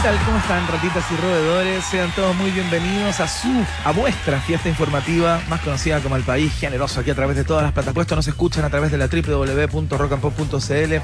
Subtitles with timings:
[0.00, 0.24] ¿Qué tal?
[0.24, 1.84] ¿Cómo están, ratitas y roedores?
[1.84, 3.48] Sean todos muy bienvenidos a su,
[3.84, 7.64] a vuestra fiesta informativa, más conocida como El País Generoso, aquí a través de todas
[7.64, 8.10] las plataformas.
[8.10, 10.94] Nos escuchan a través de la www.rockandpop.cl.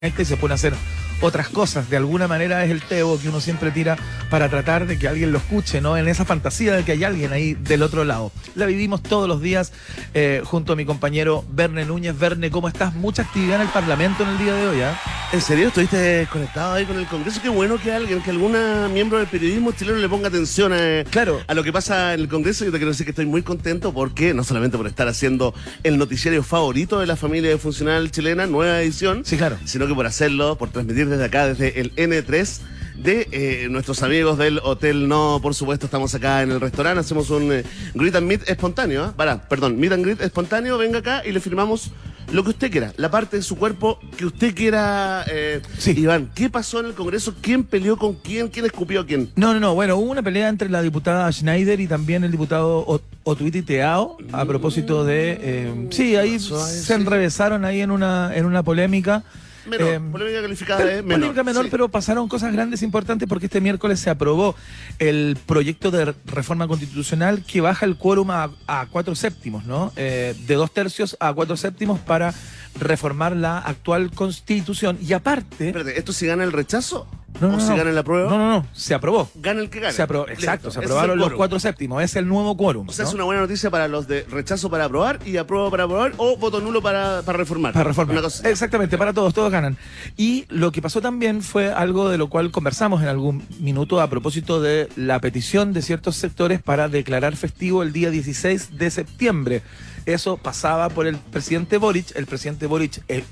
[0.00, 0.72] Este se a hacer
[1.20, 1.88] otras cosas.
[1.90, 3.96] De alguna manera es el tebo que uno siempre tira
[4.30, 5.96] para tratar de que alguien lo escuche, ¿no?
[5.96, 8.32] En esa fantasía de que hay alguien ahí del otro lado.
[8.54, 9.72] La vivimos todos los días
[10.14, 12.18] eh, junto a mi compañero Verne Núñez.
[12.18, 12.94] Verne, ¿cómo estás?
[12.94, 15.00] Mucha actividad en el Parlamento en el día de hoy, ¿ah?
[15.32, 15.68] ¿En serio?
[15.68, 17.40] ¿Estuviste conectado ahí con el Congreso?
[17.42, 21.40] Qué bueno que alguien, que alguna miembro del periodismo chileno le ponga atención a, Claro.
[21.46, 22.64] a lo que pasa en el Congreso.
[22.64, 25.52] Yo te quiero decir que estoy muy contento porque, no solamente por estar haciendo
[25.82, 29.56] el noticiario favorito de la familia funcional chilena, nueva edición, Sí, claro.
[29.64, 32.60] sino que por hacerlo, por transmitir desde acá, desde el N3
[32.96, 37.28] de eh, nuestros amigos del Hotel No, por supuesto, estamos acá en el restaurante, hacemos
[37.30, 37.64] un eh,
[37.94, 39.14] greet and meet espontáneo, ¿ah?
[39.16, 41.90] Pará, perdón, meet and greet espontáneo, venga acá y le firmamos
[42.32, 45.24] lo que usted quiera, la parte de su cuerpo que usted quiera.
[45.28, 45.92] eh, Sí.
[45.98, 47.34] Iván, ¿qué pasó en el Congreso?
[47.40, 48.48] ¿Quién peleó con quién?
[48.48, 49.30] ¿Quién escupió a quién?
[49.36, 49.74] No, no, no.
[49.74, 54.16] Bueno, hubo una pelea entre la diputada Schneider y también el diputado Ot- Otuiti Teao
[54.32, 55.38] a propósito de.
[55.40, 59.22] eh, sí, ahí se enrevesaron ahí en una, en una polémica.
[59.66, 61.18] Menor, Eh, polémica calificada de menor.
[61.20, 61.68] polémica menor, sí.
[61.70, 64.54] pero pasaron cosas grandes e importantes porque este miércoles se aprobó
[64.98, 69.92] el proyecto de re- reforma constitucional que baja el quórum a, a cuatro séptimos, ¿no?
[69.96, 72.34] Eh, de dos tercios a cuatro séptimos para
[72.78, 74.98] reformar la actual constitución.
[75.00, 75.68] Y aparte.
[75.68, 77.06] Espérate, ¿esto si gana el rechazo?
[77.40, 77.76] No, ¿O no, si no.
[77.76, 78.30] gana la prueba?
[78.30, 78.66] No, no, no.
[78.72, 79.28] Se aprobó.
[79.34, 79.92] Gana el que gana.
[79.92, 82.00] Se aprobó, Listo, exacto, se aprobaron los cuatro séptimos.
[82.00, 82.88] Es el nuevo quórum.
[82.88, 83.08] O sea, ¿no?
[83.08, 86.36] es una buena noticia para los de rechazo para aprobar y aprueba para aprobar o
[86.36, 87.72] voto nulo para, para reformar.
[87.72, 88.20] Para reformar.
[88.22, 89.76] Cosa- Exactamente, para todos, todos ganan.
[90.16, 94.08] Y lo que pasó también fue algo de lo cual conversamos en algún minuto a
[94.08, 99.62] propósito de la petición de ciertos sectores para declarar festivo el día 16 de septiembre.
[100.06, 102.14] Eso pasaba por el presidente Boric.
[102.16, 103.24] El presidente Boric eh,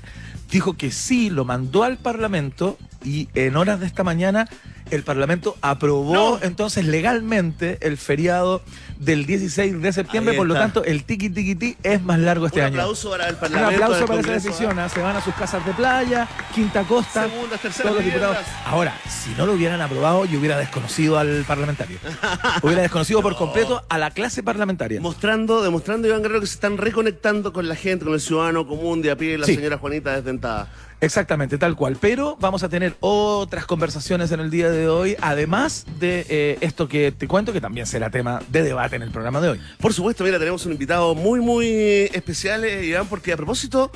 [0.51, 4.47] dijo que sí, lo mandó al Parlamento y en horas de esta mañana
[4.91, 6.39] el Parlamento aprobó No.
[6.43, 8.61] entonces legalmente el feriado
[8.99, 10.35] del 16 de septiembre.
[10.35, 12.75] Por lo tanto, el tiki tiki ti es más largo este Un año.
[12.81, 13.73] aplauso para el Un Parlamento.
[13.75, 14.79] aplauso del para esa Congreso, decisión.
[14.79, 14.89] ¿ah?
[14.89, 17.27] Se van a sus casas de playa, Quinta Costa.
[17.27, 18.37] Segundas, todos los diputados.
[18.65, 21.97] Ahora, si no lo hubieran aprobado, yo hubiera desconocido al parlamentario.
[22.61, 25.01] hubiera desconocido por completo a la clase parlamentaria.
[25.01, 29.01] Mostrando, demostrando, Iván Guerrero, que se están reconectando con la gente, con el ciudadano común
[29.01, 29.55] de a pie, la Sí.
[29.55, 30.69] señora Juanita desdentada.
[31.03, 31.97] Exactamente, tal cual.
[31.99, 36.87] Pero vamos a tener otras conversaciones en el día de hoy, además de eh, esto
[36.87, 39.61] que te cuento, que también será tema de debate en el programa de hoy.
[39.81, 41.67] Por supuesto, mira, tenemos un invitado muy, muy
[42.13, 43.91] especial, eh, Iván, porque a propósito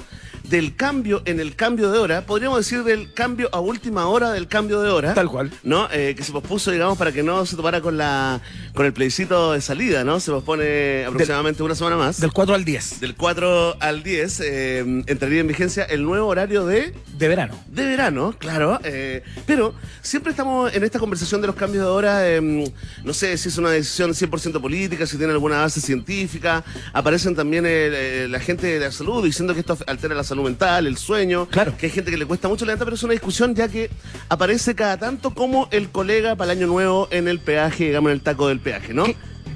[0.49, 4.47] del cambio en el cambio de hora, podríamos decir del cambio a última hora del
[4.47, 5.13] cambio de hora.
[5.13, 5.51] Tal cual.
[5.63, 5.87] ¿no?
[5.91, 8.41] Eh, que se pospuso, digamos, para que no se topara con la
[8.73, 10.19] con el plebiscito de salida, ¿no?
[10.19, 12.19] Se pospone aproximadamente una semana más.
[12.19, 16.65] Del 4 al 10 Del 4 al 10 eh, entraría en vigencia el nuevo horario
[16.65, 17.59] de, de verano.
[17.67, 18.79] de verano, claro.
[18.83, 23.37] eh, pero siempre estamos en esta conversación de los cambios de hora, eh, no sé
[23.37, 26.63] si es una decisión 100% política, si tiene alguna base científica.
[26.93, 30.43] Aparecen también eh, eh, la gente de la salud diciendo que esto altera la salud
[30.43, 31.47] mental, el sueño.
[31.47, 31.75] Claro.
[31.77, 33.89] Que hay gente que le cuesta mucho levantar, pero es una discusión ya que
[34.29, 38.15] aparece cada tanto como el colega para el año nuevo en el peaje, digamos, en
[38.15, 39.05] el taco del peaje, ¿no?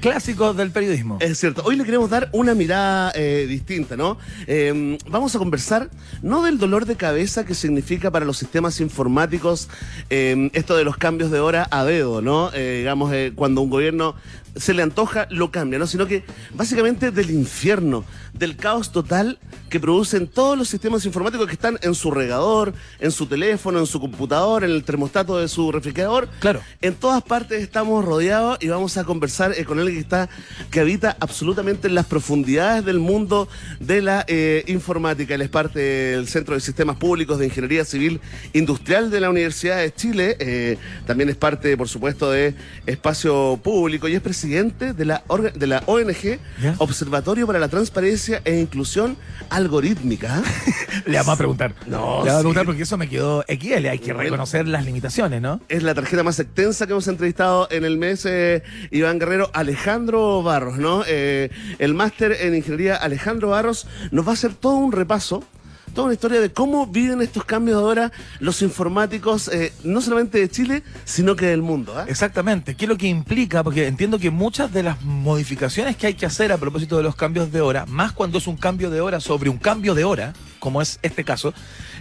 [0.02, 1.18] Clásicos del periodismo.
[1.20, 1.62] Es cierto.
[1.64, 4.18] Hoy le queremos dar una mirada eh, distinta, ¿no?
[4.48, 5.90] Eh, vamos a conversar
[6.22, 9.68] no del dolor de cabeza que significa para los sistemas informáticos
[10.10, 12.50] eh, esto de los cambios de hora a dedo, ¿no?
[12.52, 14.16] Eh, digamos, eh, cuando un gobierno
[14.56, 15.86] se le antoja, lo cambia, ¿no?
[15.86, 19.38] Sino que básicamente del infierno, del caos total
[19.68, 23.86] que producen todos los sistemas informáticos que están en su regador, en su teléfono, en
[23.86, 26.28] su computador, en el termostato de su refrigerador.
[26.40, 26.60] Claro.
[26.80, 30.28] En todas partes estamos rodeados y vamos a conversar eh, con alguien que está,
[30.70, 33.48] que habita absolutamente en las profundidades del mundo
[33.80, 35.34] de la eh, informática.
[35.34, 38.20] Él es parte del Centro de Sistemas Públicos de Ingeniería Civil
[38.52, 40.36] Industrial de la Universidad de Chile.
[40.38, 40.76] eh,
[41.06, 42.54] también es parte, por supuesto, de
[42.86, 45.22] Espacio Público y es presidente de la,
[45.54, 46.38] de la ONG.
[46.78, 49.16] Observatorio para la Transparencia e Inclusión
[49.50, 50.42] Algorítmica.
[51.06, 51.74] Le vamos a preguntar.
[51.86, 52.36] No, Le vamos a sí.
[52.38, 53.86] preguntar porque eso me quedó XL.
[53.88, 55.60] Hay que reconocer las limitaciones, ¿no?
[55.68, 60.42] es la tarjeta más extensa que hemos entrevistado en el mes, eh, Iván Guerrero, Alejandro
[60.42, 61.02] Barros, ¿no?
[61.06, 65.44] Eh, el máster en ingeniería Alejandro Barros nos va a hacer todo un repaso.
[65.94, 70.38] Toda una historia de cómo viven estos cambios de hora los informáticos, eh, no solamente
[70.38, 71.94] de Chile, sino que del mundo.
[71.96, 72.06] ¿ah?
[72.08, 72.74] Exactamente.
[72.74, 73.62] ¿Qué es lo que implica?
[73.62, 77.14] Porque entiendo que muchas de las modificaciones que hay que hacer a propósito de los
[77.14, 80.32] cambios de hora, más cuando es un cambio de hora sobre un cambio de hora,
[80.58, 81.52] como es este caso,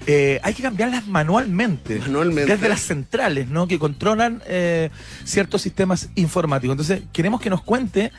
[0.08, 2.00] eh, hay que cambiarlas manualmente.
[2.00, 2.52] Manualmente.
[2.52, 3.68] Desde las centrales, ¿no?
[3.68, 4.90] Que controlan eh,
[5.24, 6.74] ciertos sistemas informáticos.
[6.74, 8.12] Entonces, queremos que nos cuente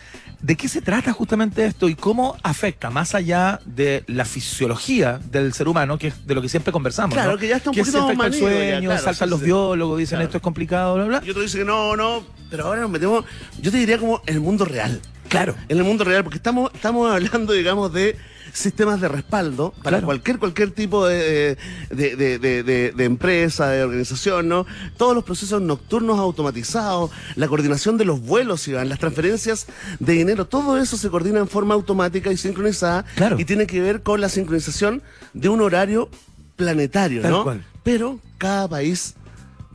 [0.43, 5.53] ¿De qué se trata justamente esto y cómo afecta más allá de la fisiología del
[5.53, 7.15] ser humano, que es de lo que siempre conversamos?
[7.15, 7.39] Claro, ¿no?
[7.39, 9.47] que ya está un que poquito se afecta el sueño, claro, saltan sí, los sí.
[9.47, 10.25] biólogos, dicen Claro.
[10.25, 11.23] esto es complicado, bla, bla.
[11.25, 13.25] Y otro dice que no, no, pero ahora nos metemos,
[13.61, 15.00] yo te diría como en el mundo real.
[15.29, 15.55] Claro.
[15.69, 18.17] En el mundo real, porque estamos, estamos hablando, digamos, de
[18.52, 20.06] sistemas de respaldo para Claro.
[20.06, 21.56] cualquier cualquier tipo de,
[21.90, 24.66] de, de- de- de- de empresa, de organización, ¿no?
[24.96, 29.66] Todos los procesos nocturnos automatizados, la coordinación de los vuelos, Iván, las transferencias
[30.00, 33.38] de dinero, todo eso se coordina en forma automática y sincronizada Claro.
[33.40, 35.02] y tiene que ver con la sincronización
[35.32, 36.08] de un horario
[36.56, 37.44] planetario, Tal ¿no?
[37.44, 37.64] cual.
[37.82, 39.14] Pero cada país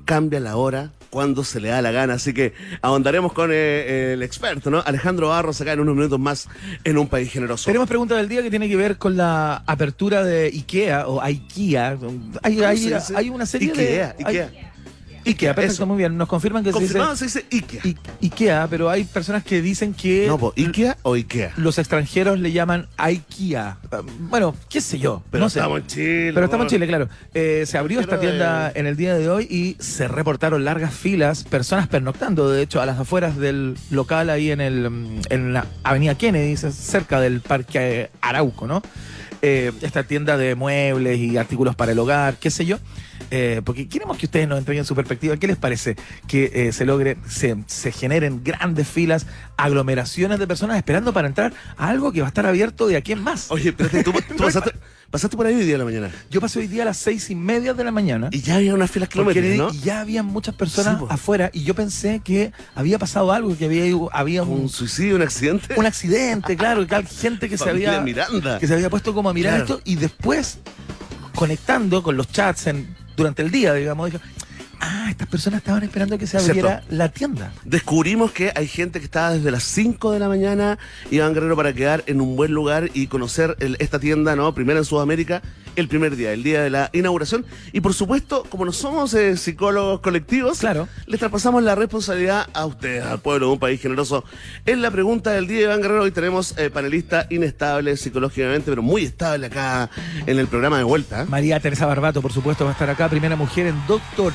[0.06, 2.14] cambia la hora cuando se le da la gana.
[2.14, 2.54] Así que
[2.84, 4.84] ahondaremos con eh, el experto, ¿no?
[4.86, 6.48] Alejandro Barros, acá en unos minutos más
[6.84, 7.66] en un país generoso.
[7.66, 11.98] Tenemos pregunta del día que tiene que ver con la apertura de IKEA o IKEA.
[12.44, 14.26] Hay, ¿Cómo hay, hay una serie Ikea, de...
[14.26, 14.67] Ikea.
[15.30, 15.86] IKEA, perfecto, Eso.
[15.86, 16.18] muy bien.
[16.18, 17.82] Nos confirman que se dice, se dice Ikea.
[17.86, 21.54] I- IKEA, pero hay personas que dicen que No, pues, Ikea o Ikea.
[21.58, 23.78] los extranjeros le llaman IKEA.
[24.20, 25.60] Bueno, qué sé yo, Pero no sé.
[25.60, 26.32] estamos en Chile.
[26.34, 26.70] Pero estamos en.
[26.70, 27.10] Chile, claro.
[27.34, 31.44] Eh, se abrió esta tienda en el día de hoy y se reportaron largas filas,
[31.44, 35.66] personas pernoctando, de hecho, a las afueras del local ahí en el mm, en la
[35.84, 38.82] Avenida Kennedy, cerca del Parque Arauco, ¿no?
[39.42, 42.80] Eh, esta tienda de muebles y artículos para el hogar, qué sé yo.
[43.30, 45.38] Eh, porque queremos que ustedes nos entreguen su perspectiva.
[45.38, 45.96] ¿Qué les parece
[46.28, 51.54] que eh, se logre, se, se generen grandes filas, aglomeraciones de personas esperando para entrar
[51.78, 53.52] a algo que va a estar abierto de aquí en más?
[53.52, 54.72] Oye, espérate, tú, tú pasaste,
[55.12, 56.12] pasaste por ahí hoy día de la mañana.
[56.30, 58.30] Yo pasé hoy día a las seis y media de la mañana.
[58.32, 59.74] Y ya había unas filas kilométricas, ¿no?
[59.74, 63.66] y ya había muchas personas Sí, afuera y yo pensé que había pasado algo, que
[63.66, 65.76] había, había Un un, suicidio, un accidente.
[65.78, 68.60] un accidente, claro, que gente que se había Miranda.
[68.60, 69.64] que se había puesto como a mirar Claro.
[69.76, 70.60] esto y después
[71.36, 74.24] conectando con los chats en, durante el día, digamos, dije,
[74.80, 76.68] ah, estas personas estaban esperando que se Cierto.
[76.68, 77.52] abriera la tienda.
[77.66, 80.78] Descubrimos que hay gente que estaba desde las 5 de la mañana,
[81.12, 84.54] Iván Guerrero, para quedar en un buen lugar y conocer el- esta tienda, ¿no?
[84.54, 85.42] Primera en Sudamérica,
[85.76, 87.46] el primer día, el día de la inauguración.
[87.72, 90.88] Y por supuesto, como no somos eh, psicólogos colectivos, Claro.
[91.06, 94.24] les traspasamos la responsabilidad a ustedes, al pueblo de un país generoso.
[94.66, 99.04] En la pregunta del día, Iván Guerrero, hoy tenemos eh, panelista inestable psicológicamente, pero muy
[99.04, 99.90] estable acá
[100.26, 101.26] en el programa de vuelta.
[101.30, 104.34] María Teresa Barbato, por supuesto, va a estar acá, primera mujer en doctor,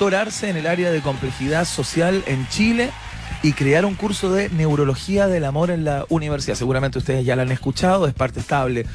[0.00, 2.90] doctorarse en el área de complejidad social en Chile
[3.42, 6.56] y crear un curso de neurología del amor en la universidad.
[6.56, 8.86] Seguramente ustedes ya la han escuchado, es parte estable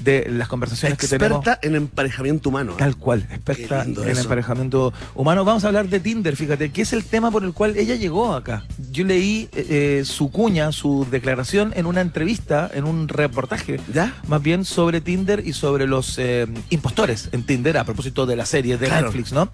[0.00, 1.38] de las conversaciones que tenemos.
[1.38, 2.72] Experta en emparejamiento humano.
[2.72, 2.76] ¿eh?
[2.78, 4.22] Tal cual, experta en eso.
[4.22, 5.44] emparejamiento humano.
[5.44, 8.34] Vamos a hablar de Tinder, fíjate, que es el tema por el cual ella llegó
[8.34, 8.64] acá.
[8.90, 9.66] Yo leí eh,
[10.00, 14.14] eh, su cuña, su declaración en una entrevista, en un reportaje, ¿Ya?
[14.26, 18.46] más bien sobre Tinder y sobre los eh, impostores en Tinder, a propósito de la
[18.46, 19.06] serie de Claro.
[19.06, 19.48] Netflix, ¿no?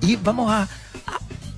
[0.00, 0.68] Y vamos a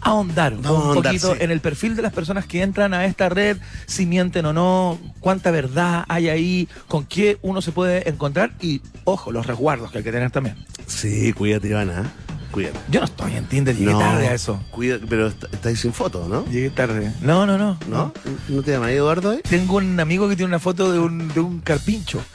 [0.02, 1.38] ahondar Vamos un ahondar, poquito sí.
[1.42, 4.98] en el perfil de las personas que entran a esta red, si mienten o no,
[5.20, 9.98] cuánta verdad hay ahí, con qué uno se puede encontrar y, ojo, los resguardos que
[9.98, 10.56] hay que tener también.
[10.86, 12.00] Sí, cuídate, Ivana.
[12.02, 12.04] ¿eh?
[12.50, 12.78] Cuídate.
[12.90, 14.60] Yo no estoy en Tinder, llegué tarde a eso.
[14.72, 16.44] Cuida, pero est- estáis sin foto, ¿no?
[16.46, 17.12] Llegué tarde.
[17.20, 17.78] No, no, no.
[17.88, 18.12] ¿No?
[18.48, 19.38] ¿No te llamas Eduardo?
[19.48, 22.20] Tengo un amigo que tiene una foto de un, de un carpincho.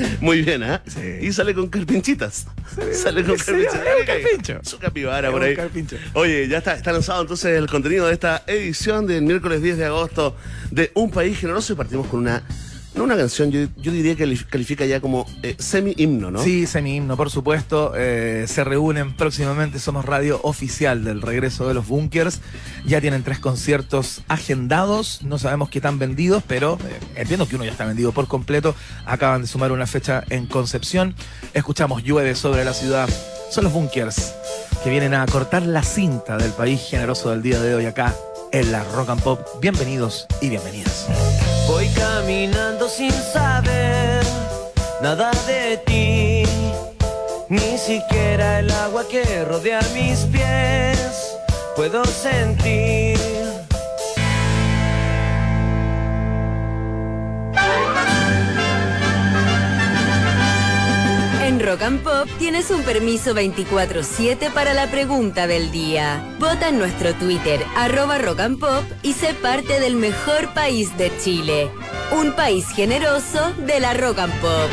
[0.20, 0.82] Muy bien, ¿ah?
[0.86, 1.00] Sí.
[1.20, 2.46] Y sale con carpinchitas.
[2.92, 3.80] Sale con carpinchitas.
[4.06, 4.60] carpincho.
[4.62, 5.54] Su capibara por ahí.
[5.54, 5.96] carpincho.
[6.14, 9.84] Oye, ya está, está lanzado entonces el contenido de esta edición del miércoles 10 de
[9.86, 10.36] agosto
[10.70, 12.42] de Un País Generoso y partimos con una,
[12.94, 16.42] no una canción, yo, yo diría que califica ya como eh, semi-himno, ¿no?
[16.42, 17.92] Sí, semi-himno, por supuesto.
[17.96, 22.40] Eh, se reúnen próximamente, somos radio oficial del regreso de los bunkers.
[22.84, 27.64] Ya tienen tres conciertos agendados, no sabemos qué tan vendidos, pero eh, entiendo que uno
[27.64, 28.74] ya está vendido por completo.
[29.06, 31.14] Acaban de sumar una fecha en Concepción.
[31.54, 33.08] Escuchamos Llueve sobre la ciudad.
[33.50, 34.34] Son los bunkers
[34.82, 38.14] que vienen a cortar la cinta del país generoso del día de hoy acá
[38.52, 39.40] en la Rock and Pop.
[39.60, 41.06] Bienvenidos y bienvenidas.
[41.68, 44.24] Voy caminando sin saber
[45.02, 46.42] nada de ti,
[47.48, 51.36] ni siquiera el agua que rodea mis pies
[51.76, 53.19] puedo sentir.
[61.70, 66.20] Rock and Pop tienes un permiso 24-7 para la pregunta del día.
[66.40, 71.12] Vota en nuestro Twitter, arroba Rock and Pop, y sé parte del mejor país de
[71.22, 71.70] Chile.
[72.10, 74.68] Un país generoso de la Rock and Pop.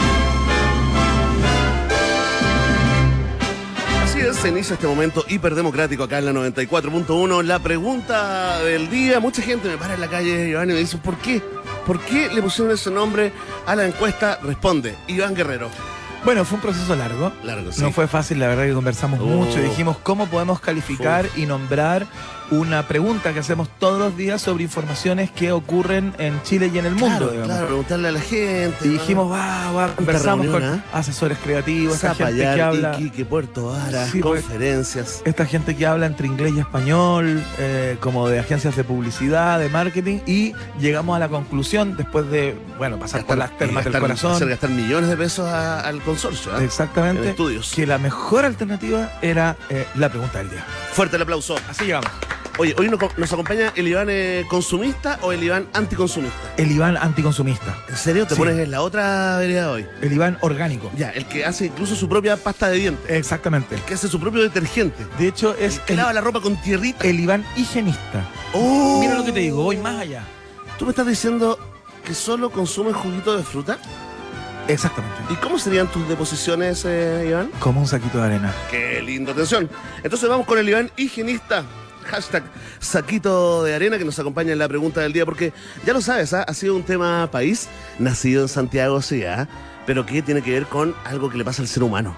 [4.02, 7.44] Así es, se inicia este momento hiperdemocrático acá en la 94.1.
[7.44, 10.98] La pregunta del día, mucha gente me para en la calle, Iván, y me dice,
[10.98, 11.44] ¿por qué?
[11.86, 13.32] ¿Por qué le pusieron ese nombre
[13.68, 14.40] a la encuesta?
[14.42, 15.70] Responde, Iván Guerrero.
[16.28, 17.32] Bueno, fue un proceso largo.
[17.42, 17.82] Largo, sí.
[17.82, 19.26] No fue fácil, la verdad que conversamos Oh.
[19.26, 19.62] mucho.
[19.62, 22.06] Dijimos cómo podemos calificar y nombrar
[22.52, 26.86] una pregunta que hacemos todos los días sobre informaciones que ocurren en Chile y en
[26.86, 27.30] el mundo.
[27.30, 28.78] Claro, claro, preguntarle a la gente.
[28.84, 30.84] Y dijimos, va, va, conversamos reunión, con ¿eh?
[30.94, 32.96] asesores creativos, esta gente que habla.
[33.00, 34.42] Iquique, Puerto Vara, Sí, pues.
[34.44, 35.22] conferencias.
[35.26, 39.70] Esta gente que habla entre inglés y español, eh, como de agencias de publicidad, de
[39.70, 44.34] marketing, y llegamos a la conclusión, después de, bueno, pasar por las termas del corazón,
[44.34, 46.56] Hacer gastar millones de pesos a- al consorcio.
[46.58, 47.74] En exactamente, estudios.
[47.76, 50.64] que la mejor alternativa era eh, la pregunta del día.
[50.94, 51.56] Fuerte el aplauso.
[51.70, 52.10] Así llegamos.
[52.60, 56.36] Oye, hoy nos, nos acompaña el Iván eh, consumista o el Iván anticonsumista.
[56.58, 58.26] El Iván anticonsumista, ¿En serio?
[58.26, 58.40] ¿Te Sí.
[58.40, 59.86] pones en la otra vereda hoy?
[60.02, 60.90] el Iván orgánico.
[60.98, 63.12] Ya, el que hace incluso su propia pasta de dientes.
[63.12, 63.76] Exactamente.
[63.76, 65.06] El que hace su propio detergente.
[65.20, 67.06] De hecho, es El que el, lava la ropa con tierrita.
[67.06, 68.28] el Iván higienista.
[68.54, 69.00] ¡Oh!
[69.02, 70.24] Mira lo que te digo, voy más allá.
[70.80, 71.60] ¿Tú me estás diciendo
[72.04, 73.78] que solo consumes juguito de fruta?
[74.68, 75.16] Exactamente.
[75.30, 77.52] ¿Y cómo serían tus deposiciones, eh, Iván?
[77.60, 78.52] Como un saquito de arena.
[78.72, 79.70] Qué lindo, atención.
[80.04, 81.64] Entonces vamos con el Iván higienista.
[82.08, 82.44] Hashtag
[82.80, 85.54] saquito de arena que nos acompaña en la pregunta del día, porque
[85.86, 86.44] ya lo sabes, ¿ah?
[86.44, 87.68] ha sido un tema país,
[88.00, 89.48] nacido en Santiago, sí, ¿ah?
[89.86, 92.16] pero que tiene que ver con algo que le pasa al ser humano.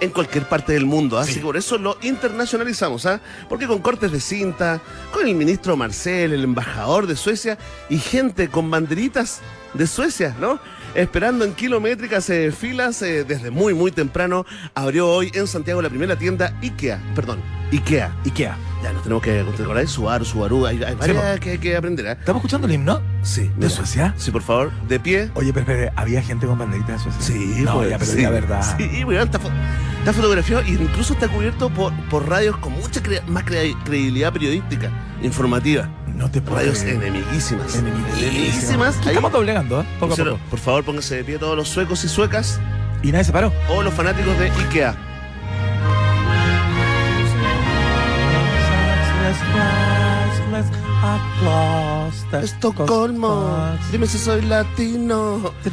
[0.00, 1.22] En cualquier parte del mundo, ¿ah?
[1.22, 3.20] así que por eso lo internacionalizamos, ¿ah?
[3.48, 4.80] Porque con cortes de cinta,
[5.12, 7.58] con el ministro Marcel, el embajador de Suecia
[7.90, 9.40] y gente con banderitas
[9.74, 10.58] de Suecia, ¿no?
[10.94, 14.44] Esperando en kilométricas eh, filas eh, desde muy, muy temprano,
[14.74, 18.12] abrió hoy en Santiago la primera tienda IKEA, perdón, IKEA.
[18.24, 18.56] Ikea.
[18.82, 22.12] Ya nos tenemos que recordar, Subaru, Subaru, hay, hay varias que hay que aprender, ¿ah?
[22.12, 23.02] ¿Estamos escuchando el himno?
[23.22, 23.42] Sí.
[23.42, 23.68] ¿De mira.
[23.70, 24.14] Suecia?
[24.16, 25.30] Sí, por favor, de pie.
[25.34, 27.20] Oye, pero, ¿había gente con banderitas de Suecia?
[27.22, 28.22] Sí, no, pues, ya, pero sí.
[28.22, 28.76] la verdad.
[28.78, 29.52] Sí, weón, está, fo-
[29.98, 34.32] está fotografiado e incluso está cubierto por, por radios con mucha cre- más cre- credibilidad
[34.32, 34.90] periodística,
[35.22, 35.88] informativa.
[36.20, 36.96] No te puedo Radios creer.
[37.02, 37.74] enemiguísimas.
[37.74, 38.18] Enemiguísimas.
[38.22, 38.96] Enemiguísimas.
[38.98, 39.84] Ahí, Estamos doblegando, ¿eh?
[39.98, 40.50] Poco a pusieron, poco.
[40.50, 42.60] por favor, pónganse de pie todos los suecos y suecas
[43.02, 43.52] Y nadie se paró.
[43.68, 44.94] o los fanáticos de IKEA.
[52.42, 55.54] Estocolmo, dime si soy latino.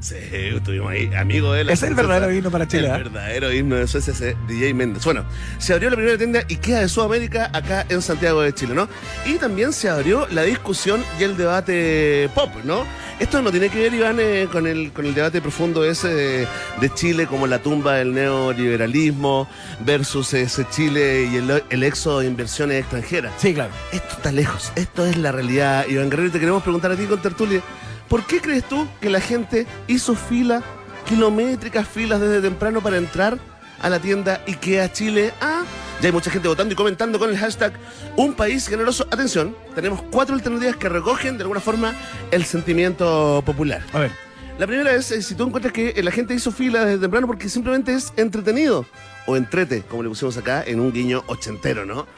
[0.00, 2.86] Sí, estuvimos ahí, amigo de la Es el verdadero himno para Chile.
[2.86, 3.04] El ¿eh?
[3.04, 5.04] verdadero himno de Suecia ese DJ Méndez.
[5.04, 5.26] Bueno,
[5.58, 8.88] se abrió la primera tienda IKEA de Sudamérica acá en Santiago de Chile, ¿no?
[9.26, 12.84] Y también se abrió la discusión y el debate pop, ¿no?
[13.20, 16.46] Esto no tiene que ver, Iván, eh, con, el, con el debate profundo ese de,
[16.80, 19.48] de Chile como la tumba del neoliberalismo
[19.80, 23.17] versus ese Chile y el, el éxodo de inversiones extranjeras.
[23.38, 23.72] Sí, claro.
[23.92, 25.86] Esto está lejos, esto es la realidad.
[25.88, 27.60] Iván Guerrero, te queremos preguntar a ti con Tertulia,
[28.08, 30.62] ¿por qué crees tú que la gente hizo fila,
[31.08, 33.38] kilométricas filas desde temprano para entrar
[33.80, 35.32] a la tienda IKEA Chile?
[35.40, 35.64] Ah,
[36.00, 37.72] ya hay mucha gente votando y comentando con el hashtag
[38.16, 39.06] Un País Generoso.
[39.10, 41.94] Atención, tenemos cuatro alternativas que recogen de alguna forma
[42.30, 43.82] el sentimiento popular.
[43.92, 44.28] A ver.
[44.58, 47.28] La primera es eh, si tú encuentras que eh, la gente hizo fila desde temprano
[47.28, 48.86] porque simplemente es entretenido.
[49.26, 52.08] O entrete, como le pusimos acá en un guiño ochentero, ¿no?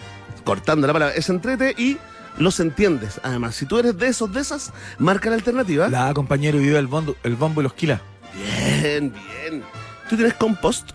[0.45, 1.15] Cortando la palabra.
[1.15, 1.99] Es entrete y
[2.39, 3.21] los entiendes.
[3.23, 5.89] Además, si tú eres de esos, de esas, marca la alternativa.
[5.89, 8.01] La compañero vive el bombo, el bombo y los kilas.
[8.35, 9.63] Bien, bien.
[10.09, 10.93] ¿Tú tienes compost?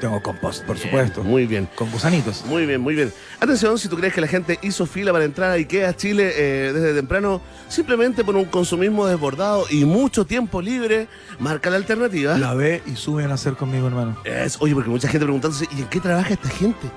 [0.00, 1.24] Tengo compost, por supuesto.
[1.24, 1.68] Muy bien.
[1.74, 2.44] Con gusanitos.
[2.46, 3.12] Muy bien, muy bien.
[3.40, 6.72] Atención, si tú crees que la gente hizo fila para entrar a IKEA Chile eh,
[6.72, 11.08] desde temprano, simplemente por un consumismo desbordado y mucho tiempo libre,
[11.40, 12.38] marca la alternativa.
[12.38, 14.16] La ve y suben a hacer conmigo, hermano.
[14.24, 16.88] Es, oye, porque mucha gente preguntándose, ¿y en qué trabaja esta gente?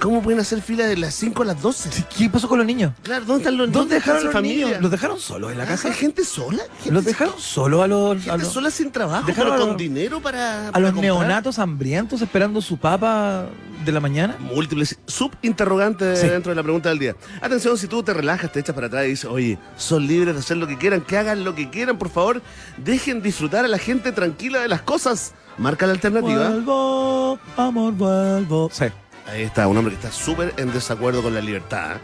[0.00, 1.90] ¿Cómo pueden hacer fila de las 5 a las 12?
[2.16, 2.94] ¿Qué pasó con los niños?
[3.02, 4.64] Claro, ¿dónde están los ¿Dónde dejaron los familia?
[4.66, 4.80] niños?
[4.80, 5.88] ¿Los dejaron solos en la casa?
[5.88, 6.62] ¿Hay gente sola?
[6.78, 9.58] ¿Gente ¿Los dejaron solos a los, a Gente los, sola sin trabajo, dejaron pero a
[9.58, 10.68] con los- dinero para.
[10.68, 11.04] a para los comprar?
[11.14, 13.44] neonatos hambrientos esperando su papa
[13.84, 14.36] de la mañana?
[14.40, 16.28] Múltiples subinterrogantes Sí.
[16.28, 17.14] dentro de la pregunta del día.
[17.42, 20.40] Atención, si tú te relajas, te echas para atrás y dices, oye, son libres de
[20.40, 22.40] hacer lo que quieran, que hagan lo que quieran, por favor,
[22.78, 25.34] dejen disfrutar a la gente tranquila de las cosas.
[25.58, 26.48] Marca la alternativa.
[26.48, 28.70] Vuelvo, amor, vuelvo.
[28.72, 28.86] Sí.
[29.26, 31.96] Ahí está, un hombre que está súper en desacuerdo con la libertad.
[31.96, 32.00] ¿eh?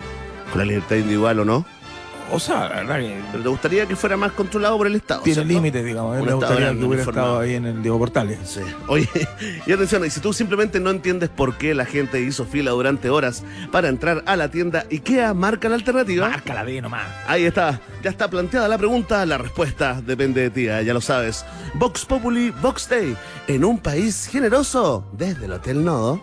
[0.51, 1.67] Con la libertad individual o no.
[2.33, 5.23] O sea, la verdad que Pero te gustaría que fuera más controlado por el Estado.
[5.23, 6.17] tiene límites, digamos.
[6.17, 6.21] ¿eh?
[6.21, 8.39] Me estado gustaría que hubiera estado ahí en el Diego Portales.
[8.45, 8.61] Sí.
[8.89, 9.09] Oye,
[9.67, 13.11] y atención, y si tú simplemente no entiendes por qué la gente hizo fila durante
[13.11, 16.29] horas para entrar a la tienda IKEA, marca la alternativa.
[16.29, 17.07] Marca la B nomás.
[17.29, 20.85] Ahí está, ya está planteada la pregunta, la respuesta depende de ti, ¿eh?
[20.85, 21.45] ya lo sabes.
[21.75, 26.21] Vox Populi, Vox Day, en un país generoso, desde el Hotel Nodo.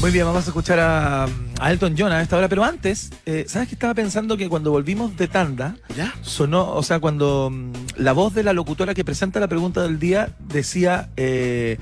[0.00, 1.24] Muy bien, vamos a escuchar a,
[1.60, 4.70] a Elton John a esta hora, pero antes, eh, ¿sabes que estaba pensando que cuando
[4.70, 6.14] volvimos de tanda, ¿Ya?
[6.22, 9.98] sonó, o sea, cuando mm, la voz de la locutora que presenta la pregunta del
[9.98, 11.76] día decía eh,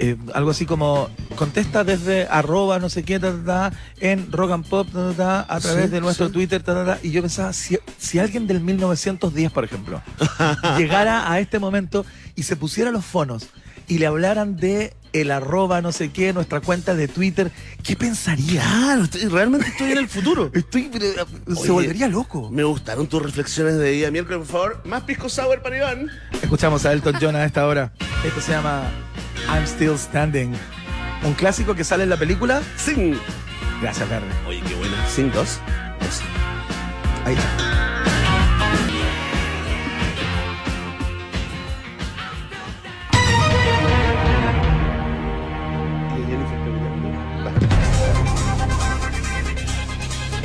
[0.00, 4.50] eh, algo así como, contesta desde arroba no sé qué, ta, ta, ta, en rock
[4.50, 6.32] and pop, a través Sí, de nuestro sí.
[6.32, 6.64] Twitter,
[7.04, 10.02] y yo pensaba, si, si alguien del 1910, por ejemplo,
[10.76, 13.48] llegara a este momento y se pusiera los fonos
[13.88, 18.62] y le hablaran de el arroba no sé qué, nuestra cuenta de Twitter, ¿qué pensaría?
[18.62, 20.50] Claro, estoy- realmente estoy en el futuro.
[20.54, 21.04] Estoy, pero,
[21.54, 22.48] se Oye, volvería loco.
[22.50, 24.82] Me gustaron tus reflexiones de día miércoles, por favor.
[24.86, 26.10] Más pisco sour para Iván.
[26.40, 27.92] Escuchamos a Elton John a esta hora.
[28.24, 28.84] Esto se llama
[29.48, 30.54] I'm Still Standing.
[31.24, 32.62] Un clásico que sale en la película.
[32.76, 33.14] Sing.
[33.82, 34.28] Gracias, Verde.
[34.48, 34.96] Oye, qué buena.
[35.08, 35.58] Sing dos.
[36.00, 36.20] Dos.
[37.26, 37.71] Ahí está.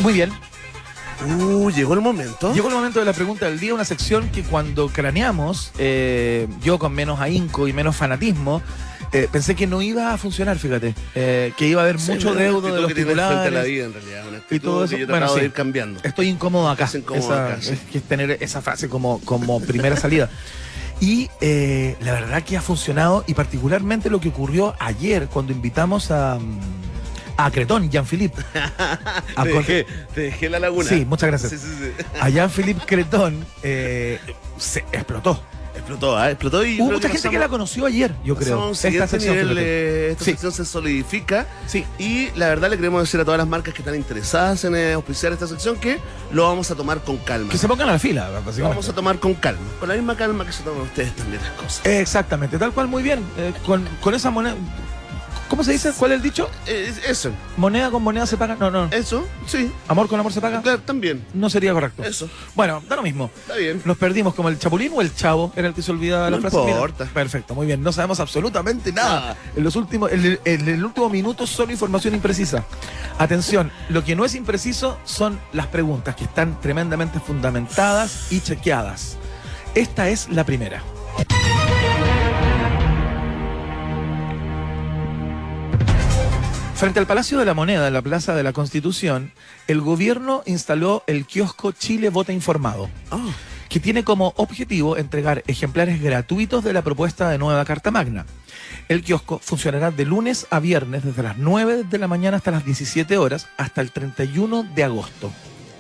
[0.01, 0.31] Muy bien.
[1.25, 2.53] Uh, llegó el momento.
[2.53, 6.77] Llegó el momento de la pregunta del día, una sección que cuando craneamos, eh, yo
[6.77, 8.61] con menos ahínco y menos fanatismo,
[9.11, 10.93] eh, pensé que no iba a funcionar, fíjate.
[11.15, 13.65] Eh, que iba a haber Sí, mucho deudo de los que a la titulares.
[13.65, 14.23] vida, en realidad.
[14.51, 14.93] Y todo eso.
[14.95, 15.39] que yo Bueno, sí.
[15.39, 15.99] de ir cambiando.
[16.03, 16.85] Estoy incómodo acá.
[16.85, 17.71] Es incómodo Esa- acá, sí.
[17.73, 20.29] es que es tener esa frase como, como primera salida.
[20.99, 26.11] Y eh, la verdad que ha funcionado y particularmente lo que ocurrió ayer cuando invitamos
[26.11, 26.59] a, mm,
[27.37, 28.41] a Cretón, Jean-Philippe.
[29.35, 30.89] a Te dejé, te dejé la laguna.
[30.89, 31.51] Sí, muchas gracias.
[31.51, 32.05] Sí, sí, sí.
[32.19, 34.19] A Jean-Philippe Cretón eh,
[34.57, 35.41] se explotó.
[35.75, 36.31] Explotó, ¿ah?
[36.31, 36.81] Explotó y.
[36.81, 38.71] Hubo mucha gente que la conoció ayer, yo creo.
[38.71, 39.67] Esta siguiente sección, nivel, fíjate.
[40.07, 41.45] eh, esta sección se solidifica.
[41.67, 41.85] Sí.
[41.99, 44.93] Y la verdad le queremos decir a todas las marcas que están interesadas en eh,
[44.93, 45.99] auspiciar esta sección que
[46.31, 47.51] lo vamos a tomar con calma.
[47.51, 48.61] Que se pongan a la fila, Lo básicamente.
[48.63, 49.61] vamos a tomar con calma.
[49.79, 51.85] Con la misma calma que se toman ustedes también las cosas.
[51.85, 53.23] Exactamente, tal cual, muy bien.
[53.65, 54.55] Con, con esa moneda.
[55.49, 55.93] ¿Cómo se dice?
[55.97, 56.49] ¿Cuál es el dicho?
[56.65, 58.55] Eso, ¿Moneda con moneda se paga?
[58.59, 58.85] No, no.
[58.91, 59.71] eso, sí.
[59.87, 60.61] ¿Amor con amor se paga?
[60.85, 61.25] También.
[61.33, 62.03] No sería correcto.
[62.03, 63.31] Eso, Bueno, da lo mismo.
[63.41, 63.81] está bien.
[63.85, 66.41] Nos perdimos como el chapulín o el chavo era el que se olvidaba la No
[66.41, 66.57] frase.
[66.57, 67.05] Mira, importa.
[67.05, 67.81] perfecto, muy bien.
[67.81, 69.19] No sabemos absolutamente nada.
[69.19, 69.37] Nada.
[69.55, 72.65] En los últimos, en el, en el último minuto solo información imprecisa.
[73.17, 79.17] Atención, lo que no es impreciso son las preguntas que están tremendamente fundamentadas y chequeadas.
[79.75, 80.83] Esta es la primera.
[86.77, 89.31] Frente al Palacio de la Moneda, en la Plaza de la Constitución,
[89.67, 93.31] el gobierno instaló el kiosco Chile Vota Informado Ah,
[93.67, 98.27] que tiene como objetivo entregar ejemplares gratuitos de la propuesta de nueva Carta Magna.
[98.89, 102.63] El kiosco funcionará de lunes a viernes desde las 9 de la mañana hasta las
[102.63, 105.31] 17 horas hasta el 31 de agosto.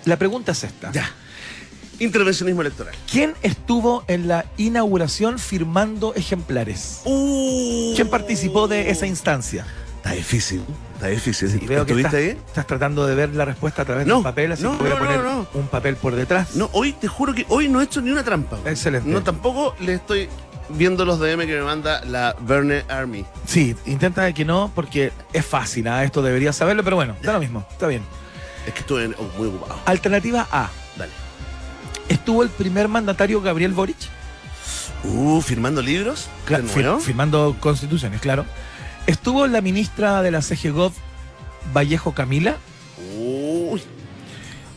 [0.05, 0.91] La pregunta es esta.
[0.91, 1.11] ya.
[1.99, 2.93] Intervencionismo electoral.
[3.11, 7.01] ¿Quién estuvo en la inauguración firmando ejemplares?
[7.05, 9.65] Uh, ¿Quién participó de esa instancia?
[10.07, 10.63] Está difícil.
[10.93, 11.49] Está difícil.
[11.61, 12.45] Y veo que ¿Estuviste estás, ahí?
[12.47, 14.87] estás tratando de ver la respuesta a través No, del papel, así no, que voy
[14.91, 16.55] a no, poner un papel por detrás.
[16.55, 18.57] No, hoy te juro que hoy no he hecho ni una trampa.
[18.65, 19.09] Excelente.
[19.09, 20.29] No, tampoco le estoy
[20.69, 23.25] viendo los DM que me manda la Verne Army.
[23.45, 26.03] Sí, intenta que no, porque es fácil, ¿ah?
[26.05, 28.03] esto deberías saberlo, pero bueno, da lo mismo, está bien.
[28.65, 29.77] Es que estuve oh, muy ocupado.
[29.85, 30.69] Alternativa A.
[30.97, 31.11] Dale.
[32.09, 33.97] ¿Estuvo el primer mandatario Gabriel Boric?
[35.03, 36.27] Uh, firmando libros.
[36.45, 38.45] Claro, ¿De fir- firmando constituciones, claro.
[39.07, 40.91] ¿Estuvo la ministra de la CGGOV,
[41.73, 42.57] Vallejo Camila?
[43.17, 43.81] Uy,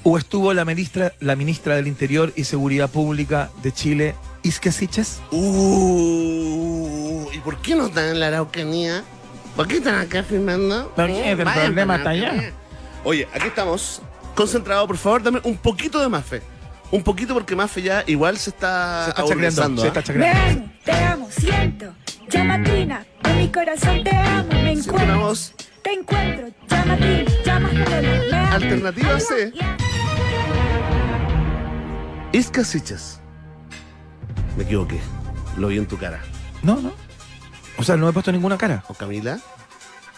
[0.03, 5.21] ¿O estuvo la ministra, la ministra del Interior y Seguridad Pública de Chile, Isque Siches?
[5.31, 9.03] uh, ¿y por qué no están en la Araucanía?
[9.57, 10.91] ¿Por qué están acá firmando?
[10.95, 11.13] ¿Por qué?
[11.13, 12.53] Uh, El problema está allá.
[13.05, 14.01] Oye, aquí estamos.
[14.35, 16.41] Concentrado, por favor, dame un poquito de Mafe.
[16.91, 19.89] Un poquito porque Mafe ya igual se está, Se está chacreando, se ¿ah?
[19.89, 20.71] está chacreando.
[20.85, 21.93] te amo, siento.
[23.31, 25.21] Con mi corazón te amo, me encuentro.
[25.21, 25.53] voz.
[25.83, 28.55] Te encuentro, llamatina, llamas me amo.
[28.55, 29.53] Alternativa C.
[32.33, 33.21] Isca Sichas.
[34.57, 35.01] Me equivoqué.
[35.57, 36.21] Lo vi en tu cara.
[36.63, 36.93] No, no.
[37.77, 38.85] O sea, no he puesto ninguna cara.
[38.89, 39.39] ¿O Camila?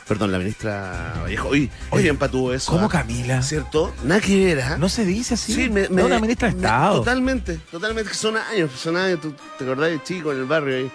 [0.09, 1.49] Perdón, la ministra Vallejo.
[1.49, 2.73] Oye, oye, empatuó eso.
[2.73, 2.89] ¿Cómo ¿ah?
[2.89, 3.41] Camila?
[3.43, 3.95] ¿Cierto?
[4.05, 4.77] Nada que ver, ¿ah?
[4.77, 5.55] No se dice así.
[5.55, 6.99] Sí, me, me- una ministra de me- Estado.
[6.99, 8.13] Totalmente, totalmente.
[8.13, 9.21] Son años, son años.
[9.21, 10.93] ¿Tú te acordás de chico en el barrio ahí?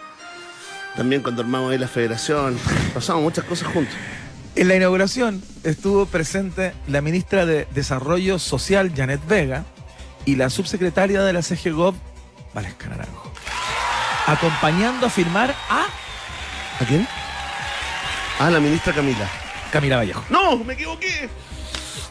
[0.98, 2.58] También cuando armamos ahí la federación.
[2.94, 3.94] Pasamos muchas cosas juntos.
[4.56, 9.64] En la inauguración estuvo presente la ministra de Desarrollo Social, Janet Vega,
[10.26, 11.96] y la subsecretaria de la CGGOV,
[12.56, 13.32] Valesca Naranjo,
[14.26, 15.86] acompañando a firmar a
[16.80, 17.08] ¿A quién?
[18.40, 19.28] Ah, la ministra Camila.
[19.72, 20.24] Camila Vallejo.
[20.30, 20.58] ¡No!
[20.58, 21.30] ¡Me equivoqué!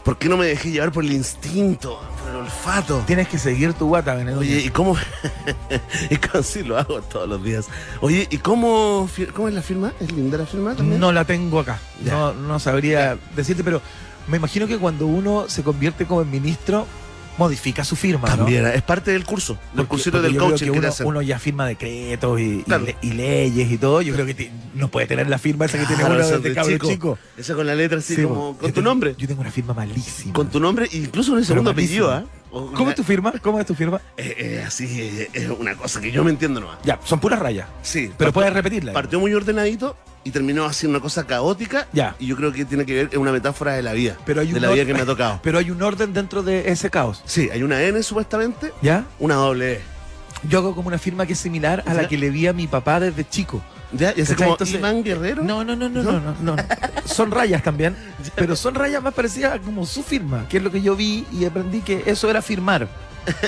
[0.07, 3.03] ¿Por qué no me dejé llevar por el instinto, por el olfato?
[3.05, 4.39] Tienes que seguir tu guata, Benedito.
[4.39, 4.95] Oye, ¿y cómo?
[6.09, 7.67] y sí lo hago todos los días.
[7.99, 9.91] Oye, ¿y cómo, cómo es la firma?
[9.99, 11.01] ¿Es linda la firma también?
[11.01, 11.77] no la tengo acá.
[12.05, 13.81] No, no sabría decirte, pero
[14.29, 16.87] me imagino que cuando uno se convierte como en ministro,
[17.37, 18.29] modifica su firma.
[18.29, 18.35] ¿no?
[18.37, 21.07] También, es parte del curso, del cursito del coaching que uno, hacen.
[21.07, 22.85] uno ya firma decretos y, y Claro.
[22.85, 24.01] le- y leyes y todo.
[24.01, 26.49] Yo creo que no puede tener la firma esa que tiene Claro, uno esa desde
[26.49, 27.19] de cabro chico.
[27.37, 29.15] Esa con la letra así Sí, como, con tu tengo- nombre.
[29.17, 30.33] Yo tengo una firma malísima.
[30.33, 32.25] Con tu nombre, incluso en el segundo apellido, ¿ah?
[32.57, 33.33] O- ¿Cómo es tu firma?
[33.41, 34.01] ¿Cómo es tu firma?
[34.17, 36.77] Eh, eh, así, eh, es una cosa que yo me entiendo nomás.
[36.83, 37.67] Ya, son puras rayas.
[37.81, 38.11] Sí.
[38.17, 38.93] Pero partió- puedes repetirla.
[38.93, 41.87] Partió muy ordenadito y terminó así una cosa caótica.
[41.93, 42.15] Ya.
[42.19, 44.17] Y yo creo que tiene que ver, es una metáfora de la vida.
[44.25, 45.39] Pero hay de un la vida que me ha tocado.
[45.43, 47.21] Pero hay un orden dentro de ese caos.
[47.25, 49.05] Sí, hay una N supuestamente, ¿Ya?
[49.19, 49.81] una doble E.
[50.47, 52.07] Yo hago como una firma que es similar a la ¿Ya?
[52.07, 53.61] que le vi a mi papá desde chico.
[53.93, 54.09] ¿Ya?
[54.15, 54.35] ¿Y así ¿Cachai?
[54.37, 55.43] como Entonces- Iván Guerrero?
[55.43, 56.55] No, no, no, no, no, no, no.
[57.05, 57.95] Son rayas también,
[58.35, 61.25] pero son rayas más parecidas a como su firma, que es lo que yo vi
[61.31, 62.87] y aprendí que eso era firmar.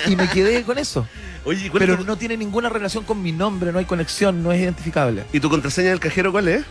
[0.08, 1.08] Y me quedé con eso.
[1.46, 3.86] Oye, ¿y cuál Pero es tu- no tiene ninguna relación con mi nombre, no hay
[3.86, 5.26] conexión, no es identificable.
[5.34, 6.64] ¿Y tu contraseña del cajero cuál es?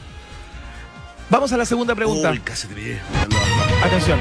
[1.30, 2.30] Vamos a la segunda pregunta.
[2.30, 2.98] Uy, casi te.
[3.84, 4.18] Atención.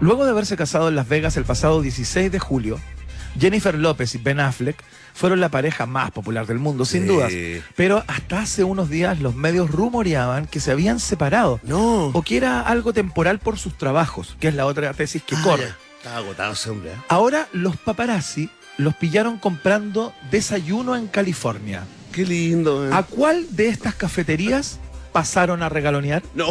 [0.00, 2.80] Luego de haberse casado en Las Vegas el pasado 16 de julio,
[3.38, 4.76] Jennifer López y Ben Affleck
[5.14, 7.08] fueron la pareja más popular del mundo, sin Sí.
[7.08, 7.32] dudas.
[7.76, 12.06] Pero hasta hace unos días los medios rumoreaban que se habían separado No.
[12.06, 15.40] o que era algo temporal por sus trabajos, que es la otra tesis que Ah,
[15.44, 15.68] corre.
[15.98, 16.90] Estaba agotado ese hombre.
[16.92, 16.96] ¿eh?
[17.08, 18.48] Ahora los paparazzi
[18.78, 21.84] los pillaron comprando desayuno en California.
[22.10, 22.86] Qué lindo.
[22.86, 22.90] ¿eh?
[22.92, 24.78] ¿A cuál de estas cafeterías
[25.12, 26.22] pasaron a regalonear?
[26.34, 26.46] No.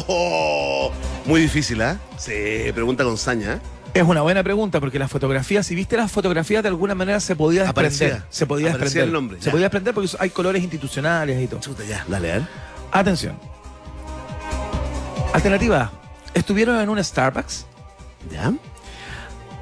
[1.25, 1.99] Muy difícil, ¿ah?
[2.17, 2.31] Sí,
[2.73, 3.59] pregunta con saña.
[3.93, 3.99] ¿Eh?
[3.99, 7.35] Es una buena pregunta porque las fotografías, si viste las fotografías de alguna manera se
[7.35, 7.91] podía desprender.
[8.13, 8.25] Aparecía.
[8.29, 9.07] se podía Aparecía desprender.
[9.07, 9.51] el nombre, se ya.
[9.51, 11.59] podía desprender porque hay colores institucionales y todo.
[11.59, 12.05] Chuta, ya.
[12.07, 12.41] Dale, ver.
[12.91, 13.37] Atención.
[15.33, 15.91] Alternativa A.
[16.33, 17.65] Estuvieron en un Starbucks.
[18.31, 18.53] ¿Ya?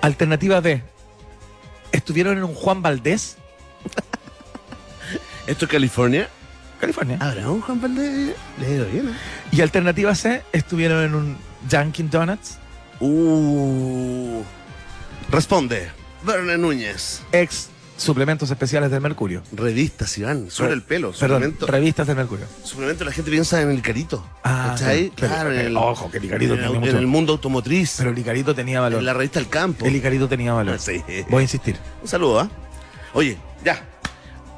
[0.01, 0.81] Alternativa B.
[1.91, 3.37] Estuvieron en un Juan Valdés,
[5.47, 6.29] ¿Esto es California?
[6.79, 7.17] California.
[7.19, 8.35] Habrá un Juan Valdez.
[8.59, 9.13] Le ha ido bien, ¿eh?
[9.51, 10.43] Y alternativa C.
[10.51, 11.37] Estuvieron en un
[11.69, 12.57] Dunkin' Donuts,
[12.99, 14.43] Uh.
[15.31, 15.89] Responde.
[16.23, 17.21] Verne Núñez.
[17.31, 19.41] ex suplementos especiales del Mercurio.
[19.51, 20.49] Revistas, Iván.
[20.49, 21.11] Sobre el pelo.
[21.11, 22.45] Perdón, revistas del Mercurio.
[22.63, 24.25] suplemento la gente piensa en el carito.
[24.43, 25.11] Ah, ¿Cachai?
[25.15, 27.95] pero- claro, en el, ojo, que el Icarito en, el, mucho- en el mundo automotriz.
[27.97, 28.99] Pero el Icarito tenía valor.
[28.99, 29.85] en la revista El Campo.
[29.85, 30.75] El Icarito tenía valor.
[30.75, 31.03] Ah, sí.
[31.29, 31.77] Voy a insistir.
[32.01, 32.49] Un saludo, ¿ah?
[33.13, 33.85] Oye, ya.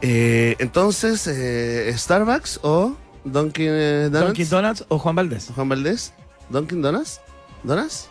[0.04, 4.28] Eh, entonces, eh, ¿Starbucks o Dunkin' eh, Donuts?
[4.28, 5.50] Dunkin' Donuts o Juan Valdés.
[5.54, 6.14] Juan Valdés.
[6.50, 7.22] ¿Dunkin' Donuts?
[7.64, 8.10] ¿Donuts?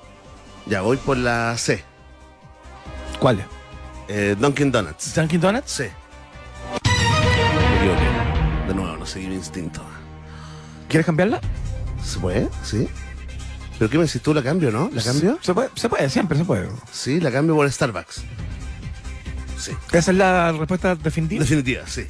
[0.70, 1.82] Ya, voy por la C.
[3.18, 3.44] ¿Cuál?
[4.06, 5.16] Eh, Dunkin' Donuts.
[5.16, 5.80] ¿Dunkin' Donuts?
[5.80, 5.86] Me
[7.76, 8.68] equivoqué.
[8.68, 9.82] De nuevo, no seguí mi instinto.
[10.88, 11.40] ¿Quieres cambiarla?
[12.04, 12.48] ¿Se puede?
[12.62, 12.88] ¿Sí?
[13.80, 14.32] ¿Pero qué me decís tú?
[14.32, 14.88] ¿La cambio, no?
[14.92, 15.40] ¿La cambio?
[15.42, 16.68] Se puede, se puede, siempre se puede.
[16.92, 18.22] Sí, la cambio por Starbucks.
[19.58, 19.72] Sí.
[19.90, 21.40] Esa es la respuesta definitiva.
[21.42, 22.06] Definitiva, sí.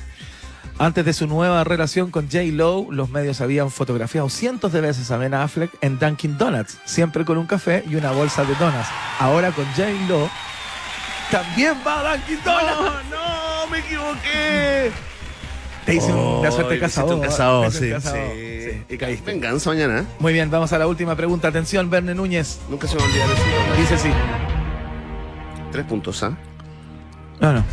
[0.82, 2.38] Antes de su nueva relación con J.
[2.52, 7.26] Lo, los medios habían fotografiado cientos de veces a Ben Affleck en Dunkin' Donuts, siempre
[7.26, 8.88] con un café y una bolsa de donuts.
[9.18, 9.90] Ahora con J.
[10.08, 10.30] Lo,
[11.30, 13.04] también va a Dunkin' Donuts.
[13.10, 13.66] no!
[13.70, 14.90] ¡Me equivoqué!
[15.84, 17.14] Te hice una suerte Oh, hiciste casado.
[17.16, 17.84] un casado, Te hice sí.
[17.86, 18.16] un casado.
[18.32, 18.70] sí.
[18.70, 19.30] Sí, y caíste.
[19.32, 19.98] Venganza mañana.
[20.00, 20.04] ¿eh?
[20.18, 21.48] Muy bien, vamos a la última pregunta.
[21.48, 22.58] Atención, Verne Núñez.
[22.70, 23.42] Nunca se me va a olvidar eso.
[23.80, 24.08] Dice así.
[25.72, 26.32] Tres puntos, ¿ah?
[27.40, 27.64] No, no.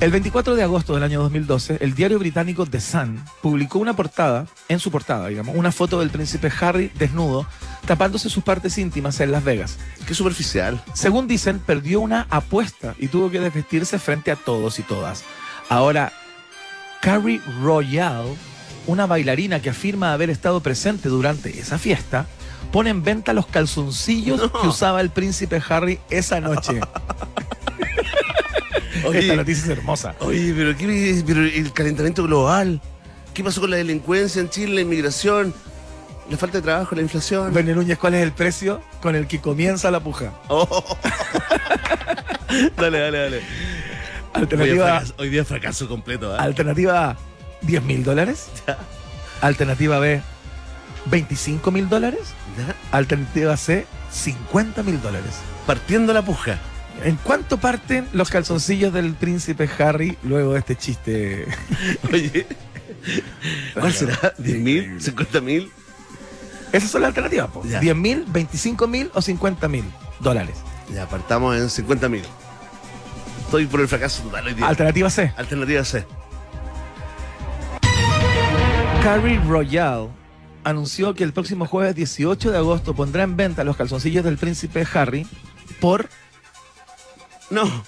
[0.00, 4.46] El 24 de agosto del año 2012, el diario británico The Sun publicó una portada,
[4.68, 7.46] en su portada, digamos, una foto del príncipe Harry desnudo,
[7.86, 9.78] tapándose sus partes íntimas en Las Vegas.
[10.06, 10.82] Qué superficial.
[10.94, 15.24] Según dicen, perdió una apuesta y tuvo que desvestirse frente a todos y todas.
[15.68, 16.12] Ahora,
[17.00, 18.34] Carrie Royale,
[18.86, 22.26] una bailarina que afirma haber estado presente durante esa fiesta,
[22.66, 24.52] pone en venta los calzoncillos No.
[24.52, 26.80] que usaba el príncipe Harry esa noche.
[29.14, 30.14] Esta noticia es hermosa.
[30.20, 32.80] Oye, pero, qué, pero el calentamiento global.
[33.32, 35.54] ¿Qué pasó con la delincuencia en Chile, la inmigración?
[36.28, 37.52] La falta de trabajo, la inflación.
[37.52, 40.32] Núñez, ¿cuál es el precio con el que comienza la puja?
[40.48, 40.96] Oh.
[42.76, 43.36] dale, dale, dale.
[44.34, 46.34] Hoy Alternativa, fracaso, hoy día fracaso completo.
[46.34, 46.42] ¿ah?
[46.42, 47.16] alternativa A,
[47.62, 48.48] 10 mil dólares.
[49.40, 50.20] Alternativa B,
[51.10, 52.34] 25 mil dólares.
[52.90, 55.34] Alternativa C, 50 mil dólares.
[55.66, 56.58] Partiendo la puja.
[57.04, 61.46] ¿En cuánto parten los calzoncillos del príncipe Harry luego de este chiste?
[62.12, 62.46] Oye,
[63.74, 64.34] ¿cuál será?
[64.38, 65.00] ¿10 mil?
[65.00, 65.70] ¿50 mil?
[66.72, 67.62] Esas son las alternativas, po.
[67.64, 67.80] Ya.
[67.80, 69.84] 10 mil, 25 mil o 50 mil
[70.20, 70.56] dólares.
[70.92, 72.22] Ya, partamos en 50 mil.
[73.44, 74.66] Estoy por el fracaso total hoy día.
[74.66, 75.32] Alternativa C.
[75.36, 76.04] Alternativa C.
[79.02, 80.08] Carrie Royale
[80.66, 84.86] anunció que el próximo jueves 18 de agosto pondrá en venta los calzoncillos del príncipe
[84.94, 85.26] Harry
[85.80, 86.08] por
[87.50, 87.84] No,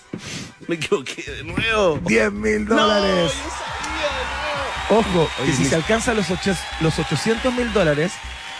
[0.68, 1.98] me equivoqué de nuevo.
[2.06, 3.32] 10 mil No, dólares.
[3.34, 8.12] yo sabía, Ojo, que Oye, si se alcanza los, ocho- los 800 mil dólares,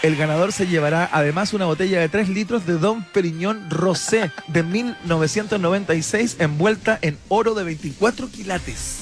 [0.03, 4.63] el ganador se llevará además una botella de 3 litros de Don Periñón Rosé de
[4.63, 8.99] 1996 envuelta en oro de 24 quilates.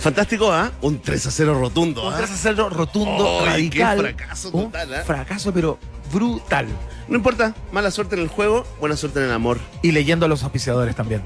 [0.00, 0.72] Fantástico, ¿ah?
[0.80, 2.16] Un 3 a 0 rotundo, Un ¿ah?
[2.16, 3.98] 3 a 0 rotundo, qué radical.
[3.98, 5.02] fracaso un total, ¿ah?
[5.04, 5.78] fracaso, pero
[6.10, 6.66] brutal.
[7.06, 9.58] No importa, mala suerte en el juego, buena suerte en el amor.
[9.82, 11.22] Y leyendo a los auspiciadores también.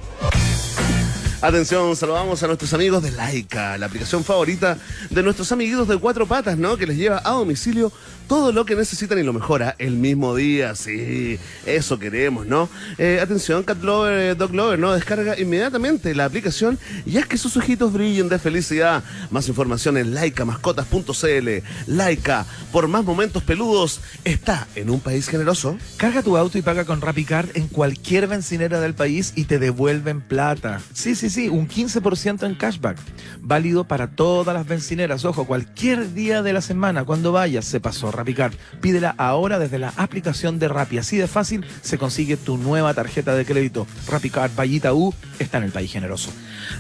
[1.40, 4.78] Atención, saludamos a nuestros amigos de Laika, la aplicación favorita
[5.10, 6.76] de nuestros amiguitos de cuatro patas, ¿no?
[6.76, 7.92] Que les lleva a domicilio
[8.26, 10.74] todo lo que necesitan y lo mejora el mismo día.
[10.74, 12.68] Sí, eso queremos, ¿no?
[12.98, 14.92] Eh, atención, Cat Lover, eh, Dog Lover, ¿no?
[14.92, 19.02] Descarga inmediatamente la aplicación y haz que sus ojitos brillen de felicidad.
[19.30, 21.48] Más información en laicamascotas.cl.
[21.87, 25.76] Laika, por más momentos peludos, está en un país generoso.
[25.96, 30.20] Carga tu auto y paga con RapiCard en cualquier bencinera del país y te devuelven
[30.20, 30.80] plata.
[30.92, 32.98] Sí, sí, sí, un 15% en cashback.
[33.40, 35.24] Válido para todas las bencineras.
[35.24, 38.55] Ojo, cualquier día de la semana, cuando vayas, se pasó RapiCard.
[38.81, 40.98] Pídela ahora desde la aplicación de Rappi.
[40.98, 43.87] Así de fácil se consigue tu nueva tarjeta de crédito.
[44.09, 46.31] RapiCard Vallita U está en el país generoso.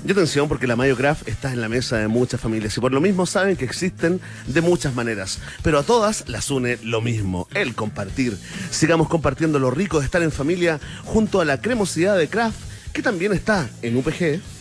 [0.06, 2.92] Y atención, porque la Mayo Craft está en la mesa de muchas familias y por
[2.92, 7.48] lo mismo saben que existen de muchas maneras, pero a todas las une lo mismo,
[7.54, 8.38] el compartir.
[8.70, 12.56] Sigamos compartiendo lo rico de estar en familia junto a la cremosidad de Craft,
[12.92, 14.53] que también está en UPG.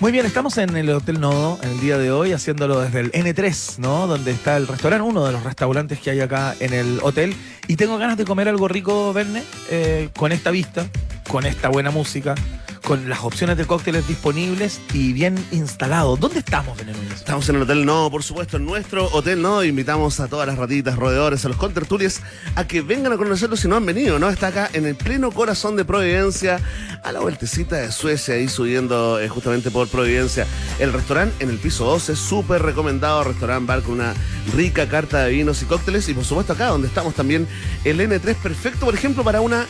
[0.00, 3.78] Muy bien, estamos en el Hotel Nodo el día de hoy, haciéndolo desde el N3,
[3.78, 4.06] ¿no?
[4.06, 7.34] Donde está el restaurante, uno de los restaurantes que hay acá en el hotel.
[7.66, 10.86] Y tengo ganas de comer algo rico, Verne, eh, con esta vista,
[11.28, 12.34] con esta buena música,
[12.82, 16.16] con las opciones de cócteles disponibles y bien instalado.
[16.16, 17.12] ¿Dónde estamos, Núñez?
[17.16, 19.62] Estamos en el Hotel No, por supuesto, en nuestro Hotel No.
[19.62, 22.22] Invitamos a todas las ratitas, roedores, a los contertulias
[22.56, 24.30] a que vengan a conocerlo si no han venido, ¿no?
[24.30, 26.60] Está acá en el pleno corazón de Providencia,
[27.02, 30.46] a la vueltecita de Suecia, ahí subiendo eh, justamente por Providencia.
[30.78, 34.14] El restaurante en el piso 12, súper recomendado, restaurante bar con una
[34.56, 36.08] rica carta de vinos y cócteles.
[36.08, 37.46] Y por supuesto acá donde estamos también
[37.84, 39.66] el N3, perfecto, por ejemplo, para una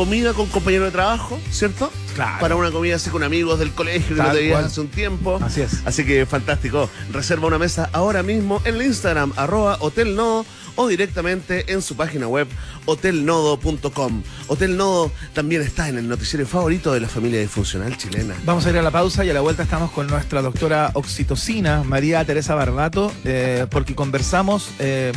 [0.00, 1.92] comida con compañero de trabajo, ¿cierto?
[2.14, 2.40] Claro.
[2.40, 5.38] Para una comida así con amigos del colegio que no te veías hace un tiempo.
[5.42, 5.82] Así es.
[5.84, 6.88] Así que fantástico.
[7.12, 11.96] Reserva una mesa ahora mismo en el Instagram, arroba Hotel Nodo, o directamente en su
[11.96, 12.48] página web,
[12.86, 14.22] hotelnodo.com.
[14.46, 18.34] Hotel Nodo también está en el noticiero favorito de la familia disfuncional chilena.
[18.46, 21.82] Vamos a ir a la pausa y a la vuelta estamos con nuestra doctora oxitocina,
[21.84, 25.12] María Teresa Barbato, eh, porque conversamos, eh,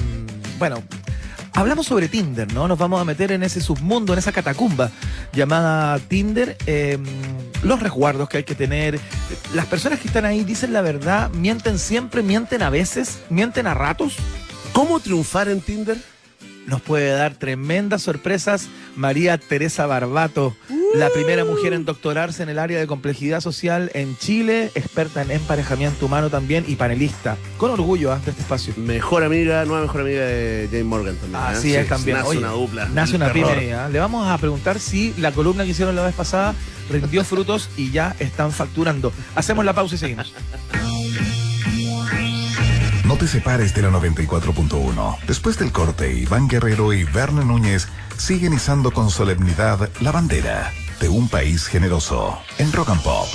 [0.59, 0.83] bueno,
[1.53, 2.67] hablamos sobre Tinder, ¿no?
[2.67, 4.91] Nos vamos a meter en ese submundo, en esa catacumba
[5.33, 6.97] llamada Tinder, eh,
[7.63, 8.99] los resguardos que hay que tener.
[9.53, 13.73] Las personas que están ahí dicen la verdad, mienten siempre, mienten a veces, mienten a
[13.73, 14.15] ratos.
[14.73, 15.97] ¿Cómo triunfar en Tinder?
[16.65, 20.55] Nos puede dar tremendas sorpresas María Teresa Barbato,
[20.93, 25.31] la primera mujer en doctorarse en el área de complejidad social en Chile, experta en
[25.31, 27.35] emparejamiento humano también y panelista.
[27.57, 28.19] Con orgullo ¿ah?
[28.23, 28.75] de este espacio.
[28.77, 31.41] Mejor amiga, nueva mejor amiga de Jane Morgan también.
[31.41, 31.47] ¿eh?
[31.47, 32.17] Así Sí, es también.
[32.17, 32.85] Nace Oye, una dupla.
[32.89, 33.89] Nace una pyme ¿ah?
[33.89, 36.53] Le vamos a preguntar si la columna que hicieron la vez pasada
[36.91, 39.11] rindió frutos y ya están facturando.
[39.35, 40.31] Hacemos la pausa y seguimos.
[43.05, 45.17] No te separes de la 94.1.
[45.27, 51.09] Después del corte, Iván Guerrero y Verne Núñez siguen izando con solemnidad la bandera de
[51.09, 53.27] un país generoso en Rock and Pop.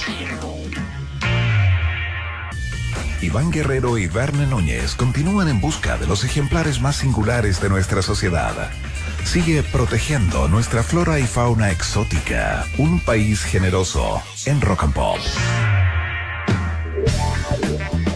[3.20, 8.02] Iván Guerrero y Verne Núñez continúan en busca de los ejemplares más singulares de nuestra
[8.02, 8.70] sociedad.
[9.24, 12.64] Sigue protegiendo nuestra flora y fauna exótica.
[12.78, 15.18] Un país generoso en Rock and Pop.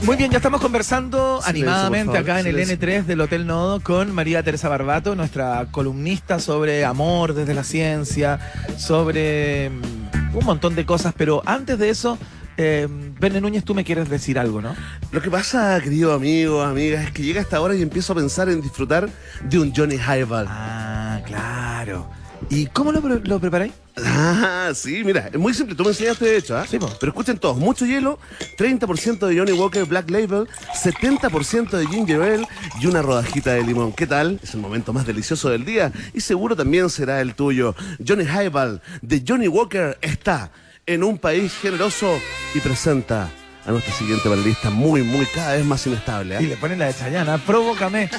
[0.02, 2.76] Muy bien, ya estamos conversando animadamente favor, acá en el silencio.
[2.76, 8.40] N3 del Hotel Nodo con María Teresa Barbato, nuestra columnista sobre amor desde la ciencia,
[8.76, 12.18] sobre mm, un montón de cosas, pero antes de eso,
[12.56, 12.88] eh,
[13.20, 14.74] Verne Núñez, tú me quieres decir algo, ¿no?
[15.12, 18.48] Lo que pasa, querido amigo, amigas, es que llega esta hora y empiezo a pensar
[18.48, 19.08] en disfrutar
[19.44, 20.46] de un Johnny Highball.
[20.48, 22.21] Ah, claro.
[22.54, 23.72] ¿Y cómo lo, pre- lo preparáis?
[23.96, 26.66] Ah, sí, mira, es muy simple, tú me enseñaste de hecho, ¿ah?
[26.68, 26.90] Sí, po.
[27.00, 28.18] Pero escuchen todos, mucho hielo,
[28.58, 30.46] 30% de Johnny Walker Black Label,
[30.82, 32.46] 70% de Ginger Ale
[32.80, 33.92] y una rodajita de limón.
[33.92, 34.38] ¿Qué tal?
[34.42, 37.74] Es el momento más delicioso del día y seguro también será el tuyo.
[38.06, 40.50] Johnny Highball de Johnny Walker está
[40.84, 42.18] en un país generoso
[42.54, 43.30] y presenta
[43.64, 46.36] a nuestra siguiente panelista muy, muy, cada vez más inestable.
[46.36, 46.42] ¿ah?
[46.42, 48.10] Y le ponen la de Chayana, provócame.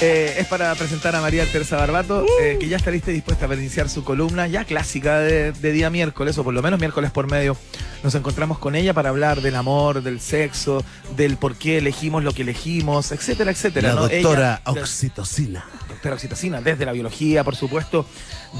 [0.00, 3.46] Eh, es para presentar a María Teresa Barbato, eh, que ya está lista y dispuesta
[3.46, 7.10] a iniciar su columna, ya clásica de, de día miércoles, o por lo menos miércoles
[7.10, 7.56] por medio.
[8.02, 10.84] Nos encontramos con ella para hablar del amor, del sexo,
[11.16, 13.88] del por qué elegimos lo que elegimos, etcétera, etcétera.
[13.90, 14.00] La ¿no?
[14.08, 15.64] doctora Ella- Oxitocina.
[15.88, 18.04] doctora Oxitocina, desde la biología, por supuesto,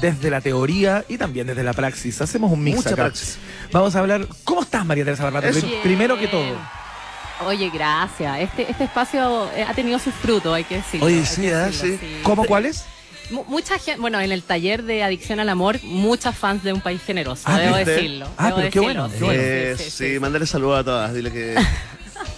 [0.01, 2.21] desde la teoría y también desde la praxis.
[2.21, 2.95] Hacemos un mix Mucha acá.
[3.03, 3.37] praxis.
[3.73, 4.25] Vamos a hablar.
[4.45, 5.47] ¿Cómo estás, María Teresa Barbato?
[5.47, 5.67] Eso.
[5.83, 7.47] Primero que todo.
[7.47, 8.39] Oye, gracias.
[8.39, 11.05] Este, este espacio eh, ha tenido sus frutos, hay que decirlo.
[11.07, 12.19] Oye, sí, ah, decirlo, sí.
[12.23, 12.85] ¿Cómo cuáles?
[13.31, 16.81] Mu- Mucha gente, bueno, en el taller de adicción al amor, muchas fans de un
[16.81, 17.91] país generoso, Ah, debo ¿viste?
[17.91, 18.27] decirlo.
[18.37, 19.41] Ah, debo pero qué decirlo, bueno, qué bueno.
[19.43, 21.13] Eh, sí, mándale saludos a todas.
[21.13, 21.55] Dile que.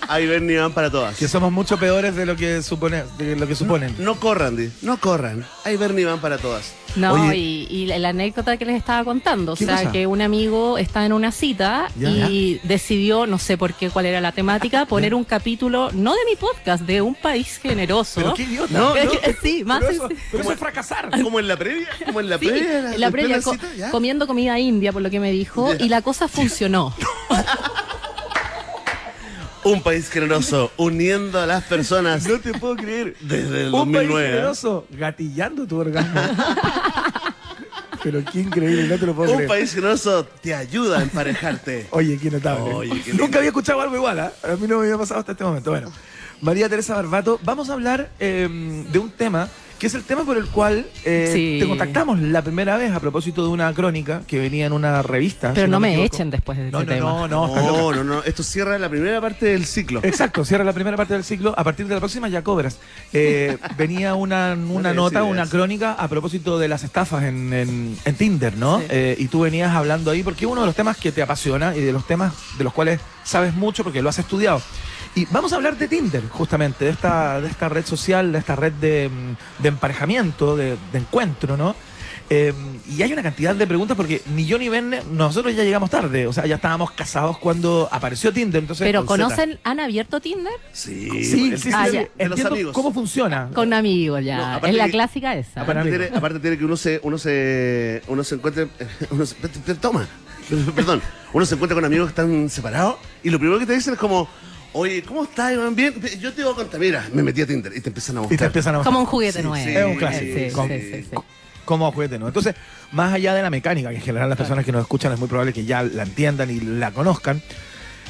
[0.08, 1.18] Ahí ven y van para todas.
[1.18, 3.96] Que somos mucho peores de lo que supone, de lo que suponen.
[4.00, 4.70] No corran, di.
[4.82, 5.46] No corran.
[5.64, 6.74] Ahí ven y van para todas.
[6.96, 7.36] No, Oye.
[7.38, 9.92] y, y la, la anécdota que les estaba contando, o ¿Qué sea, cosa?
[9.92, 12.10] que un amigo estaba en una cita Ya.
[12.10, 16.20] y decidió, no sé por qué, cuál era la temática, poner un capítulo, no de
[16.30, 18.22] mi podcast, de un país generoso.
[18.22, 18.74] Pero qué idiota.
[18.78, 19.12] No, no.
[19.42, 21.10] sí, más Pero eso, pero eso es fracasar.
[21.24, 21.88] Como en la previa.
[22.06, 22.94] Como en la Sí, previa.
[22.94, 23.92] en la previa, co- cita, ya.
[23.92, 25.84] comiendo comida india, por lo que me dijo, Ya.
[25.86, 26.96] y la cosa funcionó.
[29.66, 33.16] Un país generoso uniendo a las personas No te puedo creer.
[33.20, 34.26] desde el Un país 2009.
[34.26, 34.30] ¿eh?
[34.32, 36.22] generoso gatillando tu orgasmo.
[38.04, 39.50] Pero qué increíble, no te lo puedo Un creer.
[39.50, 41.88] país generoso te ayuda a emparejarte.
[41.90, 42.72] Oye, qué notable.
[42.74, 43.24] Oye, qué lindo.
[43.24, 44.32] Nunca había escuchado algo igual, ¿ah?
[44.44, 45.72] A mí no me había pasado hasta este momento.
[45.72, 45.92] Bueno,
[46.42, 48.48] María Teresa Barbato, vamos a hablar eh,
[48.92, 51.58] de un tema que es el tema por el cual eh, Sí.
[51.60, 55.52] te contactamos la primera vez a propósito de una crónica que venía en una revista.
[55.54, 56.16] Pero si no me equivoco.
[56.16, 57.28] echen después de No, este no, tema.
[57.28, 57.56] no, no.
[57.56, 58.24] No, no, no.
[58.24, 60.00] Esto cierra la primera parte del ciclo.
[60.04, 61.54] Exacto, cierra la primera parte del ciclo.
[61.58, 62.78] A partir de la próxima ya cobras.
[63.14, 68.16] Eh, venía una, una nota, una crónica a propósito de las estafas en, en- en
[68.16, 68.80] Tinder, ¿no?
[68.80, 68.86] Sí.
[68.90, 71.76] Eh, y tú venías hablando ahí porque es uno de los temas que te apasiona
[71.76, 74.62] y de los temas de los cuales sabes mucho porque lo has estudiado.
[75.16, 78.56] Y vamos a hablar de Tinder, justamente, de esta, de esta red social, de esta
[78.56, 79.10] red de,
[79.60, 81.74] de emparejamiento, de, de encuentro, ¿no?
[82.30, 82.54] Eh,
[82.90, 86.26] y hay una cantidad de preguntas porque ni yo ni Ben, nosotros ya llegamos tarde,
[86.26, 88.84] o sea, ya estábamos casados cuando apareció Tinder, entonces...
[88.84, 89.08] Pero Z.
[89.08, 90.52] ¿conocen, han abierto Tinder?
[90.74, 92.74] Sí, Sí, el sí, sí, Ah, de los amigos.
[92.74, 93.50] ¿Cómo funciona?
[93.54, 94.58] Con amigos ya.
[94.64, 95.62] es la que- clásica esa.
[95.62, 98.68] Aparte tiene, aparte tiene que uno se, uno se, uno se encuentre,
[99.12, 99.36] uno se,
[99.80, 100.08] toma,
[100.76, 101.02] perdón,
[101.32, 104.00] uno se encuentra con amigos que están separados y lo primero que te dicen es
[104.00, 104.28] como,
[104.76, 105.54] oye, ¿cómo estás?
[105.54, 105.74] Iván?
[105.76, 108.22] Bien, yo te voy a contar, mira, me metí a Tinder y te empiezan a
[108.30, 109.64] Y te empiezan a Como un juguete Sí, nuevo.
[109.66, 110.38] sí, Es un clásico.
[110.40, 111.16] Sí, Con- sí, sí, sí.
[111.64, 112.28] como juguete, ¿no?
[112.28, 112.56] Entonces,
[112.92, 115.28] más allá de la mecánica, que en general las personas que nos escuchan es muy
[115.28, 117.42] probable que ya la entiendan y la conozcan,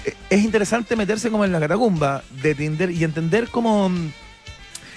[0.06, 4.12] eh, es interesante meterse como en la catacumba de Tinder y entender cómo mm,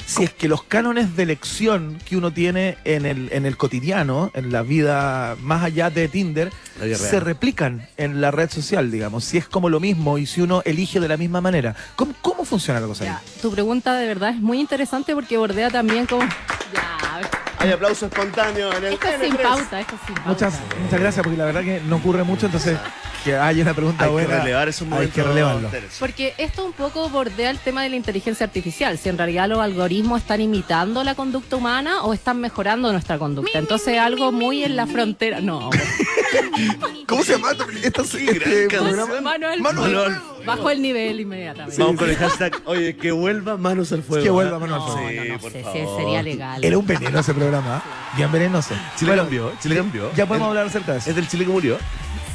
[0.08, 4.30] si es que los cánones de elección que uno tiene en el, en el cotidiano,
[4.32, 6.50] en la vida más allá de Tinder,
[6.96, 9.24] se replican en la red social, digamos.
[9.24, 11.76] Si es como lo mismo y si uno elige de la misma manera.
[11.94, 13.10] ¿Cómo, cómo funciona la cosa ahí?
[13.42, 16.22] Tu pregunta de verdad es muy interesante porque bordea también como...
[16.22, 17.20] Ya,
[17.58, 19.42] Hay aplauso espontáneo en el esto es sin N3.
[19.42, 20.30] pauta, esto es sin pauta.
[20.30, 22.78] Muchas, muchas gracias, porque la verdad que no ocurre mucho, entonces
[23.28, 24.38] que haya una pregunta Hay que buena.
[24.38, 25.68] relevar esos hay que relevarlo.
[25.98, 28.96] Porque esto un poco bordea el tema de la inteligencia artificial.
[28.98, 33.58] Si en realidad los algoritmos están imitando la conducta humana o están mejorando nuestra conducta.
[33.58, 35.40] Entonces algo muy en la frontera.
[35.40, 35.68] No.
[37.06, 39.24] ¿Cómo se llama esta Sí, gran canción.
[39.24, 40.12] Manuel, Manuel.
[40.44, 41.80] bajo el nivel inmediatamente.
[41.82, 44.24] Vamos con el hashtag, oye, que vuelva manos al fuego.
[44.24, 44.60] Que vuelva ¿eh?
[44.60, 45.24] manos al No, fuego.
[45.24, 45.78] no, no por sé, favor.
[45.78, 46.64] sí, sería legal.
[46.64, 48.16] Era un veneno ese programa, ¿eh?
[48.16, 48.74] bien venenoso.
[48.96, 50.10] Chile Bueno, cambió, Chile cambió.
[50.14, 51.10] Ya podemos Es- hablar acerca de eso.
[51.10, 51.78] Es del Chile que murió.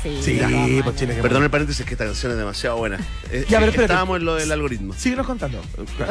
[0.04, 0.96] Sí, Sí, pues.
[0.96, 3.00] Chile que Perdón el paréntesis, que esta canción es demasiado buena.
[3.32, 3.94] Eh, Ya, pero espérate.
[3.94, 4.94] Estábamos en lo del algoritmo.
[4.94, 5.62] Síguenos contando.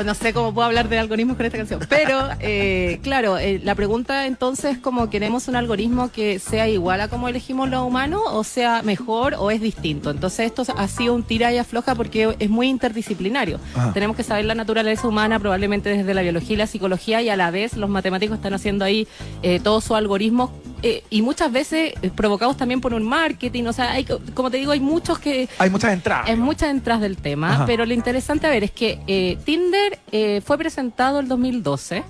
[0.05, 1.81] No sé cómo puedo hablar de algoritmos con esta canción.
[1.89, 7.09] Pero, eh, claro, eh, la pregunta entonces, como queremos un algoritmo que sea igual a
[7.09, 10.11] como elegimos los humanos, o sea mejor o es distinto.
[10.11, 13.61] Entonces, esto ha sido un tira y afloja porque es muy interdisciplinario.
[13.75, 13.93] Ajá.
[13.93, 17.37] Tenemos que saber la naturaleza humana, probablemente desde la biología y la psicología, y a
[17.37, 19.07] la vez los matemáticos están haciendo ahí
[19.43, 20.51] eh, todos sus algoritmos.
[20.83, 24.51] Eh, y muchas veces eh, provocados también por un marketing, o sea, hay, co- como
[24.51, 26.29] te digo, hay muchos que Hay muchas entradas.
[26.29, 27.67] es muchas entradas del tema, Ajá.
[27.67, 32.03] pero lo interesante a ver es que eh, Tinder eh, fue presentado el 2012.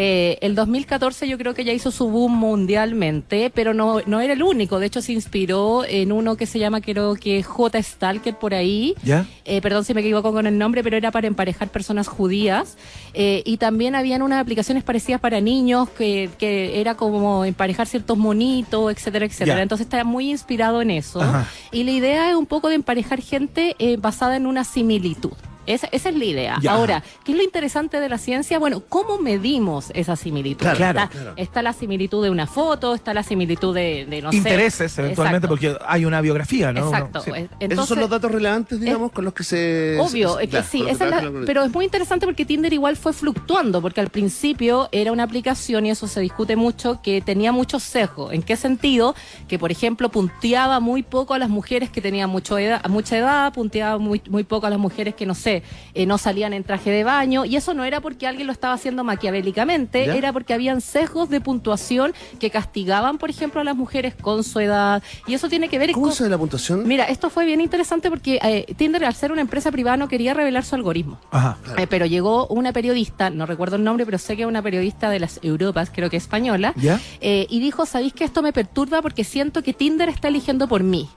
[0.00, 4.34] Eh, el 2014 yo creo que ya hizo su boom mundialmente, pero no, no era
[4.34, 4.78] el único.
[4.78, 7.82] De hecho, se inspiró en uno que se llama, creo que J.
[7.82, 8.94] Stalker por ahí.
[9.02, 9.26] ¿Ya?
[9.44, 12.76] Eh, perdón si me equivoco con el nombre, pero era para emparejar personas judías.
[13.12, 18.16] Eh, y también habían unas aplicaciones parecidas para niños, que, que era como emparejar ciertos
[18.16, 19.56] monitos, etcétera, etcétera.
[19.56, 19.62] Ya.
[19.64, 21.20] Entonces está muy inspirado en eso.
[21.20, 21.48] Ajá.
[21.72, 25.32] Y la idea es un poco de emparejar gente basada en una similitud.
[25.68, 26.58] Esa, esa es la idea.
[26.62, 26.72] Ya.
[26.72, 28.58] Ahora, ¿qué es lo interesante de la ciencia?
[28.58, 30.60] Bueno, ¿cómo medimos esa similitud?
[30.60, 31.32] Claro, está, claro.
[31.36, 34.38] está la similitud de una foto, está la similitud de, de no sé.
[34.38, 35.48] Intereses, eventualmente, Exacto.
[35.48, 36.86] porque hay una biografía, ¿no?
[36.86, 37.22] Exacto.
[37.26, 37.42] Uno- sí.
[37.60, 39.98] Entonces, Esos son los datos relevantes, digamos, con los que se...
[40.00, 42.96] Obvio, se- es que ya, sí, esa la- pero es muy interesante porque Tinder igual
[42.96, 47.52] fue fluctuando, porque al principio era una aplicación y eso se discute mucho, que tenía
[47.52, 48.32] muchos sesgos.
[48.32, 49.14] ¿En qué sentido?
[49.48, 53.52] Que, por ejemplo, punteaba muy poco a las mujeres que tenían mucho edad, mucha edad,
[53.52, 55.62] punteaba muy, muy poco a las mujeres que, no sé, sé,
[55.94, 58.74] eh, no salían en traje de baño, y eso no era porque alguien lo estaba
[58.74, 60.14] haciendo maquiavélicamente, ¿Ya?
[60.14, 64.60] era porque habían sesgos de puntuación que castigaban, por ejemplo, a las mujeres con su
[64.60, 66.14] edad, y eso tiene que ver ¿Cómo con...
[66.14, 66.86] se ve la puntuación?
[66.86, 70.34] Mira, esto fue bien interesante porque eh, Tinder, al ser una empresa privada, no quería
[70.34, 71.18] revelar su algoritmo.
[71.30, 71.58] Ajá.
[71.76, 75.10] Eh, pero llegó una periodista, no recuerdo el nombre, pero sé que es una periodista
[75.10, 77.00] de las Europas, creo que española, ¿Ya?
[77.20, 80.82] eh, y dijo, ¿sabéis que esto me perturba porque siento que Tinder está eligiendo por
[80.82, 81.08] mí?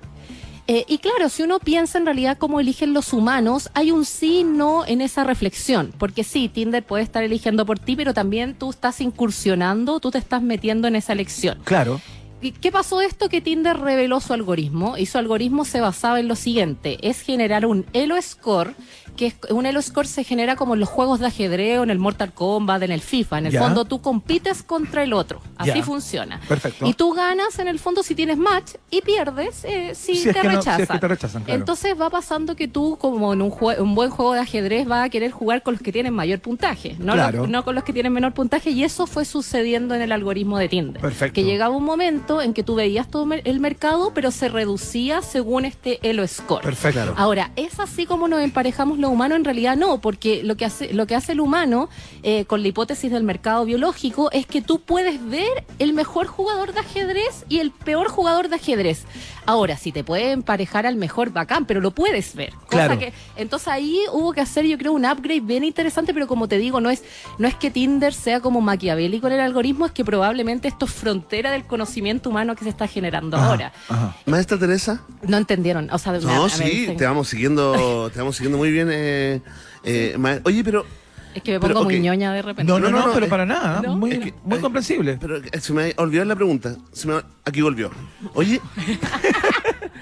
[0.74, 4.40] Eh, y claro, si uno piensa en realidad cómo eligen los humanos, hay un sí
[4.40, 5.94] y no en esa reflexión.
[5.98, 10.18] Porque sí, Tinder puede estar eligiendo por ti, pero también tú estás incursionando, tú te
[10.18, 11.60] estás metiendo en esa elección.
[11.66, 12.00] Claro.
[12.42, 13.30] ¿Y ¿Qué pasó esto?
[13.30, 17.66] Que Tinder reveló su algoritmo y su algoritmo se basaba en lo siguiente, es generar
[17.66, 18.74] un Elo Score,
[19.16, 21.90] que es, un Elo Score se genera como en los juegos de ajedrez o en
[21.90, 23.40] el Mortal Kombat, en el FIFA.
[23.40, 26.40] En el fondo tú compites contra el otro, así funciona.
[26.48, 26.88] Perfecto.
[26.88, 30.36] Y tú ganas en el fondo si tienes match y pierdes eh, si, Si es
[30.36, 30.88] te que no- si es rechazan.
[30.98, 31.60] que te rechazan, claro.
[31.60, 35.10] Entonces va pasando que tú, como en un, un buen juego de ajedrez, vas a
[35.10, 37.40] querer jugar con los que tienen mayor puntaje, no, Claro.
[37.40, 38.72] los- no con los que tienen menor puntaje.
[38.72, 41.02] Y eso fue sucediendo en el algoritmo de Tinder.
[41.02, 41.36] Perfecto.
[41.36, 45.66] Que llegaba un momento en que tú veías todo el mercado, pero se reducía según
[45.66, 46.64] este Elo Score.
[46.64, 47.14] Perfecto.
[47.18, 49.36] Ahora, ¿es así como nos emparejamos lo humano?
[49.36, 51.90] En realidad no, porque lo que hace, lo que hace el humano,
[52.22, 56.74] eh, con la hipótesis del mercado biológico, es que tú puedes ver el mejor jugador
[56.74, 59.06] de ajedrez y el peor jugador de ajedrez.
[59.48, 62.54] Ahora, si te puede emparejar al mejor, bacán, pero lo puedes ver.
[62.54, 63.00] Cosa Claro.
[63.00, 66.60] que, entonces ahí hubo que hacer, yo creo, un upgrade bien interesante, pero como te
[66.60, 67.04] digo, no es,
[67.40, 70.92] no es que Tinder sea como maquiavélico en el algoritmo, es que probablemente esto es
[70.92, 73.74] frontera del conocimiento humano que se está generando Ajá, ahora.
[73.90, 74.16] ajá.
[74.26, 75.02] Maestra Teresa.
[75.28, 75.90] No entendieron.
[75.92, 78.90] O sea, No, me sí, dicen- te vamos siguiendo, te vamos siguiendo muy bien.
[78.92, 79.42] eh,
[79.84, 80.86] eh, Oye, pero,
[81.34, 82.02] Es que me Pero, pongo muy ok.
[82.02, 82.70] ñoña de repente.
[82.70, 83.82] No, no, No, no, no, no, pero es- para nada.
[83.82, 83.96] ¿no?
[83.96, 85.18] Muy, Es que- muy eh, comprensible.
[85.22, 86.76] pero eh, se me olvidó la pregunta.
[86.92, 87.90] Se me- aquí volvió.
[88.34, 88.60] Oye,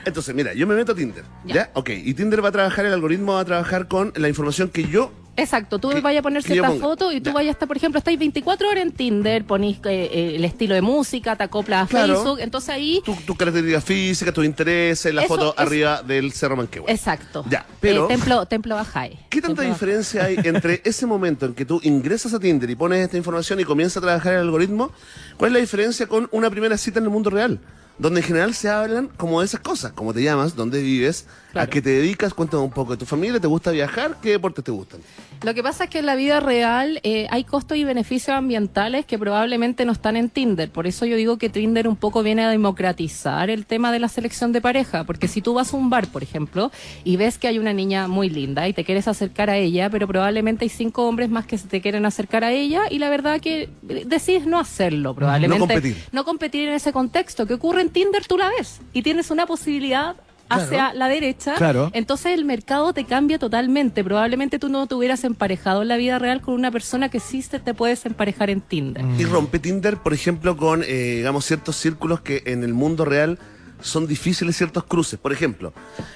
[0.06, 1.24] entonces, mira, yo me meto a Tinder.
[1.46, 1.54] ¿Ya?
[1.54, 1.72] Ya.
[1.76, 4.86] Ok, y Tinder va a trabajar, el algoritmo va a trabajar con la información que
[4.88, 7.34] yo Exacto, tú vayas a poner cierta foto y tú Ya.
[7.34, 10.76] vayas a estar, por ejemplo, estáis 24 horas en Tinder, ponís eh, eh, el estilo
[10.76, 12.16] de música, te acoplas a Claro.
[12.16, 13.02] Facebook, entonces ahí...
[13.06, 16.86] tu- tus características físicas, tus intereses, la Eso foto arriba del Cerro Manquehue.
[16.92, 17.44] Exacto.
[17.50, 19.20] Ya, pero- Eh, templo, templo Bajay.
[19.30, 22.76] ¿Qué tanta Templo diferencia hay entre ese momento en que tú ingresas a Tinder y
[22.76, 24.92] pones esta información y comienza a trabajar el algoritmo?
[25.38, 27.60] ¿Cuál es la diferencia con una primera cita en el mundo real?
[28.00, 31.68] Donde en general se hablan como de esas cosas, cómo te llamas, dónde vives, a
[31.68, 34.18] qué te dedicas, cuéntame un poco de tu familia, ¿te gusta viajar?
[34.22, 35.02] ¿Qué deportes te gustan?
[35.42, 39.06] Lo que pasa es que en la vida real eh, hay costos y beneficios ambientales
[39.06, 40.70] que probablemente no están en Tinder.
[40.70, 44.10] Por eso yo digo que Tinder un poco viene a democratizar el tema de la
[44.10, 45.06] selección de pareja.
[45.06, 46.72] Porque si tú vas a un bar, por ejemplo,
[47.06, 50.08] y ves que hay una niña muy linda y te quieres acercar a ella, pero
[50.08, 53.40] probablemente hay cinco hombres más que se te quieren acercar a ella y la verdad
[53.40, 55.58] que eh, decides no hacerlo, probablemente.
[55.60, 55.98] No competir.
[56.12, 57.48] No competir en ese contexto.
[57.48, 58.26] que ocurre en Tinder?
[58.28, 60.16] Tú la ves y tienes una posibilidad
[60.52, 61.92] hacia la derecha, Claro.
[61.94, 64.04] entonces el mercado te cambia totalmente.
[64.04, 67.44] Probablemente tú no te hubieras emparejado en la vida real con una persona que sí
[67.64, 69.06] te puedes emparejar en Tinder.
[69.20, 73.38] Y rompe Tinder, por ejemplo, con, eh, digamos, ciertos círculos que en el mundo real
[73.82, 75.20] son difíciles ciertos cruces.
[75.20, 75.72] Por ejemplo,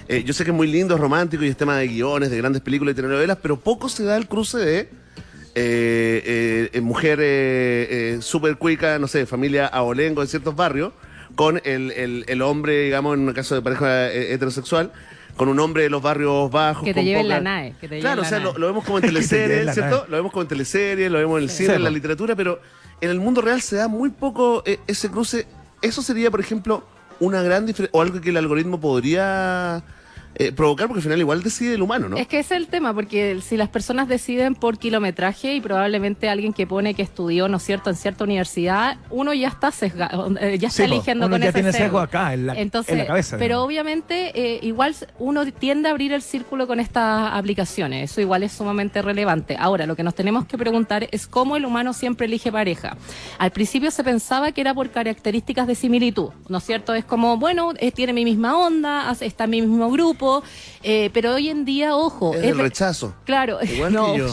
[0.07, 2.37] eh, yo sé que es muy lindo, es romántico y es tema de guiones, de
[2.37, 4.89] grandes películas y telenovelas, pero poco se da el cruce de eh,
[5.55, 10.91] eh, eh, mujer eh, eh, súper cuica, no sé, familia abolengo de ciertos barrios,
[11.35, 14.91] con el, el- el hombre, digamos, en un caso de pareja eh, heterosexual,
[15.35, 16.83] con un hombre de los barrios bajos.
[16.83, 19.73] Que te lleven poca- la que te Claro, o sea, lo, vemos como en teleseries,
[19.73, 20.05] ¿cierto?
[20.09, 22.59] Lo vemos como en teleseries, lo vemos en el cine, Sí, en la literatura, pero
[23.01, 25.47] en el mundo real se da muy poco eh, ese cruce.
[25.81, 26.85] Eso sería, por ejemplo,
[27.19, 29.83] una gran diferencia, o algo que el algoritmo podría
[30.35, 32.17] eh, provocar, porque al final igual decide el humano, ¿no?
[32.17, 36.29] Es que ese es el tema, porque si las personas deciden por kilometraje y probablemente
[36.29, 40.33] alguien que pone que estudió, ¿no es cierto?, en cierta universidad, uno ya está sesgado,
[40.39, 41.99] eh, ya Sí, está po, eligiendo uno con ya ese tiene sesgo sesgo.
[41.99, 43.65] acá, en la- Entonces, en la cabeza, Pero digamos.
[43.67, 48.51] obviamente eh, igual uno tiende a abrir el círculo con estas aplicaciones, eso igual es
[48.53, 49.55] sumamente relevante.
[49.59, 52.97] Ahora, lo que nos tenemos que preguntar es cómo el humano siempre elige pareja.
[53.37, 56.93] Al principio se pensaba que era por características de similitud, ¿no es cierto?
[56.93, 60.22] Es como, bueno, eh, tiene mi misma onda, está en mi mismo grupo,
[60.83, 63.13] eh, pero hoy en día, ojo, es es el rechazo.
[63.25, 64.27] Claro, Igual no, que yo.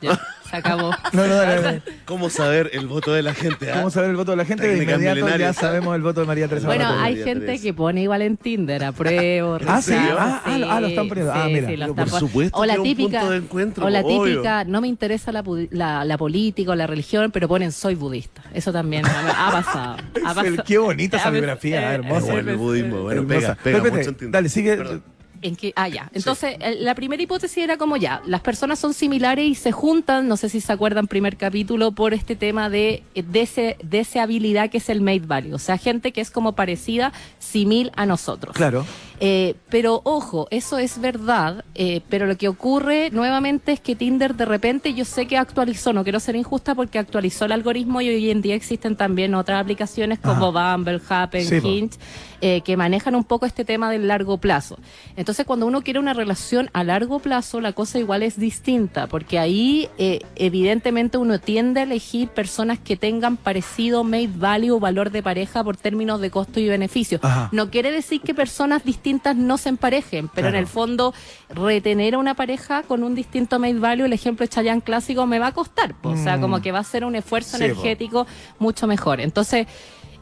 [0.00, 0.20] ya,
[0.54, 0.90] se acabó.
[1.12, 1.82] No, no, dale, dale.
[2.04, 3.70] ¿Cómo saber el voto de la gente?
[3.70, 3.76] ah?
[3.76, 4.62] Vamos a ver el voto de la gente.
[4.64, 5.56] De Técnicas inmediato ya milenarias.
[5.56, 7.62] sabemos el voto de María Teresa Bueno, hay María gente Teresa.
[7.62, 9.94] que pone igual en Tinder, apruebo, Ah, ¿sí?
[9.94, 11.32] Ah, ah, lo- ah, lo están poniendo.
[11.32, 11.66] Ah, mira.
[11.68, 14.24] Pero por supuesto O la que es un típica, punto de encuentro, o la obvio.
[14.24, 17.94] típica, no me interesa la, pu- la, la política o la religión, pero ponen soy
[17.94, 18.42] budista.
[18.52, 19.96] Eso también ha pasado.
[20.24, 20.64] Ha pasado.
[20.66, 22.26] qué bonita esa A biografía, eh, hermosa.
[22.28, 23.54] eh, Bueno, el budismo, bueno, Hermosa.
[23.54, 24.32] pega, pega Pepe, mucho en Tinder.
[24.32, 24.76] Dale, sigue.
[24.76, 25.02] Perdón.
[25.44, 26.10] En que, ah, ya.
[26.14, 30.26] Entonces, el- la primera hipótesis era como ya, las personas son similares y se juntan,
[30.26, 34.78] no sé si se acuerdan, primer capítulo, por este tema de eh, dese- deseabilidad que
[34.78, 35.54] es el mate value.
[35.54, 38.56] O sea, gente que es como parecida, simil a nosotros.
[38.56, 38.86] Claro.
[39.20, 44.34] Eh, pero ojo, eso es verdad, eh, pero lo que ocurre nuevamente es que Tinder
[44.34, 48.08] de repente yo sé que actualizó, no quiero ser injusta porque actualizó el algoritmo y
[48.08, 51.56] hoy en día existen también otras aplicaciones como Bumble, Happen, Sí.
[51.56, 51.98] Hinge,
[52.40, 54.78] eh, que manejan un poco este tema del largo plazo.
[55.16, 59.38] Entonces, cuando uno quiere una relación a largo plazo, la cosa igual es distinta, porque
[59.38, 65.10] ahí eh, evidentemente uno tiende a elegir personas que tengan parecido made value o valor
[65.10, 67.20] de pareja por términos de costo y beneficio.
[67.22, 67.48] Ajá.
[67.52, 69.03] No quiere decir que personas distintas
[69.36, 70.56] no se emparejen, pero Claro.
[70.56, 71.12] en el fondo
[71.50, 75.38] retener a una pareja con un distinto made value, el ejemplo de Chayanne clásico, me
[75.38, 75.94] va a costar.
[75.94, 76.10] po.
[76.10, 76.40] O sea, Mm.
[76.40, 77.64] como que va a ser un esfuerzo Sí, po.
[77.64, 78.26] energético
[78.58, 79.20] mucho mejor.
[79.20, 79.66] Entonces,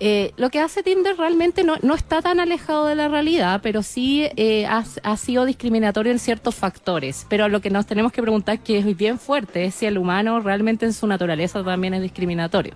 [0.05, 3.83] eh, lo que hace Tinder realmente no, no está tan alejado de la realidad, pero
[3.85, 7.25] sí eh, ha, ha sido discriminatorio en ciertos factores.
[7.29, 10.41] Pero lo que nos tenemos que preguntar, que es bien fuerte, es si el humano
[10.41, 12.75] realmente en su naturaleza también es discriminatorio.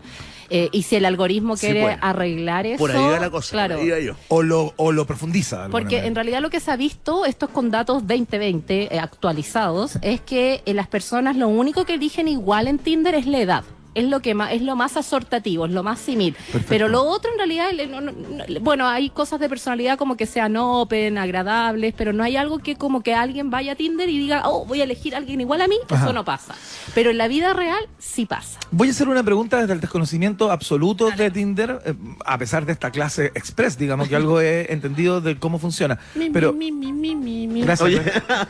[0.49, 1.99] Eh, y si el algoritmo Sí, quiere pues.
[2.01, 2.79] arreglar eso.
[2.79, 3.75] Por ahí va la cosa, Claro.
[3.75, 4.15] por ahí va yo.
[4.29, 5.67] O lo, o lo profundiza.
[5.71, 6.07] Porque manera.
[6.07, 10.21] en realidad lo que se ha visto, esto es con datos 2020 eh, actualizados, es
[10.21, 13.65] que eh, las personas lo único que eligen igual en Tinder es la edad.
[13.97, 16.37] Es lo que más, es lo más asortativo, es lo más simil.
[16.69, 20.27] Pero lo otro en realidad, no- no- no- bueno, hay cosas de personalidad como que
[20.27, 24.19] sean open, agradables, pero no hay algo que como que alguien vaya a Tinder y
[24.19, 26.05] diga, oh, voy a elegir a alguien igual a mí, Ajá.
[26.05, 26.55] eso no pasa.
[26.95, 28.59] Pero en la vida real sí pasa.
[28.71, 31.95] Voy a hacer una pregunta desde el desconocimiento absoluto de Tinder, eh,
[32.27, 35.99] a pesar de esta clase express, digamos que algo he entendido de cómo funciona.
[36.35, 37.63] Pero Mi, mi, mi, mi, mi.
[37.63, 37.87] gracias.
[37.89, 38.01] Oye.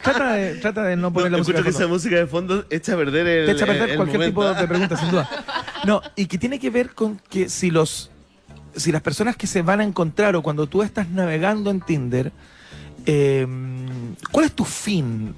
[0.03, 1.59] Trata de, trata de no poner No, la música.
[1.59, 3.91] escucho que de esa música de fondo echa a perder el Te echa a perder
[3.91, 4.41] el cualquier momento.
[4.51, 5.36] tipo de pregunta, sin duda.
[5.85, 8.11] No, y que tiene que ver con que si los
[8.75, 12.31] si las personas que se van a encontrar o cuando tú estás navegando en Tinder,
[13.07, 13.47] eh,
[14.31, 15.35] ¿cuál es tu fin?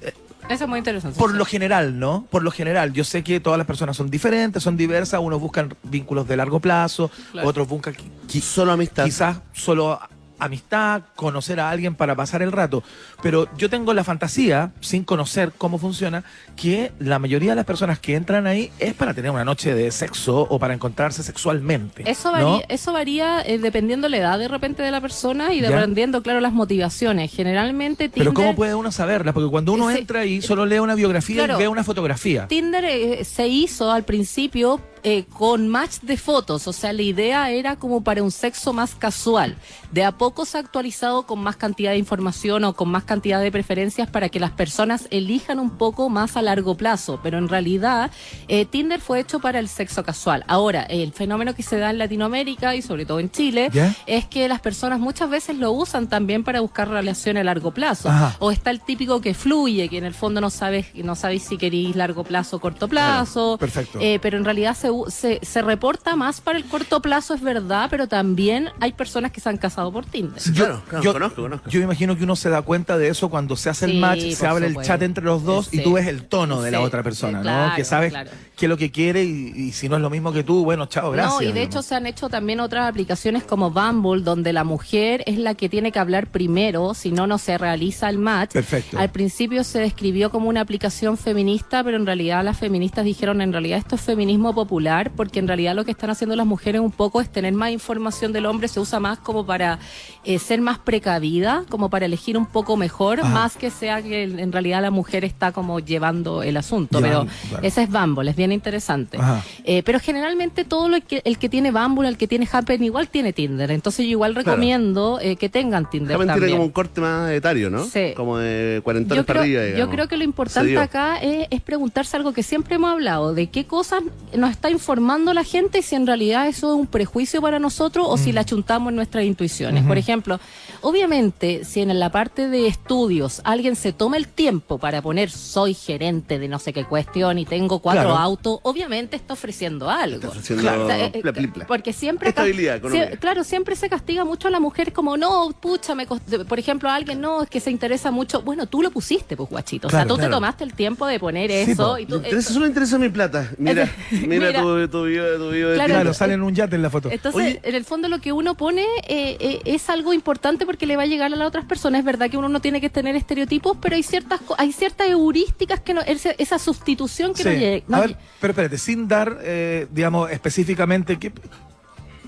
[0.49, 1.17] Eso es muy interesante.
[1.17, 2.25] Por lo general, ¿no?
[2.31, 5.73] Por lo general, yo sé que todas las personas son diferentes, son diversas, unos buscan
[5.83, 7.47] vínculos de largo plazo, Claro.
[7.47, 7.93] otros buscan
[8.27, 9.05] qui- Solo amistad.
[9.05, 9.99] quizás solo
[10.39, 12.83] amistad, conocer a alguien para pasar el rato.
[13.21, 16.23] Pero yo tengo la fantasía, sin conocer cómo funciona,
[16.55, 19.91] que la mayoría de las personas que entran ahí es para tener una noche de
[19.91, 22.03] sexo o para encontrarse sexualmente.
[22.09, 22.51] Eso ¿no?
[22.53, 25.69] varía, eso varía eh, dependiendo la edad de repente de la persona y Ya.
[25.69, 27.31] dependiendo, claro, las motivaciones.
[27.31, 29.33] Generalmente Tinder, Pero ¿cómo puede uno saberla?
[29.33, 31.59] Porque cuando uno entra y solo lee una biografía Claro.
[31.59, 32.47] y ve una fotografía.
[32.47, 37.51] Tinder eh, se hizo al principio eh, con match de fotos, o sea, la idea
[37.51, 39.55] era como para un sexo más casual.
[39.91, 43.41] De a poco se ha actualizado con más cantidad de información o con más cantidad
[43.41, 47.47] de preferencias para que las personas elijan un poco más a largo plazo, pero en
[47.47, 48.11] realidad
[48.47, 50.43] eh, Tinder fue hecho para el sexo casual.
[50.47, 53.71] Ahora, el fenómeno que se da en Latinoamérica y sobre todo en Chile
[54.05, 58.09] es que las personas muchas veces lo usan también para buscar relaciones a largo plazo.
[58.09, 58.35] Ajá.
[58.39, 61.57] O está el típico que fluye, que en el fondo no sabes, no sabéis si
[61.57, 63.57] queréis largo plazo o corto plazo.
[63.57, 63.99] perfecto.
[64.01, 67.41] Eh, pero en realidad se, u- se, se reporta más para el corto plazo, es
[67.41, 70.39] verdad, pero también hay personas que se han casado por Tinder.
[70.39, 71.69] Sí, claro, claro, conozco, conozco.
[71.69, 73.97] Yo me imagino que uno se da cuenta de eso cuando se hace el Sí,
[73.99, 74.93] match, se abre el supuesto.
[74.93, 75.83] chat entre los dos y Sí.
[75.83, 77.41] tú ves el tono de la otra persona, sí, ¿no?
[77.43, 78.29] claro, Que sabes claro.
[78.55, 80.85] qué es lo que quiere y, y si no es lo mismo que tú, bueno,
[80.87, 81.41] chao, gracias.
[81.41, 85.23] No, y de hecho se han hecho también otras aplicaciones como Bumble, donde la mujer
[85.25, 88.51] es la que tiene que hablar primero, si no, no se realiza el match.
[88.53, 88.97] Perfecto.
[88.97, 93.51] Al principio se describió como una aplicación feminista, pero en realidad las feministas dijeron, en
[93.51, 94.78] realidad esto es feminismo popular,
[95.15, 98.31] porque en realidad lo que están haciendo las mujeres un poco es tener más información
[98.31, 99.79] del hombre, se usa más como para
[100.23, 103.29] eh, ser más precavida, como para elegir un poco mejor, Ajá.
[103.29, 106.99] más que sea que en realidad la mujer está como llevando el asunto.
[106.99, 107.67] Llevando, pero claro.
[107.67, 109.17] ese es Bumble, es bien interesante.
[109.63, 113.09] Eh, pero generalmente todo lo que, el que tiene Bumble, el que tiene Happen, igual
[113.09, 113.71] tiene Tinder.
[113.71, 116.47] Entonces yo igual recomiendo eh, que tengan Tinder Realmente también.
[116.47, 117.83] tiene como un corte más etario, ¿no?
[117.85, 118.13] Sí.
[118.15, 122.15] Como de 40 yo para arriba, yo creo que lo importante acá es, es preguntarse
[122.17, 124.03] algo que siempre hemos hablado, de qué cosas
[124.35, 128.15] nos está informando la gente si en realidad eso es un prejuicio para nosotros o
[128.15, 128.19] Mm.
[128.19, 129.83] si la chuntamos en nuestras intuiciones.
[129.85, 130.39] Por ejemplo,
[130.81, 135.73] obviamente, si en la parte de estudios alguien se toma el tiempo para poner soy
[135.73, 138.17] gerente de no sé qué cuestión y tengo cuatro Claro.
[138.17, 140.15] autos, obviamente está ofreciendo algo.
[140.17, 140.83] Está ofreciendo Claro.
[140.85, 141.65] O sea, eh, pla, pla, pla.
[141.67, 142.81] Porque siempre Estabilidad
[143.19, 146.89] claro, siempre se castiga mucho a la mujer como, no, pucha, me cost- por ejemplo,
[146.89, 148.41] a alguien, no, es que se interesa mucho.
[148.41, 149.87] Bueno, tú lo pusiste, pues, guachito.
[149.87, 150.29] O sea, Claro, tú claro.
[150.29, 151.91] te tomaste el tiempo de poner Sí, eso.
[151.93, 151.97] po.
[151.97, 153.49] y tú, interesa, eh, solo interesa mi plata.
[153.57, 154.61] Mira, mira, Mira.
[154.61, 157.09] tu, tu video, tu video de Claro, sale en un yate en la foto.
[157.11, 157.59] entonces, Oye.
[157.63, 161.01] en el fondo lo que uno pone eh, eh, es algo importante porque le va
[161.01, 161.97] a llegar a las otras personas.
[161.97, 165.79] Es verdad que uno no tiene que tener estereotipos, pero hay ciertas hay ciertas heurísticas
[165.79, 167.57] que no, esa sustitución que no Sí.
[167.57, 167.85] llega.
[167.87, 171.31] no a ver, pero espérate, sin dar, eh, digamos, específicamente qué.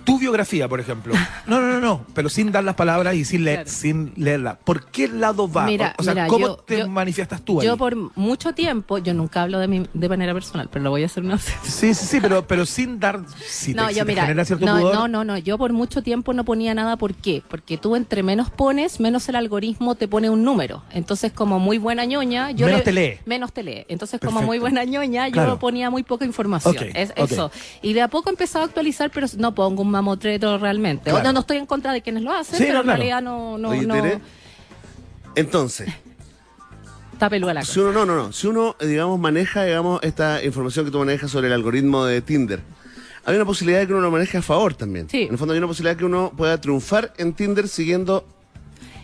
[0.04, 1.14] Tu biografía, por ejemplo.
[1.48, 3.70] No, no, no, no, pero sin dar las palabras y sin, leer, Claro.
[3.72, 4.58] sin leerla.
[4.64, 5.66] ¿Por qué lado va?
[5.66, 7.68] Mira, o sea, mira, ¿cómo yo- te yo- manifiestas tú ahí?
[7.68, 11.04] Yo por mucho tiempo, yo nunca hablo de mí de manera personal, pero lo voy
[11.04, 11.46] a hacer una vez.
[11.64, 13.20] Sí, sí, sí, pero, pero sin dar.
[13.46, 16.02] Si no, te, si yo te mira, no, pudor, no, no, no, yo por mucho
[16.02, 17.44] tiempo no ponía nada, ¿por qué?
[17.48, 20.84] Porque tú entre menos pones, menos el algoritmo te pone un número.
[20.92, 23.18] Entonces, como muy buena ñoña, yo Menos le- te lee.
[23.26, 23.86] Menos te lee.
[23.90, 25.60] Entonces, como muy buena ñoña, yo Claro.
[25.60, 26.76] ponía muy poca información.
[26.76, 27.32] Ok, es ok.
[27.32, 27.52] eso.
[27.82, 31.10] Y de a poco he empezado a actualizar, pero no pongo un mamotreto realmente.
[31.12, 31.24] Claro.
[31.26, 32.98] No, no estoy en contra de quienes lo hacen, Sí, pero no, en claro.
[32.98, 34.20] realidad no, no, Oye, no Tere,
[35.36, 35.90] entonces,
[37.14, 37.82] está peluda la si cosa.
[37.82, 41.32] uno, no, no, no, si uno, eh, digamos, maneja, digamos, esta información que tú manejas
[41.32, 42.62] sobre el algoritmo de Tinder,
[43.26, 45.08] hay una posibilidad de que uno lo maneje a favor también.
[45.10, 45.24] Sí.
[45.24, 48.26] En el fondo hay una posibilidad de que uno pueda triunfar en Tinder siguiendo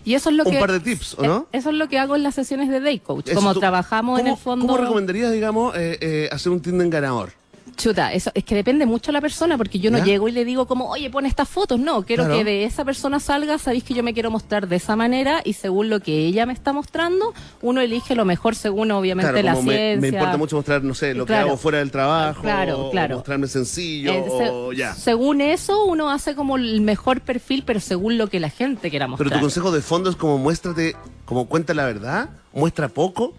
[0.03, 1.47] Y eso es lo un que par de tips, ¿o no?
[1.53, 3.27] eh, Eso es lo que hago en las sesiones de Day Coach.
[3.27, 4.65] Eso Como tú- trabajamos en ¿cómo- el fondo.
[4.65, 7.31] ¿Cómo recomendarías, digamos, eh, eh, hacer un Tinder ganador?
[7.78, 10.05] Chuta, eso es que depende mucho de la persona, porque yo no ¿Ya?
[10.05, 11.80] llego y le digo como, oye, pon estas fotos.
[11.80, 12.39] No, quiero Claro.
[12.39, 15.53] que de esa persona salga, sabéis que yo me quiero mostrar de esa manera y
[15.53, 19.53] según lo que ella me está mostrando, uno elige lo mejor según obviamente Claro, la
[19.53, 20.01] como me, ciencia.
[20.01, 21.45] me importa mucho mostrar, no sé, lo Claro.
[21.45, 23.15] que hago fuera del trabajo, Claro, o claro.
[23.17, 24.95] mostrarme sencillo, Eh, se- o ya.
[24.95, 29.07] Según eso, uno hace como el mejor perfil, pero según lo que la gente quiera
[29.07, 29.28] mostrar.
[29.30, 33.36] Pero tu consejo de fondo es como muéstrate, como cuenta la verdad, muestra poco.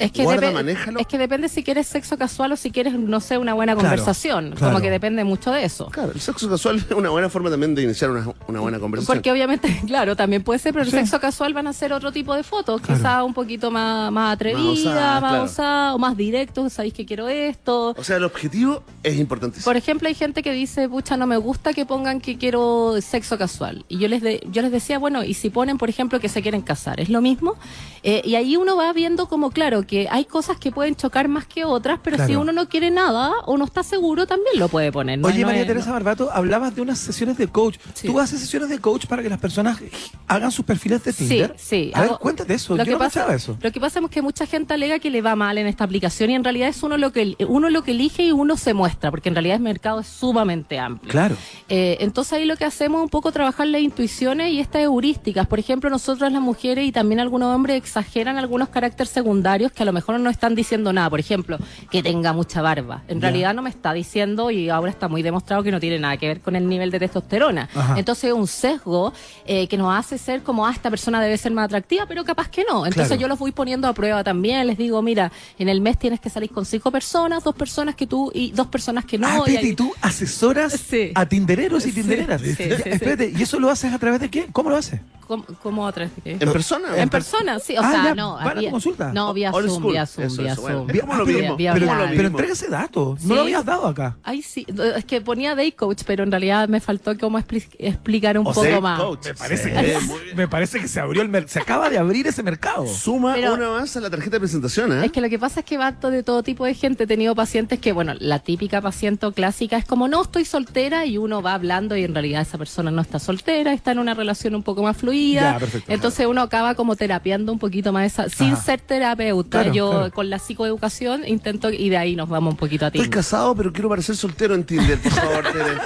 [0.00, 0.98] Es que, Guarda, manéjalo.
[0.98, 3.88] es que depende si quieres sexo casual o si quieres, no sé, una buena Claro,
[3.88, 4.52] conversación.
[4.56, 4.72] claro.
[4.72, 5.86] Como que depende mucho de eso.
[5.86, 9.16] Claro, el sexo casual es una buena forma también de iniciar una, una buena conversación.
[9.18, 10.96] Porque obviamente, claro, también puede ser, pero el Sí.
[10.96, 12.98] sexo casual van a ser otro tipo de fotos, Claro.
[12.98, 15.44] quizá un poquito más, más atrevida, Más osada, más claro.
[15.44, 17.94] osada, o más directo, sabéis que quiero esto.
[17.96, 19.64] O sea, el objetivo es importantísimo.
[19.64, 23.36] Por ejemplo, hay gente que dice, pucha, no me gusta que pongan que quiero sexo
[23.38, 23.84] casual.
[23.88, 26.40] Y yo les, de- yo les decía, bueno, y si ponen, por ejemplo, que se
[26.42, 27.54] quieren casar, ¿es lo mismo?
[28.02, 31.46] Eh, y ahí uno va viendo como, claro, que hay cosas que pueden chocar más
[31.46, 34.92] que otras, pero si uno no quiere nada o no está seguro, también lo puede
[34.92, 35.18] poner.
[35.18, 35.26] ¿no?
[35.26, 37.76] Oye, No María es- Teresa no- Barbato, hablabas de unas sesiones de coach.
[37.94, 38.06] Sí.
[38.06, 39.80] ¿Tú haces sesiones de coach para que las personas
[40.28, 41.54] hagan sus perfiles de Tinder?
[41.58, 41.92] Sí, sí.
[41.92, 42.76] A ver, cuéntate eso.
[42.76, 43.56] Lo Yo que, pasa, eso.
[43.60, 46.30] lo que pasa es que mucha gente alega que le va mal en esta aplicación
[46.30, 49.10] y en realidad es uno lo que uno lo que elige y uno se muestra,
[49.10, 51.10] porque en realidad el mercado es sumamente amplio.
[51.10, 51.34] Claro.
[51.68, 55.48] Eh, entonces ahí lo que hacemos es un poco trabajar las intuiciones y estas heurísticas.
[55.48, 59.86] Por ejemplo, nosotros las mujeres y también algunos hombres exageran algunos caracteres secundarios que a
[59.86, 61.10] lo mejor no están diciendo nada.
[61.10, 61.58] Por ejemplo,
[61.90, 63.02] que tenga mucha barba.
[63.08, 66.16] En realidad no me está diciendo y ahora está muy demostrado que no tiene nada
[66.16, 67.68] que ver con el nivel de testosterona.
[67.74, 67.94] Ajá.
[67.98, 69.12] Entonces es un sesgo
[69.46, 72.48] eh, que nos hace ser como, ah, esta persona debe ser más atractiva, pero capaz
[72.48, 72.86] que no.
[72.86, 73.20] Entonces Claro.
[73.22, 74.66] yo los voy poniendo a prueba también.
[74.66, 78.06] Les digo, mira, en el mes tienes que salir con cinco personas, dos personas que
[78.06, 79.26] tú y dos personas que no.
[79.26, 81.12] ah, y espérate, ahí- ¿y tú asesoras Sí.
[81.14, 82.40] a tindereros y tindereras?
[82.40, 82.82] sí, sí, Ya, sí.
[82.90, 84.46] espérate, ¿y eso lo haces a través de qué?
[84.52, 85.00] ¿Cómo lo haces?
[85.26, 86.08] ¿Cómo, cómo otra?
[86.24, 86.32] ¿Qué?
[86.40, 86.88] ¿En persona?
[86.96, 88.34] En persona, sí, o Ah, sea, ya, no.
[88.34, 89.12] van a vía- consulta.
[89.12, 89.92] No, vía Zoom, school.
[89.92, 90.78] vía Zoom, Eso, vía eso, bueno.
[90.78, 90.86] Zoom.
[90.88, 91.56] Veamos Ah, lo pero- mismo.
[91.56, 92.16] vía pero, online.
[92.16, 93.16] pero entrega ese dato.
[93.22, 94.16] No lo habías dado acá.
[94.22, 94.66] Ay, sí,
[94.96, 98.50] es que ponía Day Coach, pero en realidad me faltó como expli- explicar un O
[98.52, 99.00] poco sea, más.
[99.00, 99.26] coach.
[99.26, 102.26] Me parece, Sí, que, me parece que se abrió el mer- se acaba de abrir
[102.26, 102.86] ese mercado.
[102.86, 105.06] Suma Pero- una más a la tarjeta de presentación, ¿eh?
[105.06, 107.04] Es que lo que pasa es que va de todo tipo de gente.
[107.04, 111.18] He tenido pacientes que, bueno, la típica paciente clásica es como, no, estoy soltera y
[111.18, 114.54] uno va hablando y en realidad esa persona no está soltera, está en una relación
[114.54, 115.52] un poco más fluida.
[115.54, 115.92] Ya, perfecto.
[115.92, 118.62] Entonces uno acaba como terapiando un poquito más esa, sin Ajá.
[118.62, 119.49] ser terapeuta.
[119.50, 120.12] Claro, Yo claro.
[120.12, 122.98] con la psicoeducación intento y de ahí nos vamos un poquito a ti.
[122.98, 125.64] Estoy casado, pero quiero parecer soltero en Tinder, por favor, Tere.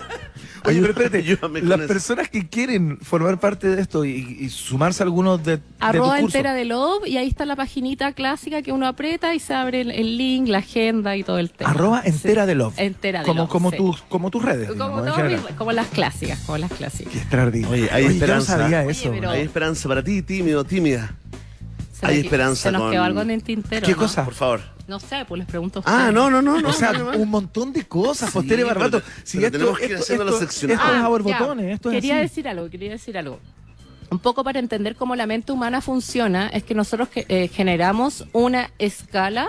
[0.66, 1.88] Oye, pero espérate, Ayúdame con las eso.
[1.88, 6.18] personas que quieren formar parte de esto y, y sumarse a algunos de, de Arroba
[6.18, 9.82] entera de Love y ahí está la paginita clásica que uno aprieta y se abre
[9.82, 11.70] el, el link, la agenda y todo el tema.
[11.70, 12.48] arroba entera Sí.
[12.48, 12.74] de love.
[12.78, 13.76] Entera de como, Love, Como, sí.
[13.76, 15.40] tus, como tus redes, Como, digamos, en todo general.
[15.50, 17.12] mi- como las clásicas, como las clásicas.
[17.12, 17.74] Qué extraordinario.
[17.74, 18.56] Oye, hay yo no esperanza.
[18.58, 19.10] sabía Oye, eso.
[19.10, 21.14] pero- Hay esperanza para ti, tímido, tímida.
[21.94, 23.86] Se Hay esperanza Se nos con- quedó algo en el tintero.
[23.86, 23.98] ¿Qué ¿no?
[23.98, 24.24] cosa?
[24.24, 24.60] Por favor.
[24.88, 26.14] No sé, pues les pregunto a Ah, ustedes.
[26.14, 26.60] no, no, no.
[26.60, 29.02] no o sea, un montón de cosas, Sí, pues Tere pero- Barbato.
[29.22, 30.82] Si esto, tenemos que ir esto- haciendo los esto- seccionados.
[30.84, 31.72] Esto es a Ah, borbotones, ya.
[31.74, 32.22] esto es quería así.
[32.22, 33.38] decir algo, quería decir algo.
[34.10, 38.70] Un poco para entender cómo la mente humana funciona, es que nosotros eh, generamos una
[38.78, 39.46] escala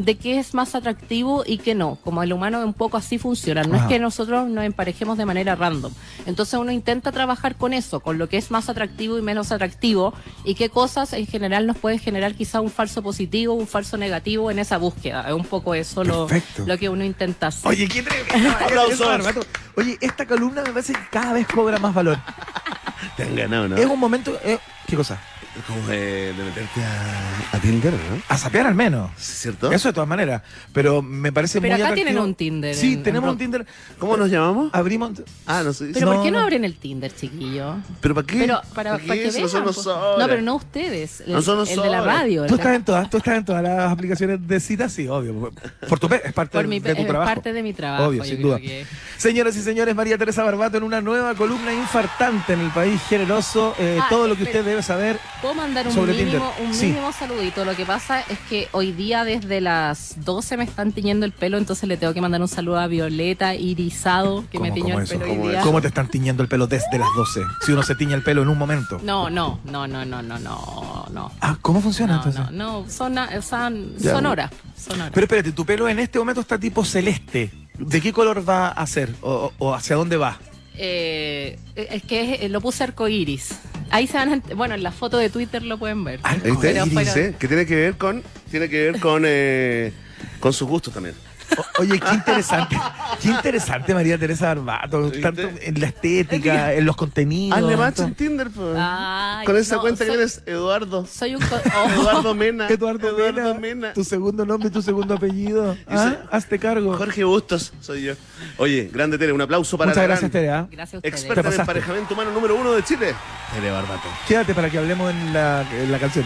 [0.00, 1.96] de qué es más atractivo y qué no.
[2.02, 3.62] Como el humano un poco así funciona.
[3.64, 3.84] No Ajá.
[3.84, 5.92] es que nosotros nos emparejemos de manera random.
[6.26, 10.14] Entonces uno intenta trabajar con eso, con lo que es más atractivo y menos atractivo
[10.44, 14.50] y qué cosas en general nos puede generar quizá un falso positivo, un falso negativo
[14.50, 15.26] en esa búsqueda.
[15.28, 16.26] Es un poco eso lo,
[16.64, 17.68] lo que uno intenta hacer.
[17.68, 18.50] Oye, qué tremendo.
[18.60, 19.00] Aplausos.
[19.06, 19.40] Barbato.
[19.76, 22.18] Oye, esta columna me parece que cada vez cobra más valor.
[23.16, 23.76] Te han ganado, ¿no?
[23.76, 24.36] Es un momento.
[24.44, 25.20] eh, ¿Qué cosa?
[25.66, 28.22] Como de, de meterte a, a Tinder, ¿no?
[28.28, 29.10] A sapear al menos.
[29.16, 29.70] ¿Cierto?
[29.72, 30.42] Eso de todas maneras.
[30.72, 32.06] Pero me parece Pero muy acá atractivo.
[32.06, 33.66] tienen un Tinder Sí, en- tenemos en un Tinder.
[33.98, 34.70] ¿Cómo nos llamamos?
[34.72, 35.10] Abrimos.
[35.46, 35.90] Ah, no sé.
[35.92, 36.44] Pero No, ¿por qué no no.
[36.44, 37.76] abren el Tinder, chiquillo?
[38.00, 38.38] ¿Pero para qué?
[38.38, 39.22] Pero para, ¿Para para qué?
[39.24, 39.52] que vean.
[39.52, 40.18] no nosotros.
[40.18, 41.20] No, pero no ustedes.
[41.22, 42.06] El, No son el de la nosotros.
[42.06, 42.40] radio.
[42.40, 44.92] ¿Tú el de estás la- en todas, tú estás en todas las aplicaciones de citas?
[44.92, 45.52] Sí, obvio.
[45.88, 47.28] Por tu pe- es parte Por mi de tu es trabajo.
[47.34, 48.04] parte de mi trabajo.
[48.04, 48.60] Obvio, yo sin creo duda.
[48.60, 48.86] que-
[49.18, 53.74] Señoras y señores, María Teresa Barbato en una nueva columna infartante en el país generoso.
[53.78, 54.60] Eh, Ah, todo lo que espera.
[54.60, 55.18] usted debe saber.
[55.40, 56.68] Puedo mandar un Sobre mínimo, Tinder.
[56.68, 56.86] un Sí.
[56.88, 57.64] mínimo saludito.
[57.64, 61.56] Lo que pasa es que hoy día desde las 12 me están tiñendo el pelo,
[61.56, 65.04] entonces le tengo que mandar un saludo a Violeta Irizado, que me ¿Cómo, tiñó el
[65.04, 65.14] eso?
[65.14, 65.58] pelo ¿Cómo hoy día.
[65.60, 65.66] eso?
[65.66, 67.40] ¿Cómo te están tiñendo el pelo desde las 12?
[67.64, 69.00] Si uno se tiñe el pelo en un momento.
[69.02, 71.32] No, no, no, no, no, no, no, no.
[71.40, 72.50] Ah, ¿cómo funciona No, entonces?
[72.52, 74.12] no, no, son, son, Ya.
[74.14, 75.10] sonora, sonora.
[75.14, 77.50] Pero espérate, tu pelo en este momento está tipo celeste.
[77.78, 79.14] ¿De qué color va a ser?
[79.22, 80.36] ¿O, o hacia dónde va?
[80.82, 83.50] Eh, es que es- lo puse arcoíris.
[83.90, 86.20] Ahí se van bueno, en la foto de Twitter lo pueden ver.
[86.22, 86.72] Arco ¿Viste?
[87.04, 89.92] Pero que tiene que ver con, tiene que ver con, eh,
[90.40, 91.14] con sus gustos también.
[91.56, 92.78] O- Oye, qué interesante.
[93.20, 95.10] Qué interesante María Teresa Barbato.
[95.20, 97.58] Tanto en la estética, en los contenidos.
[97.58, 98.76] Hazle en match en Tinder, pues.
[98.78, 101.06] Ay, Con esa no, cuenta que eres Eduardo.
[101.06, 101.42] Soy un...
[101.44, 101.90] oh.
[101.90, 102.68] Eduardo Mena.
[102.68, 105.76] Eduardo, Mena, Tu segundo nombre y tu segundo apellido.
[105.88, 106.16] ¿Ah?
[106.30, 106.96] Hazte cargo.
[106.96, 108.14] Jorge Bustos soy yo.
[108.58, 110.50] Oye, grande Tere, un aplauso para Muchas la gracias, gran Tere.
[110.52, 110.66] ¿ah?
[110.70, 111.14] Gracias a ustedes.
[111.14, 113.14] Experta en emparejamiento humano número uno de Chile.
[113.54, 114.08] Tere Barbato.
[114.26, 116.24] Quédate para que hablemos en la, en la canción.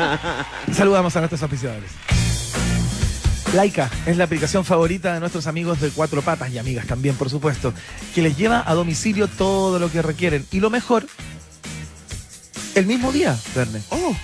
[0.72, 1.90] Saludamos a nuestros auspiciadores.
[3.54, 7.30] Laika es la aplicación favorita de nuestros amigos de Cuatro Patas y amigas también, por
[7.30, 7.74] supuesto,
[8.14, 10.46] que les lleva a domicilio todo lo que requieren.
[10.52, 11.06] Y lo mejor,
[12.76, 13.82] el mismo día, Verne.
[13.90, 14.14] Oh,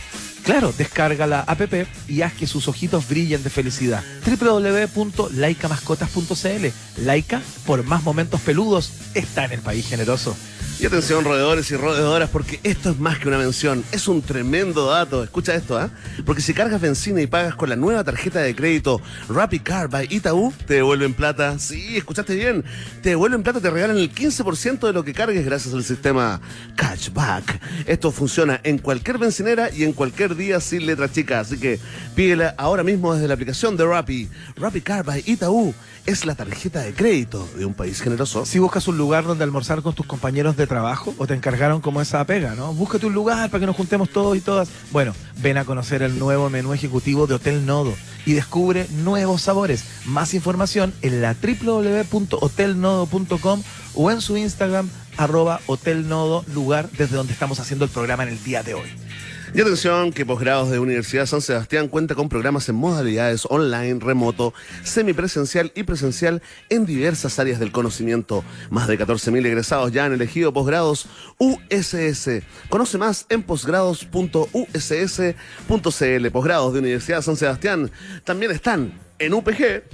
[0.47, 1.61] Claro, descarga la app
[2.07, 4.05] y haz que sus ojitos brillen de felicidad.
[4.25, 10.37] www.laicamascotas.cl Laika, por más momentos peludos, está en el país generoso.
[10.79, 14.87] Y atención, roedores y roedoras, porque esto es más que una mención, es un tremendo
[14.89, 15.25] dato.
[15.25, 15.89] Escucha esto, ¿ah?
[16.27, 19.01] Porque si cargas benzina y pagas con la nueva tarjeta de crédito
[19.31, 21.59] Rapid Car by Itaú, te devuelven plata.
[21.59, 22.63] Sí, escuchaste bien.
[23.03, 26.43] Te devuelven plata, te regalan el 15% de lo que cargues gracias al sistema
[26.77, 27.59] Cashback.
[27.87, 31.41] Esto funciona en cualquier bencinera y en cualquier día sin letra chica.
[31.41, 31.81] Así que
[32.15, 34.29] pídela ahora mismo desde la aplicación de Rappi.
[34.57, 35.75] Rapid Car by Itaú
[36.07, 38.47] es la tarjeta de crédito de un país generoso.
[38.47, 42.01] Si buscas un lugar donde almorzar con tus compañeros de trabajo o te encargaron como
[42.01, 42.73] esa pega, ¿no?
[42.73, 44.69] Búscate un lugar para que nos juntemos todos y todas.
[44.93, 47.93] Bueno, ven a conocer el nuevo menú ejecutivo de Hotel Nodo
[48.25, 49.85] y descubre nuevos sabores.
[50.07, 53.63] Más información en la www.hotelnodo.com
[53.95, 58.29] o en su Instagram arroba Hotel Nodo, lugar desde donde estamos haciendo el programa en
[58.31, 59.06] el día de hoy.
[59.55, 64.53] Y atención que posgrados de Universidad San Sebastián cuenta con programas en modalidades online, remoto,
[64.83, 68.45] semipresencial y presencial en diversas áreas del conocimiento.
[68.71, 71.07] Más de 14.000 egresados ya han elegido posgrados
[71.39, 72.43] USS.
[72.69, 76.31] Conoce más en posgrados.uss.cl.
[76.33, 77.91] Posgrados de Universidad San Sebastián
[78.25, 79.85] también están en UPG.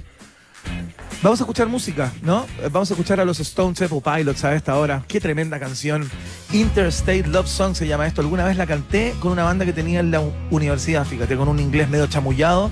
[1.21, 2.45] Vamos a escuchar música, ¿no?
[2.71, 5.03] Vamos a escuchar a los Stone Temple Pilots a esta hora.
[5.07, 6.09] Qué tremenda canción.
[6.51, 8.19] Interstate Love Song se llama esto.
[8.21, 11.59] Alguna vez la canté con una banda que tenía en la universidad, fíjate, con un
[11.59, 12.69] inglés medio chamullado.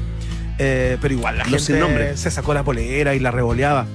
[0.60, 2.18] eh, pero igual, la Los gente sin nombre.
[2.18, 3.86] se sacó la polera y la revoleaba.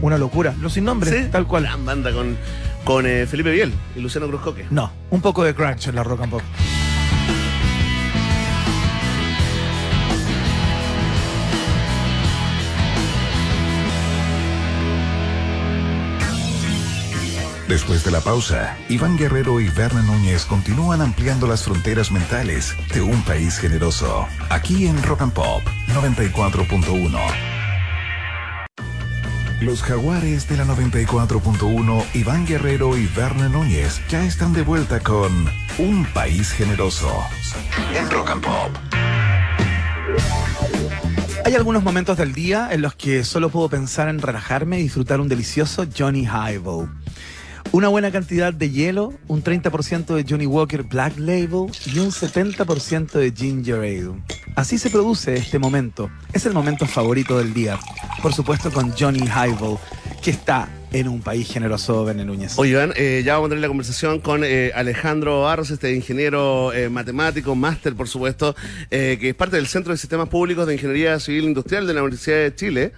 [0.00, 0.54] Una locura.
[0.60, 1.64] Los sin nombre, Sí, tal cual.
[1.64, 2.36] Gran banda con,
[2.84, 4.64] con eh, Felipe Biel y Luciano Cruzcoque.
[4.70, 6.42] No, un poco de crunch en la rock and pop.
[17.68, 23.02] Después de la pausa, Iván Guerrero y Berna Núñez continúan ampliando las fronteras mentales de
[23.02, 24.26] un país generoso.
[24.48, 27.18] Aquí en Rock and Pop 94.1.
[29.60, 35.30] Los jaguares de la 94.1, Iván Guerrero y Berna Núñez ya están de vuelta con
[35.76, 37.12] Un País Generoso
[37.94, 38.70] en Rock and Pop.
[41.44, 45.20] Hay algunos momentos del día en los que solo puedo pensar en relajarme y disfrutar
[45.20, 46.88] un delicioso Johnny Highball.
[47.70, 53.12] Una buena cantidad de hielo, un 30% de Johnny Walker Black Label y un 70%
[53.12, 54.22] de Ginger Ale.
[54.56, 56.10] Así se produce este momento.
[56.32, 57.78] Es el momento favorito del día.
[58.22, 59.78] Por supuesto con Johnny Highball,
[60.22, 62.54] que está en un país generoso, Bene Núñez.
[62.58, 66.72] Oye, Iván, eh, ya vamos a tener la conversación con eh, Alejandro Barros, este ingeniero
[66.72, 68.56] eh, matemático, máster, por supuesto,
[68.90, 72.38] que es parte del Centro de Sistemas Públicos de Ingeniería Civil Industrial de la Universidad
[72.38, 72.92] de Chile,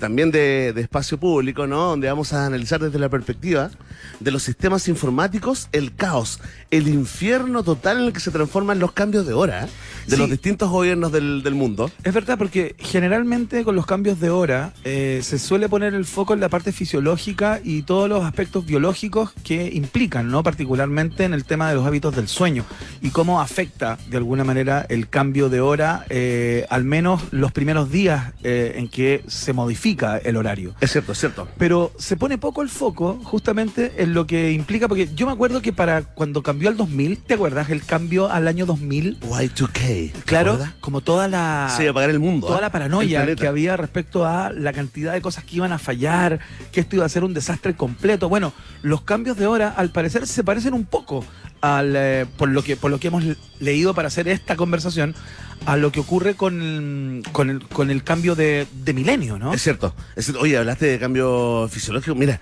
[0.00, 1.82] también de, de espacio público, ¿no?
[1.90, 3.70] Donde vamos a analizar desde la perspectiva
[4.18, 6.40] de los sistemas informáticos el caos,
[6.70, 9.68] el infierno total en el que se transforman los cambios de hora
[10.06, 10.16] de Sí.
[10.16, 11.90] los distintos gobiernos del, del mundo.
[12.02, 16.40] Es verdad, porque generalmente con los cambios de hora se suele poner el foco en
[16.40, 20.42] la parte fisiológica fisiológica y todos los aspectos biológicos que implican, ¿no?
[20.42, 22.64] Particularmente en el tema de los hábitos del sueño
[23.02, 27.90] y cómo afecta de alguna manera el cambio de hora, eh, al menos los primeros
[27.90, 30.74] días eh, en que se modifica el horario.
[30.80, 31.46] Es cierto, es cierto.
[31.58, 35.60] Pero se pone poco el foco justamente en lo que implica, porque yo me acuerdo
[35.60, 37.68] que para cuando cambió al 2000, ¿te acuerdas?
[37.68, 40.12] El cambio al año 2000, Y2K.
[40.12, 40.74] ¿te claro, acuerdas?
[40.80, 41.70] como toda la...
[41.76, 42.46] Sí, apagar el mundo.
[42.46, 42.62] toda ¿ah?
[42.62, 46.40] la El paranoia que había respecto a la cantidad de cosas que iban a fallar,
[46.72, 48.28] que esto iba a ser un desastre completo.
[48.28, 51.24] Bueno, los cambios de hora al parecer se parecen un poco
[51.60, 53.24] al eh, por lo que por lo que hemos
[53.58, 55.14] leído para hacer esta conversación
[55.66, 59.52] a lo que ocurre con, con, el, con el cambio de, de milenio, ¿no?
[59.54, 60.42] Es cierto, es cierto.
[60.42, 62.14] Oye, hablaste de cambio fisiológico.
[62.14, 62.40] Mira,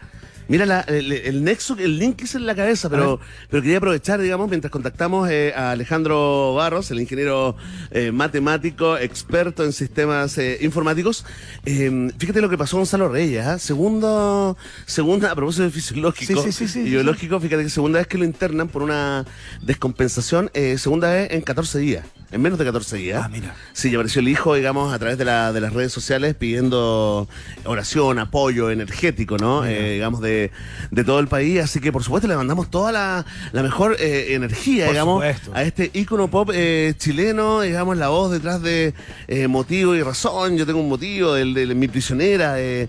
[0.53, 4.21] mira la- el, el nexo, el link hice en la cabeza, pero, pero quería aprovechar,
[4.21, 7.57] digamos, mientras contactamos eh, a Alejandro Barros, el ingeniero
[7.91, 11.25] eh, matemático, experto en sistemas eh, informáticos.
[11.65, 13.59] Eh, fíjate lo que pasó a Gonzalo Reyes, ¿ah?
[13.59, 17.99] Segundo, segunda, a propósito de fisiológico Sí, sí, sí, sí, y biológico, fíjate que segunda
[17.99, 19.25] vez que lo internan por una
[19.63, 23.23] descompensación, eh, segunda vez en 14 días, en menos de 14 días.
[23.25, 23.55] Ah, mira.
[23.73, 27.29] Sí, apareció el hijo, digamos, a través de, la, de las redes sociales pidiendo
[27.65, 29.65] oración, apoyo energético, ¿no?
[29.65, 30.51] Eh, digamos, de,
[30.91, 31.61] de todo el país.
[31.61, 35.53] Así que, por supuesto, le mandamos toda la, la mejor eh, energía, Por digamos, supuesto.
[35.55, 38.95] a este ícono pop eh, chileno, digamos, la voz detrás de
[39.29, 40.57] eh, motivo y razón.
[40.57, 42.89] Yo tengo un motivo, el de mi prisionera, eh,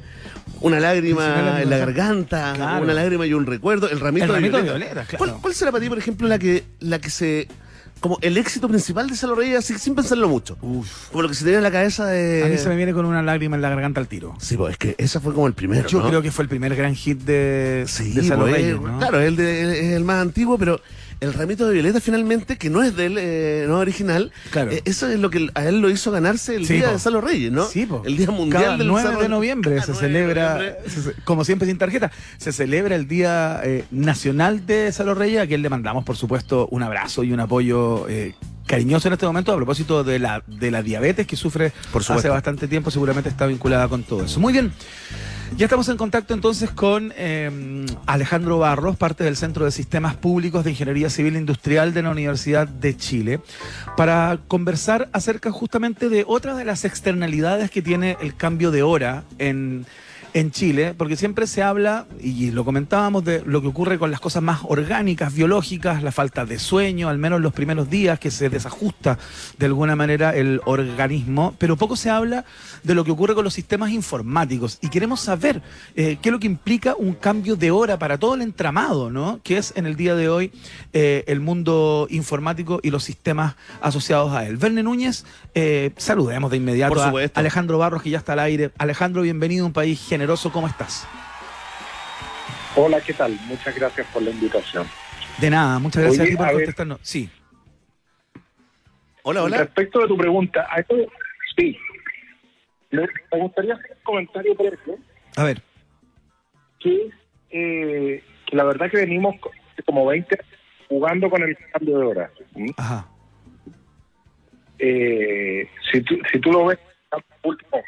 [0.61, 2.83] una lágrima en la garganta, Claro.
[2.85, 3.89] una lágrima y un recuerdo.
[3.89, 5.03] El ramito, El ramito de de violeta.
[5.03, 5.17] claro.
[5.17, 7.47] ¿Cuál, cuál será para ti, por ejemplo, la que, la que se.
[8.03, 10.57] Como el éxito principal de Salo Reyes, así, sin pensarlo mucho?
[10.61, 11.07] Uf.
[11.09, 12.43] Como lo que se tenía en la cabeza de.
[12.43, 14.35] A mí se me viene con una lágrima en la garganta al tiro.
[14.41, 15.87] Sí, pues es que esa fue como el primero.
[15.87, 16.09] Yo ¿no?
[16.09, 18.97] creo que fue el primer gran hit de, Sí, de Salo pues, Reyes, ¿no?
[18.99, 20.81] claro, es el, de- es el más antiguo, pero
[21.23, 24.71] el ramito de violeta finalmente, que no es del eh, no original, Claro.
[24.71, 26.91] eh, eso es lo que a él lo hizo ganarse el Sí, día po.
[26.93, 27.65] de Salo Reyes, ¿no?
[27.65, 28.03] Sí, po.
[28.05, 30.81] El Día Mundial Cada del 9 Salo- de noviembre se 9 de celebra, noviembre.
[30.89, 35.41] se- se- como siempre sin tarjeta, se celebra el Día eh, Nacional de Salo Reyes,
[35.41, 38.35] a quien le mandamos, por supuesto, un abrazo y un apoyo eh,
[38.67, 42.29] cariñoso en este momento a propósito de la, de la diabetes que sufre Por hace
[42.29, 44.39] bastante tiempo, seguramente está vinculada con todo eso.
[44.39, 44.71] Muy bien.
[45.55, 50.63] Ya estamos en contacto entonces con eh, Alejandro Barros, parte del Centro de Sistemas Públicos
[50.63, 53.39] de Ingeniería Civil Industrial de la Universidad de Chile,
[53.95, 59.25] para conversar acerca justamente de otra de las externalidades que tiene el cambio de hora
[59.37, 59.85] en,
[60.33, 64.19] en Chile, porque siempre se habla, y lo comentábamos, de lo que ocurre con las
[64.19, 68.49] cosas más orgánicas, biológicas, la falta de sueño, al menos los primeros días, que se
[68.49, 69.19] desajusta
[69.57, 72.45] de alguna manera el organismo, pero poco se habla
[72.83, 74.79] de lo que ocurre con los sistemas informáticos.
[74.81, 75.61] Y queremos saber
[75.95, 79.39] eh, qué es lo que implica un cambio de hora para todo el entramado, ¿no?
[79.43, 80.51] Que es en el día de hoy
[80.93, 84.57] eh, el mundo informático y los sistemas asociados a él.
[84.57, 87.31] Verne Núñez, eh, saludemos de inmediato Por a.
[87.35, 88.71] Alejandro Barros, que ya está al aire.
[88.77, 90.51] Alejandro, bienvenido a un país generoso.
[90.53, 91.05] ¿Cómo estás?
[92.77, 93.37] Hola, ¿qué tal?
[93.45, 94.87] Muchas gracias por la invitación.
[95.37, 96.55] De nada, muchas gracias Oye, a ti por a ver.
[96.57, 96.99] contestarnos.
[97.03, 97.29] Sí.
[99.23, 99.57] Hola, hola.
[99.57, 100.95] Respecto de tu pregunta, a esto,
[101.57, 101.77] sí.
[102.91, 103.05] Me
[103.39, 104.97] gustaría hacer un comentario previo,
[105.35, 105.61] A ver.
[106.79, 107.09] que,
[107.49, 109.51] eh, que la verdad que venimos co-
[109.85, 110.37] como 20
[110.87, 112.31] jugando con el cambio de hora.
[112.55, 112.73] ¿m?
[112.77, 113.07] Ajá.
[114.79, 116.79] Eh, si, tú, si tú lo ves
[117.43, 117.81] últimos-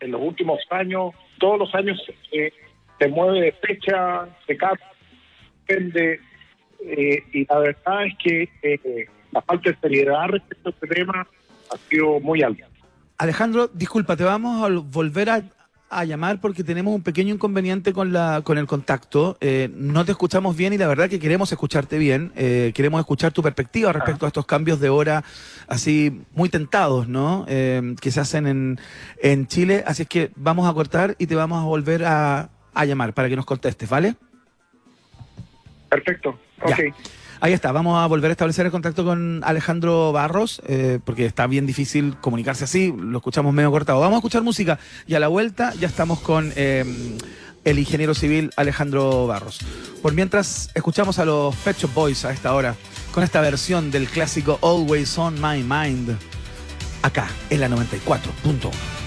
[0.00, 2.00] en los últimos años, todos los años
[2.32, 2.52] eh,
[2.98, 4.86] se mueve de fecha, se cambia,
[5.66, 6.20] depende,
[6.84, 11.26] eh, y la verdad es que eh, la falta de seriedad respecto a este tema
[11.70, 12.66] ha sido muy alta.
[13.18, 15.42] Alejandro, disculpa, te vamos a volver a,
[15.90, 19.36] a llamar porque tenemos un pequeño inconveniente con la con el contacto.
[19.40, 22.32] Eh, no te escuchamos bien y la verdad que queremos escucharte bien.
[22.36, 25.24] Eh, queremos escuchar tu perspectiva respecto a estos cambios de hora
[25.66, 27.46] así muy tentados, ¿no?
[27.48, 28.80] Eh, que se hacen en,
[29.22, 29.82] en Chile.
[29.86, 33.28] Así es que vamos a cortar y te vamos a volver a, a llamar para
[33.28, 34.16] que nos contestes, ¿vale?
[35.88, 36.38] Perfecto.
[36.66, 36.74] Ya.
[36.74, 36.94] Ok.
[37.40, 41.46] Ahí está, vamos a volver a establecer el contacto con Alejandro Barros, eh, porque está
[41.46, 44.00] bien difícil comunicarse así, lo escuchamos medio cortado.
[44.00, 46.84] Vamos a escuchar música y a la vuelta ya estamos con eh,
[47.64, 49.60] el ingeniero civil Alejandro Barros.
[50.02, 52.74] Por mientras, escuchamos a los Pet Shop Boys a esta hora,
[53.12, 56.16] con esta versión del clásico Always on My Mind,
[57.02, 58.97] acá en la 94.1.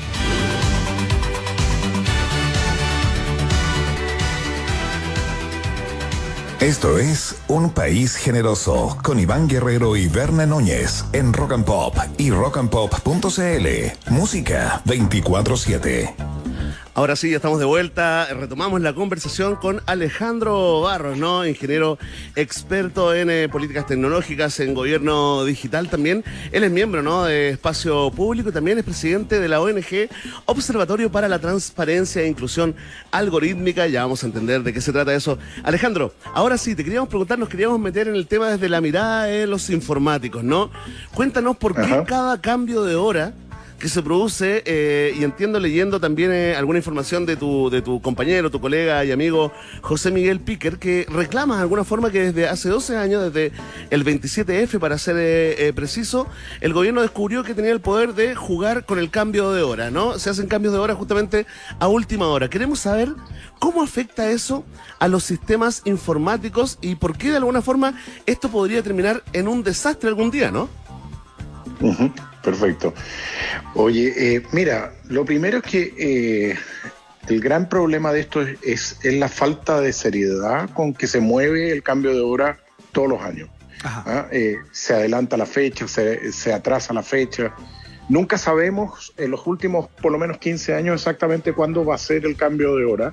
[6.62, 11.96] Esto es Un País Generoso con Iván Guerrero y Berna Núñez en Rock and Pop
[12.20, 14.12] y rockandpop.cl.
[14.12, 16.51] Música 24-7.
[16.94, 18.28] Ahora sí, ya estamos de vuelta.
[18.34, 21.46] Retomamos la conversación con Alejandro Barros, ¿no?
[21.46, 21.98] Ingeniero
[22.36, 26.26] experto en eh, políticas tecnológicas, en gobierno digital también.
[26.52, 27.24] Él es miembro, ¿no?
[27.24, 30.10] De Espacio Público y también es presidente de la ONG
[30.46, 32.76] Observatorio para la Transparencia e Inclusión
[33.12, 33.88] Algorítmica.
[33.88, 35.38] Ya vamos a entender de qué se trata eso.
[35.64, 39.24] Alejandro, ahora sí, te queríamos preguntar, nos queríamos meter en el tema desde la mirada
[39.24, 40.70] de los informáticos, ¿no?
[41.14, 43.34] Cuéntanos por qué cada cambio de hora
[43.82, 48.00] que se produce, eh, y entiendo leyendo también eh, alguna información de tu, de tu
[48.00, 49.52] compañero, tu colega y amigo
[49.82, 53.52] José Miguel Piquer, que reclama de alguna forma que desde hace 12 años, desde
[53.90, 56.28] el 27F para ser eh, preciso,
[56.62, 60.20] el gobierno descubrió que tenía el poder de jugar con el cambio de hora, ¿no?
[60.20, 61.48] Se hacen cambios de hora justamente
[61.80, 62.50] a última hora.
[62.50, 63.10] Queremos saber
[63.58, 64.64] cómo afecta eso
[65.00, 67.96] a los sistemas informáticos y por qué de alguna forma
[68.28, 70.70] esto podría terminar en un desastre algún día, ¿no?
[72.44, 72.94] Perfecto.
[73.76, 76.56] Oye, eh, mira, lo primero es que eh,
[77.28, 81.84] el gran problema de esto es, la falta de seriedad con que se mueve el
[81.84, 82.60] cambio de hora
[82.92, 83.50] todos los años.
[83.84, 84.28] ¿Ah?
[84.32, 87.56] Eh, se adelanta la fecha, se, atrasa la fecha.
[88.10, 92.26] Nunca sabemos en los últimos por lo menos 15 años exactamente cuándo va a ser
[92.26, 93.12] el cambio de hora.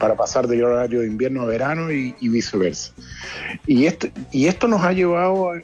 [0.00, 2.92] para pasar del horario de invierno a verano y, viceversa.
[3.68, 5.62] Y esto, y esto nos ha llevado a,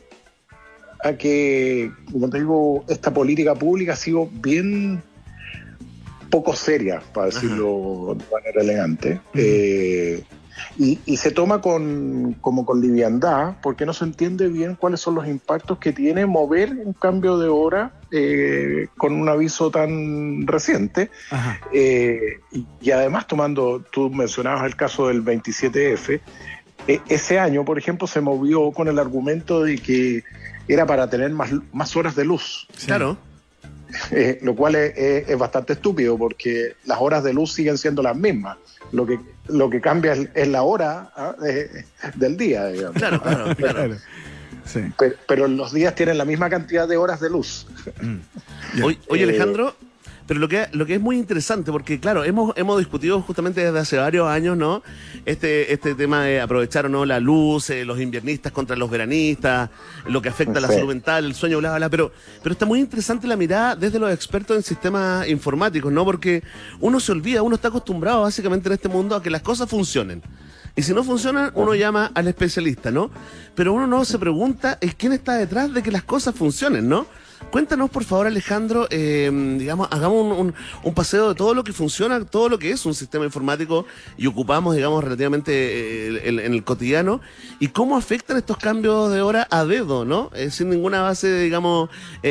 [1.04, 5.02] a que, como te digo, esta política pública ha sido bien
[6.30, 9.20] poco seria, para decirlo de manera elegante.
[9.34, 10.22] Eh,
[10.76, 15.26] y, se toma con, como con liviandad, porque no se entiende bien cuáles son los
[15.26, 21.10] impactos que tiene mover un cambio de hora eh, con un aviso tan reciente.
[21.72, 22.40] Eh,
[22.80, 26.20] y, además, tomando, tú mencionabas el caso del 27F,
[27.08, 30.24] ese año, por ejemplo, se movió con el argumento de que
[30.68, 32.66] era para tener más, más horas de luz.
[32.86, 33.16] Claro.
[34.10, 38.58] Eh, lo cual es, bastante estúpido porque las horas de luz siguen siendo las mismas.
[38.92, 41.34] Lo que, lo que cambia es, la hora ¿ah?
[42.14, 42.98] del día, digamos.
[42.98, 43.96] Claro, claro, claro.
[45.26, 47.66] Pero, los días tienen la misma cantidad de horas de luz.
[48.02, 48.82] Mm.
[49.08, 49.74] Oye, Alejandro,
[50.28, 53.78] pero lo que, lo que es muy interesante, porque claro, hemos, hemos discutido justamente desde
[53.78, 54.82] hace varios años, ¿no?
[55.24, 59.70] Este, este tema de aprovechar o no la luz, eh, los inviernistas contra los veranistas,
[60.06, 62.12] lo que afecta a la salud mental, el sueño, bla, bla, pero,
[62.42, 66.04] pero está muy interesante la mirada desde los expertos en sistemas informáticos, ¿no?
[66.04, 66.42] Porque
[66.78, 70.22] uno se olvida, uno está acostumbrado básicamente en este mundo a que las cosas funcionen.
[70.76, 73.10] Y si no funcionan, uno llama al especialista, ¿no?
[73.54, 77.06] Pero uno no se pregunta es quién está detrás de que las cosas funcionen, ¿no?
[77.50, 80.38] Cuéntanos, por favor, Alejandro, eh, digamos, hagamos
[80.82, 83.86] un, paseo de todo lo que funciona, todo lo que es un sistema informático
[84.16, 85.52] y ocupamos, digamos, relativamente
[86.08, 87.20] eh, en el cotidiano
[87.58, 90.30] y cómo afectan estos cambios de hora a dedo, ¿no?
[90.34, 91.88] Eh, sin ninguna base, digamos,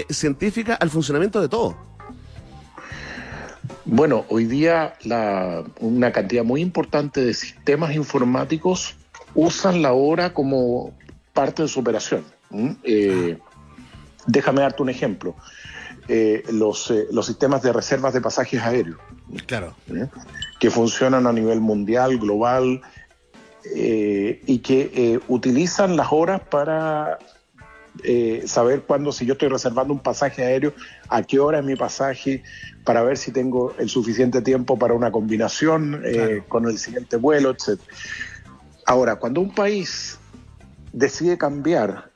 [0.10, 1.78] científica al funcionamiento de todo.
[3.86, 4.94] Bueno, hoy día
[5.80, 8.98] una cantidad muy importante de sistemas informáticos
[9.34, 10.94] usan la hora como
[11.34, 12.26] parte de su operación.
[14.28, 15.36] Déjame darte un ejemplo.
[16.10, 18.98] Eh, los, eh, los, sistemas de reservas de pasajes aéreos.
[19.46, 19.74] Claro.
[19.94, 20.08] ¿Eh?
[20.58, 22.82] Que funcionan a nivel mundial, global,
[23.76, 27.20] y que utilizan las horas para
[28.46, 30.74] saber cuándo, si yo estoy reservando un pasaje aéreo,
[31.10, 32.44] a qué hora es mi pasaje,
[32.86, 36.02] para ver si tengo el suficiente tiempo para una combinación
[36.48, 37.82] con el siguiente vuelo, etc.
[38.86, 40.18] Ahora, cuando un país
[40.94, 42.10] decide cambiar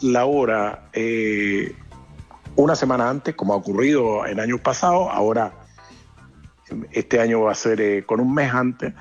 [0.00, 1.74] la hora eh,
[2.56, 5.52] una semana antes, como ha ocurrido en años pasados, ahora
[6.92, 8.94] este año va a ser eh, con un mes antes.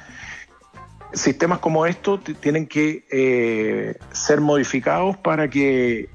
[1.14, 6.10] Sistemas como estos tienen que eh, ser modificados para que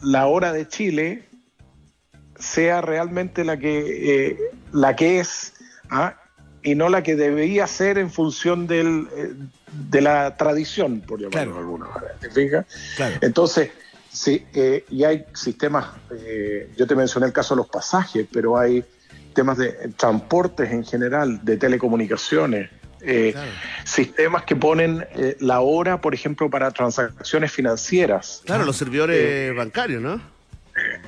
[0.00, 1.24] la hora de Chile
[2.38, 5.54] sea realmente la que, la que es
[5.90, 6.14] ¿ah?
[6.62, 9.08] y no la que debería ser en función del,
[9.90, 12.14] de la tradición, por llamarlo de alguna manera.
[12.20, 12.64] ¿Te fijas?
[13.20, 13.70] Entonces,
[14.10, 18.58] Sí, eh, y hay sistemas, eh, yo te mencioné el caso de los pasajes, pero
[18.58, 18.82] hay
[19.34, 23.34] temas de transportes en general, de telecomunicaciones, eh,
[23.84, 25.06] sistemas que ponen
[25.38, 28.42] la hora, por ejemplo, para transacciones financieras.
[28.44, 30.20] Claro, los servidores bancarios, ¿no?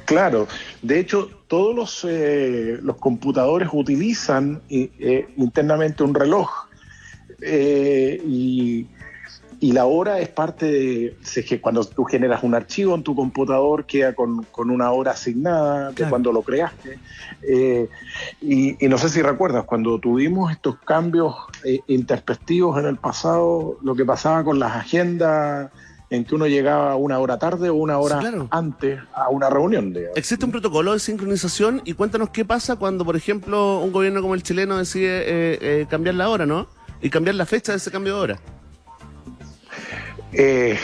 [0.05, 0.46] Claro,
[0.82, 2.05] de hecho, todos los,
[2.82, 6.68] los computadores utilizan internamente un reloj
[7.42, 8.86] y
[9.61, 13.14] y la hora es parte de, es que cuando tú generas un archivo en tu
[13.14, 16.98] computador queda con, una hora asignada de cuando lo creaste.
[17.42, 17.88] Eh,
[18.40, 21.34] y, no sé si recuerdas, cuando tuvimos estos cambios
[21.64, 22.06] eh, en
[22.86, 25.70] el pasado, lo que pasaba con las agendas
[26.08, 28.48] en que uno llegaba una hora tarde o una hora Sí, claro.
[28.50, 29.92] antes a una reunión.
[29.92, 30.16] digamos.
[30.16, 34.34] Existe un protocolo de sincronización y cuéntanos qué pasa cuando, por ejemplo, un gobierno como
[34.34, 36.66] el chileno decide eh, eh, cambiar la hora, ¿no?
[37.02, 38.40] Y cambiar la fecha de ese cambio de hora.
[40.32, 40.78] Eh,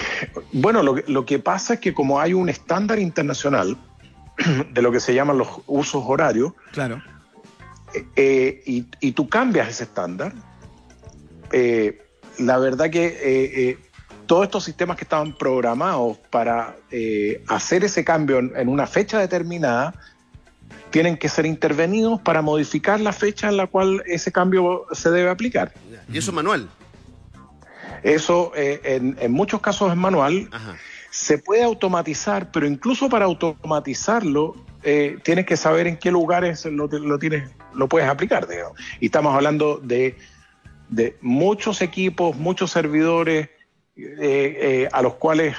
[0.53, 3.76] bueno, lo, que- lo que pasa es que como hay un estándar internacional
[4.72, 7.01] de lo que se llaman los usos horarios, Claro.
[8.16, 10.32] eh, y, y tú cambias ese estándar,
[11.53, 12.03] eh,
[12.38, 13.14] la verdad que eh,
[13.70, 13.78] eh,
[14.26, 19.18] todos estos sistemas que estaban programados para eh, hacer ese cambio en, en una fecha
[19.20, 19.94] determinada,
[20.90, 25.30] tienen que ser intervenidos para modificar la fecha en la cual ese cambio se debe
[25.30, 25.72] aplicar.
[26.12, 26.68] Y eso es manual.
[28.15, 30.77] Eso eh, en, en muchos casos es manual, Ajá.
[31.11, 34.55] se puede automatizar, pero incluso para automatizarlo
[34.85, 38.47] eh, tienes que saber en qué lugares lo, lo tienes, lo puedes aplicar.
[38.47, 38.79] digamos.
[39.01, 40.17] Y estamos hablando de,
[40.89, 43.49] de muchos equipos, muchos servidores
[43.97, 45.57] eh, eh, a los cuales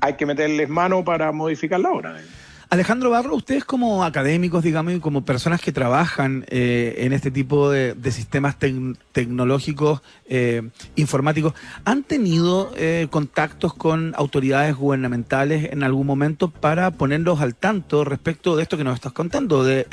[0.00, 2.12] hay que meterles mano para modificar la hora.
[2.14, 2.41] digamos.
[2.72, 7.68] Alejandro Barro, ustedes como académicos, digamos, y como personas que trabajan eh, en este tipo
[7.68, 11.52] de, sistemas tec- tecnológicos, eh, informáticos,
[11.84, 18.56] ¿han tenido eh, contactos con autoridades gubernamentales en algún momento para ponerlos al tanto respecto
[18.56, 19.86] de esto que nos estás contando, de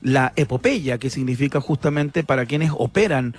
[0.00, 3.34] la epopeya que significa justamente para quienes operan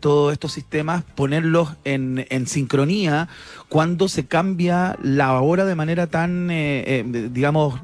[0.00, 3.28] todos estos sistemas, ponerlos en, en sincronía
[3.70, 7.80] cuando se cambia la hora de manera tan, eh, eh, digamos,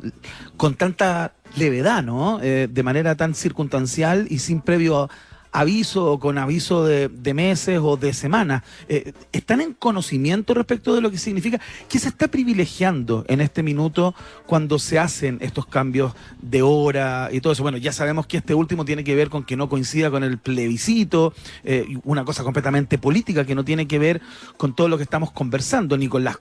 [0.57, 2.41] con tanta levedad, ¿no?
[2.43, 5.09] Eh, de manera tan circunstancial y sin previo
[5.57, 8.63] aviso o con aviso de, meses o de semanas.
[8.91, 11.59] Eh, ¿Están en conocimiento respecto de lo que significa?
[11.89, 17.41] ¿Qué se está privilegiando en este minuto cuando se hacen estos cambios de hora y
[17.41, 17.63] todo eso?
[17.63, 20.37] Bueno, ya sabemos que este último tiene que ver con que no coincida con el
[20.37, 21.33] plebiscito,
[21.65, 24.21] eh, una cosa completamente política que no tiene que ver
[24.59, 26.39] con todo lo que estamos conversando, ni con las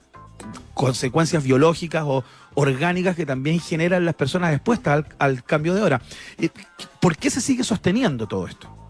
[0.74, 6.02] consecuencias biológicas o orgánicas que también generan las personas expuestas al, al cambio de hora.
[6.36, 6.50] Eh,
[7.00, 8.85] ¿Por qué se sigue sosteniendo todo esto?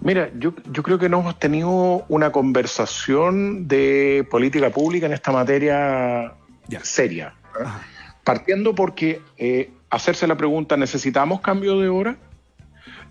[0.00, 5.32] Mira, yo, yo creo que no hemos tenido una conversación de política pública en esta
[5.32, 6.32] materia
[6.68, 6.80] Ya.
[6.84, 7.34] seria.
[7.58, 7.62] ¿eh?
[7.64, 7.86] Ajá.
[8.24, 12.16] Partiendo porque eh, hacerse la pregunta, ¿necesitamos cambio de hora?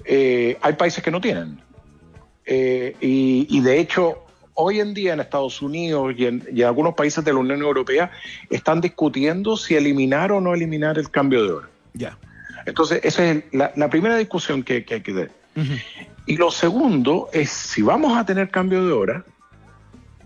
[0.06, 1.60] Eh, hay países que no tienen.
[2.46, 4.24] Eh, y, y de hecho,
[4.54, 7.62] hoy en día en Estados Unidos y en, y en algunos países de la Unión
[7.62, 8.12] Europea
[8.50, 11.70] están discutiendo si eliminar o no eliminar el cambio de hora.
[11.94, 12.18] Ya.
[12.66, 15.32] Entonces, esa es la, la primera discusión que, que hay que tener.
[16.28, 19.25] Y lo segundo es, si vamos a tener cambio de hora,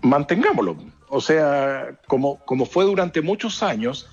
[0.02, 0.76] mantengámoslo.
[1.08, 4.10] O sea, como, como fue durante muchos años,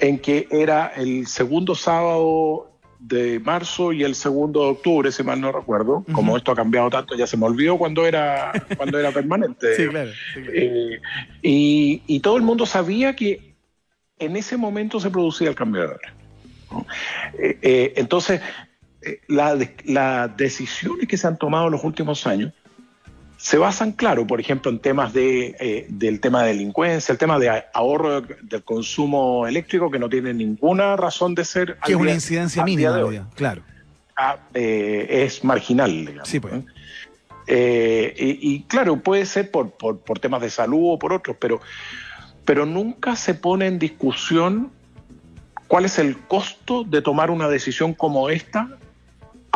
[0.00, 5.40] en que era el segundo sábado de marzo y el segundo de octubre, si mal
[5.40, 6.04] no recuerdo.
[6.12, 9.66] Como esto ha cambiado tanto, ya se me olvidó cuando era, cuando era permanente.
[9.76, 10.10] Sí, claro.
[10.34, 10.52] sí, claro.
[10.54, 11.00] Eh,
[11.42, 13.54] y, y todo el mundo sabía que
[14.18, 16.14] en ese momento se producía el cambio de hora.
[16.70, 16.86] ¿no?
[17.38, 18.40] Eh, eh, entonces,
[19.06, 22.52] eh, la las decisiones que se han tomado en los últimos años
[23.38, 27.38] se basan, claro, por ejemplo, en temas de, eh, del tema de delincuencia, el tema
[27.38, 31.76] de ahorro de- del consumo eléctrico, que no tiene ninguna razón de ser.
[31.84, 33.20] Que es una día- incidencia mínima, de hoy.
[33.34, 33.62] claro.
[34.16, 36.28] Ah, eh, es marginal, digamos.
[36.28, 36.54] Sí, pues.
[37.46, 41.36] Eh, y, y claro, puede ser por, por, por temas de salud o por otros,
[41.38, 41.60] pero,
[42.46, 44.72] pero nunca se pone en discusión
[45.68, 48.68] cuál es el costo de tomar una decisión como esta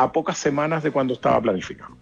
[0.03, 1.97] a pocas semanas de cuando estaba planificado.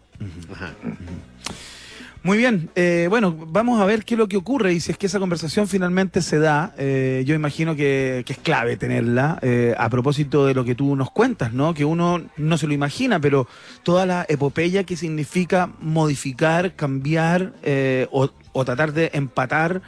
[2.24, 4.99] Muy bien, eh, bueno, vamos a ver qué es lo que ocurre y si es
[4.99, 9.74] que esa conversación finalmente se da, eh, yo imagino que, que es clave tenerla eh,
[9.78, 11.74] a propósito de lo que tú nos cuentas, ¿no?
[11.74, 13.46] Que uno no se lo imagina, pero
[13.84, 19.80] toda la epopeya que significa modificar, cambiar eh, o, o tratar de empatar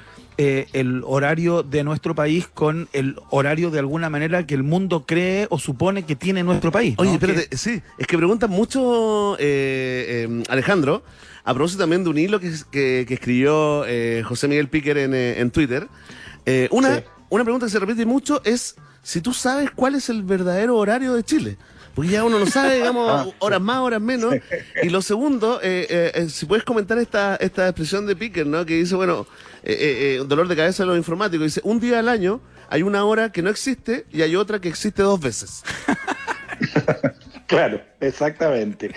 [0.43, 5.05] eh, el horario de nuestro país con el horario de alguna manera que el mundo
[5.07, 6.95] cree o supone que tiene nuestro país.
[6.97, 11.03] Oye, espérate, sí, es que preguntan mucho, eh, eh, Alejandro,
[11.45, 15.13] a propósito también de un hilo que, que- que escribió eh, José Miguel Piquer en,
[15.15, 15.89] eh, en Twitter.
[16.47, 17.03] Eh, una, Sí.
[17.29, 21.13] una pregunta que se repite mucho es si tú sabes cuál es el verdadero horario
[21.13, 21.59] de Chile.
[22.01, 24.35] Porque ya uno no sabe, digamos, horas más, horas menos.
[24.83, 28.65] Y lo segundo, eh, eh, eh, si puedes comentar esta, esta expresión de Piquer, ¿no?
[28.65, 29.27] Que dice, bueno,
[29.63, 31.45] eh, dolor de cabeza de los informáticos.
[31.45, 32.41] Dice, un día al año
[32.71, 35.63] hay una hora que no existe y hay otra que existe dos veces.
[37.47, 38.95] Claro, exactamente.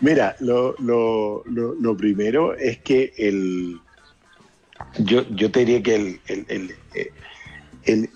[0.00, 3.80] Mira, lo, lo- lo- lo primero es que el,
[4.98, 6.74] yo, yo te diría que el, el-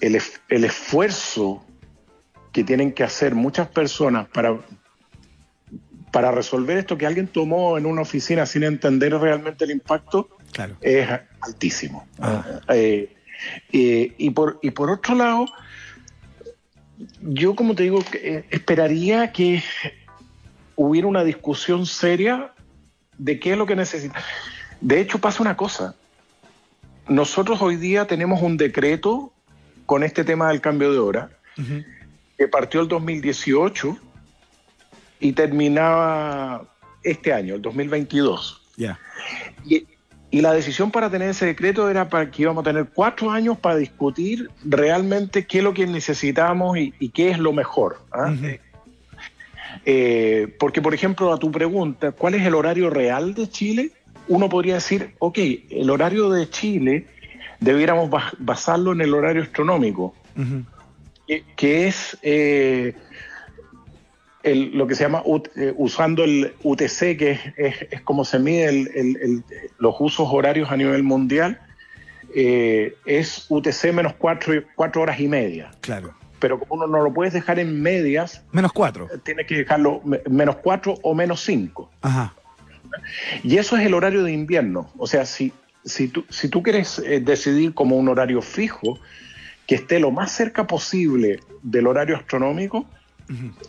[0.01, 1.65] el- el esfuerzo
[2.59, 4.59] que tienen que hacer muchas personas para,
[6.11, 10.77] para resolver esto que alguien tomó en una oficina sin entender realmente el impacto Claro.
[10.81, 11.09] es
[11.41, 12.09] altísimo.
[12.19, 12.45] Ah.
[12.71, 13.15] Eh,
[13.73, 15.47] eh, y, por, y por otro lado,
[17.21, 19.63] yo como te digo, eh, esperaría que
[20.75, 22.55] hubiera una discusión seria
[23.19, 24.21] de qué es lo que necesita.
[24.81, 25.95] De hecho, pasa una cosa.
[27.07, 29.33] Nosotros hoy día tenemos un decreto
[29.87, 31.31] con este tema del cambio de hora,
[32.39, 33.99] que partió el 2018
[35.21, 36.65] y terminaba
[37.03, 38.63] este año, el 2022.
[38.77, 38.99] Ya.
[39.67, 39.87] Y,
[40.31, 43.59] y la decisión para tener ese decreto era para que íbamos a tener cuatro años
[43.59, 47.99] para discutir realmente qué es lo que necesitamos y, y qué es lo mejor.
[48.13, 48.33] ¿ah?
[49.85, 53.93] Eh, porque, por ejemplo, a tu pregunta, ¿cuál es el horario real de Chile?
[54.29, 55.39] Uno podría decir, ok,
[55.71, 57.07] el horario de Chile
[57.61, 60.65] debiéramos bas- basarlo en el horario astronómico, Ujú.
[61.29, 62.95] Que, que es eh,
[64.43, 68.25] el- lo que se llama ut- eh, usando el UTC, que es, es- es como
[68.25, 69.45] se mide el-
[69.79, 71.61] los usos horarios a nivel mundial,
[72.35, 75.71] eh, es UTC menos cuatro, cuatro horas y media.
[75.81, 76.15] Claro.
[76.39, 79.09] Pero como uno no lo puedes dejar en medias, Menos cuatro.
[79.25, 81.91] tienes que dejarlo me- menos cuatro o menos cinco.
[82.01, 82.33] Ajá.
[83.43, 84.91] Y eso es el horario de invierno.
[84.99, 85.53] O sea, si,
[85.85, 88.99] si, tú, si tú quieres eh, decidir como un horario fijo,
[89.69, 92.87] que esté lo más cerca posible del horario astronómico,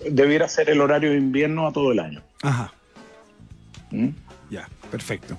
[0.10, 2.24] debiera ser el horario de invierno a todo el año.
[2.42, 2.74] Ajá.
[3.92, 4.08] ¿Mm?
[4.50, 5.38] Ya, perfecto.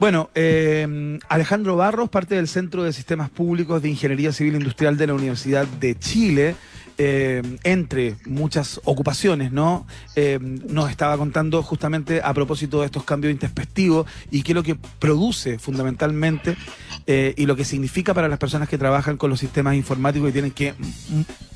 [0.00, 5.06] Bueno, eh, Alejandro Barros, parte del Centro de Sistemas Públicos de Ingeniería Civil Industrial de
[5.06, 6.56] la Universidad de Chile,
[7.02, 9.86] eh, entre muchas ocupaciones, ¿no?
[10.16, 14.62] Eh, nos estaba contando justamente a propósito de estos cambios introspectivos y qué es lo
[14.62, 16.58] que produce fundamentalmente
[17.06, 20.32] eh, y lo que significa para las personas que trabajan con los sistemas informáticos y
[20.32, 20.74] tienen que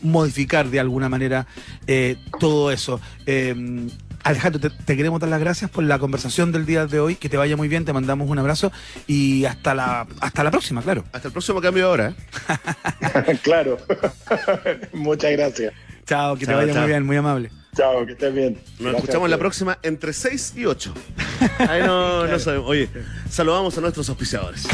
[0.01, 1.47] modificar de alguna manera
[2.41, 2.99] todo eso.
[4.25, 7.15] Alejandro, te, te queremos dar las gracias por la conversación del día de hoy.
[7.15, 8.73] Que te vaya muy bien, te mandamos un abrazo
[9.07, 11.05] y hasta la, hasta la próxima, claro.
[11.13, 12.15] Hasta el próximo cambio de hora.
[13.29, 13.39] ¿eh?
[13.43, 13.77] claro.
[14.95, 15.75] Muchas gracias.
[16.07, 16.83] Chao, que te vaya chao.
[16.83, 17.51] muy bien, muy amable.
[17.77, 18.55] Chao, que estés bien.
[18.55, 20.95] Nos Gracias escuchamos la próxima entre 6 y 8.
[21.69, 22.69] Ahí no, no sabemos.
[22.69, 22.89] Oye,
[23.29, 24.67] saludamos a nuestros auspiciadores.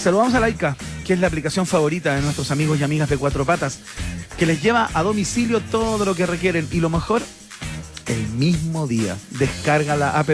[0.00, 3.44] Saludamos a Laika, que es la aplicación favorita de nuestros amigos y amigas de Cuatro
[3.44, 3.80] Patas,
[4.38, 7.22] que les lleva a domicilio todo lo que requieren y lo mejor,
[8.06, 9.16] el mismo día.
[9.38, 10.28] Descarga la app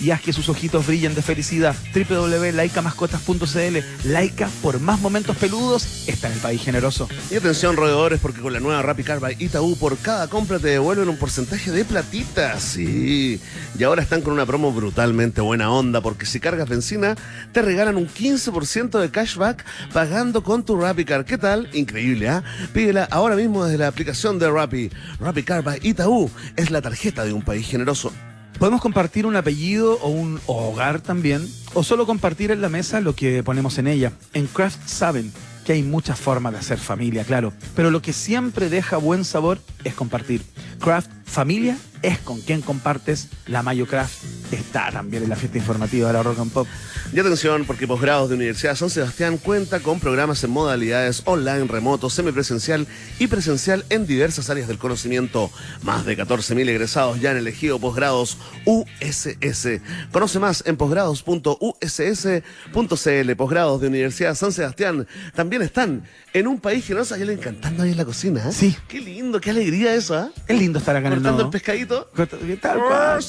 [0.00, 1.74] y haz que sus ojitos brillen de felicidad.
[1.94, 7.08] www.laicamascotas.cl Laika, por más momentos peludos, está en el país generoso.
[7.30, 10.68] Y atención, roedores, porque con la nueva Rappi Car by Itaú, por cada compra te
[10.68, 12.58] devuelven un porcentaje de platita.
[12.60, 13.40] Sí.
[13.78, 17.16] Y ahora están con una promo brutalmente buena onda, porque si cargas benzina,
[17.52, 21.24] te regalan un 15% de cashback pagando con tu Rappi Car.
[21.24, 21.68] ¿Qué tal?
[21.72, 22.42] Increíble, ¿ah?
[22.72, 24.90] Pídela ahora mismo desde la aplicación de Rappi.
[25.20, 28.12] Rappi Car by Itaú es la tarjeta de un país generoso.
[28.58, 33.14] Podemos compartir un apellido o un hogar también, o solo compartir en la mesa lo
[33.14, 34.12] que ponemos en ella.
[34.32, 35.30] En Craft saben
[35.66, 39.58] que hay muchas formas de hacer familia, claro, pero lo que siempre deja buen sabor
[39.84, 40.42] es compartir.
[40.80, 43.28] Craft Familia es con quien compartes.
[43.46, 46.66] La Mayo Craft está también en la fiesta informativa de la Rock and Pop.
[47.12, 52.10] Y atención, porque Posgrados de Universidad San Sebastián cuenta con programas en modalidades online, remoto,
[52.10, 52.86] semipresencial
[53.18, 55.50] y presencial en diversas áreas del conocimiento.
[55.82, 59.80] Más de 14.000 egresados ya han elegido posgrados USS.
[60.12, 63.36] Conoce más en posgrados.uss.cl.
[63.36, 66.02] Posgrados de Universidad San Sebastián también están
[66.38, 67.14] en un país generoso.
[67.14, 68.48] A le encantando ahí en la cocina.
[68.48, 68.52] ¿eh?
[68.52, 68.76] Sí.
[68.88, 70.30] Qué lindo, qué alegría eso, ¿ah?
[70.46, 72.10] Es lindo estar acá en el Cortando el pescadito.
[72.14, 73.24] Corta- Tal cual.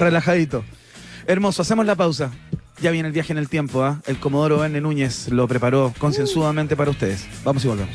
[0.00, 0.64] Relajadito.
[1.26, 2.30] Hermoso, hacemos la pausa.
[2.80, 4.02] Ya viene el viaje en el tiempo, ¿ah?
[4.06, 4.78] El Comodoro N.
[4.80, 7.24] Núñez lo preparó concienzudamente para ustedes.
[7.44, 7.94] Vamos y volvemos.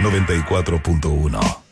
[0.00, 1.64] 94.1.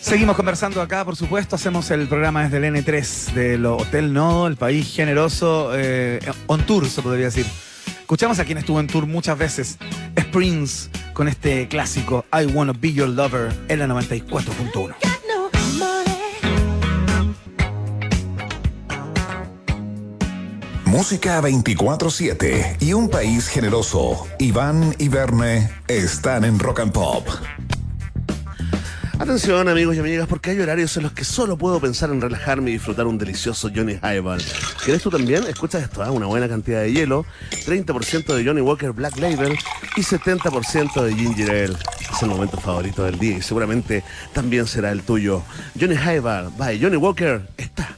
[0.00, 1.56] Seguimos conversando acá, por supuesto.
[1.56, 6.88] Hacemos el programa desde el N3 del Hotel Nodo, el país generoso, eh, on tour,
[6.88, 7.46] se podría decir.
[8.00, 9.76] Escuchamos a quien estuvo en tour muchas veces.
[10.16, 15.17] Es Prince con este clásico I Wanna Be Your Lover en la 94.1.
[20.88, 24.26] Música 24-7 y un país generoso.
[24.38, 27.28] Iván y Verne están en Rock and Pop.
[29.18, 32.70] Atención amigos y amigas, porque hay horarios en los que solo puedo pensar en relajarme
[32.70, 34.42] y disfrutar un delicioso Johnny Highball.
[34.82, 35.44] ¿Quieres tú también?
[35.44, 36.10] Escucha esto, ¿ah?
[36.10, 37.26] una buena cantidad de hielo,
[37.66, 39.58] 30% de Johnny Walker Black Label
[39.94, 41.76] y 70% de Ginger Ale.
[42.10, 44.02] Es el momento favorito del día y seguramente
[44.32, 45.42] también será el tuyo.
[45.78, 47.97] Johnny Highball by Johnny Walker está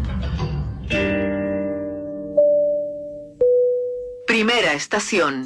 [4.31, 5.45] Primera estación.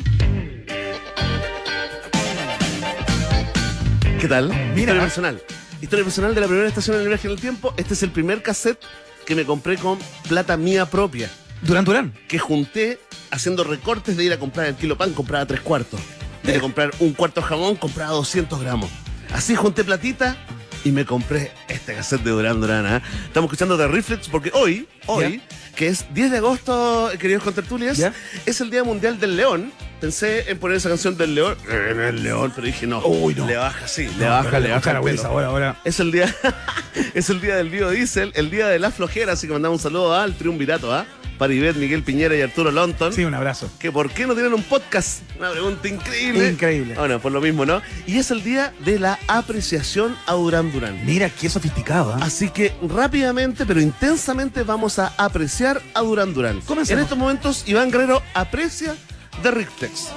[4.21, 4.49] ¿Qué tal?
[4.75, 4.93] Mira.
[4.93, 5.41] Historia personal.
[5.81, 7.73] Historia personal de la primera estación del viaje en el tiempo.
[7.77, 8.77] Este es el primer cassette
[9.25, 9.97] que me compré con
[10.29, 11.31] plata mía propia.
[11.63, 12.13] Durán Durán.
[12.27, 12.99] Que junté
[13.31, 15.99] haciendo recortes de ir a comprar el kilo pan, compraba tres cuartos.
[16.43, 18.91] De ir a comprar un cuarto de jamón, compraba 200 gramos.
[19.33, 20.37] Así junté platita
[20.83, 22.85] y me compré este cassette de Durán Durán.
[22.85, 23.01] ¿ah?
[23.25, 25.41] Estamos escuchando The Reflex porque hoy, hoy,
[25.75, 28.13] que es 10 de agosto, queridos contertulias, Ya.
[28.45, 29.71] es el Día Mundial del León.
[30.01, 32.99] Pensé en poner esa canción del León, en el León, pero dije no.
[33.05, 33.47] Uy, no.
[33.47, 35.01] Le baja, sí, le baja, le baja.
[35.01, 35.23] pelo.
[35.25, 35.81] ahora, ahora.
[35.85, 36.33] Es el día,
[37.13, 40.13] es el día del biodiesel, el día de la flojera, así que mandamos un saludo
[40.13, 41.05] al triunvirato, ¿ah?
[41.39, 43.13] Ivette, Miguel Piñera y Arturo Lonton.
[43.13, 43.69] Sí, un abrazo.
[43.79, 45.21] Que por qué no tienen un podcast.
[45.37, 46.49] Una pregunta increíble.
[46.49, 46.95] Increíble.
[46.95, 47.81] Bueno, por lo mismo, ¿no?
[48.07, 51.05] Y es el día de la apreciación a Durán Durán.
[51.05, 52.13] Mira, qué sofisticado.
[52.13, 52.19] ¿ah?
[52.21, 56.61] Así que rápidamente, pero intensamente, vamos a apreciar a Durán Durán.
[56.61, 56.99] Comencemos.
[56.99, 58.95] En estos momentos, Iván Guerrero aprecia
[59.41, 60.09] The Rictex.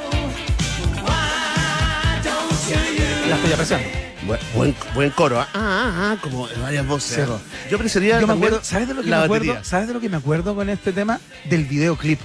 [3.29, 4.08] La estoy apreciando.
[4.29, 5.49] Buen, buen, buen coro, ¿ah?
[5.55, 7.17] Ah, ah, ah, como en varias voces.
[7.17, 7.71] Sí.
[7.71, 7.79] Yo
[8.21, 9.59] Yo me acuerdo, ¿sabes de lo que me acuerdo?
[9.65, 11.19] ¿Sabes de lo que me acuerdo con este tema?
[11.49, 12.21] Del videoclip.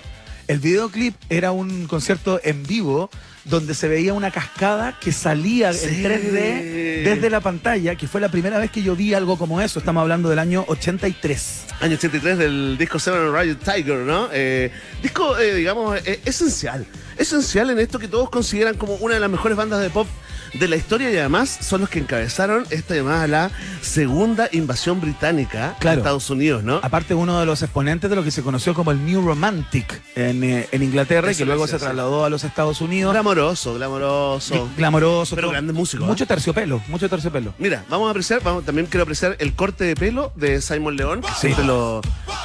[0.50, 3.10] El videoclip era un concierto en vivo
[3.46, 5.86] donde se veía una cascada que salía Sí.
[5.88, 9.62] en 3D desde la pantalla, que fue la primera vez que yo vi algo como
[9.62, 9.80] eso.
[9.80, 11.64] Estamos hablando del año 83.
[11.80, 14.28] Año 83 del disco Seven Riot Tiger, ¿no?
[14.34, 14.72] Eh,
[15.02, 16.86] disco, eh, digamos, eh, esencial.
[17.18, 20.08] Esencial en esto que todos consideran como una de las mejores bandas de pop
[20.54, 25.76] de la historia y además son los que encabezaron esta llamada la segunda invasión británica
[25.80, 25.98] Claro.
[25.98, 26.80] a Estados Unidos, ¿no?
[26.84, 30.44] Aparte, uno de los exponentes de lo que se conoció como el New Romantic en,
[30.44, 33.14] eh, en Inglaterra y que luego se trasladó a los Estados Unidos.
[33.14, 34.70] Glamoroso, glamoroso.
[34.78, 35.36] Glamoroso.
[35.36, 35.52] Pero todo.
[35.54, 36.28] grandes músicos, Mucho ¿eh?
[36.28, 37.54] terciopelo, mucho terciopelo.
[37.58, 41.22] Mira, vamos a apreciar, vamos, también quiero apreciar el corte de pelo de Simon León,
[41.42, 41.50] Sí.
[41.66, 42.02] lo...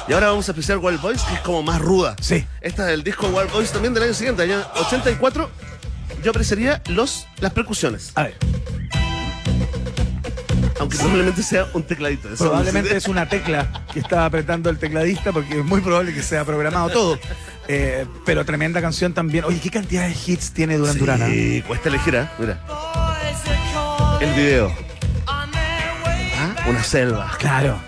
[0.07, 2.15] Y ahora vamos a apreciar Wild Boys, que es como más ruda.
[2.19, 2.43] Sí.
[2.61, 5.49] Esta del disco Wild Boys también del año siguiente, año 84.
[6.23, 8.37] Yo apreciaría los, las percusiones, A ver,
[10.79, 12.29] aunque probablemente sea un tecladito.
[12.33, 16.23] Eso probablemente es una tecla que está apretando el tecladista porque es muy probable que
[16.23, 17.19] sea programado todo.
[17.67, 19.45] Eh, pero tremenda canción también.
[19.45, 21.21] Oye, ¿qué cantidad de hits tiene Duran Duran?
[21.21, 21.27] ah?
[21.27, 22.31] Sí, cuesta elegir, ¿ah?
[22.39, 22.63] Mira.
[24.21, 24.73] El video.
[25.27, 27.35] Ah, Una selva.
[27.37, 27.79] Claro.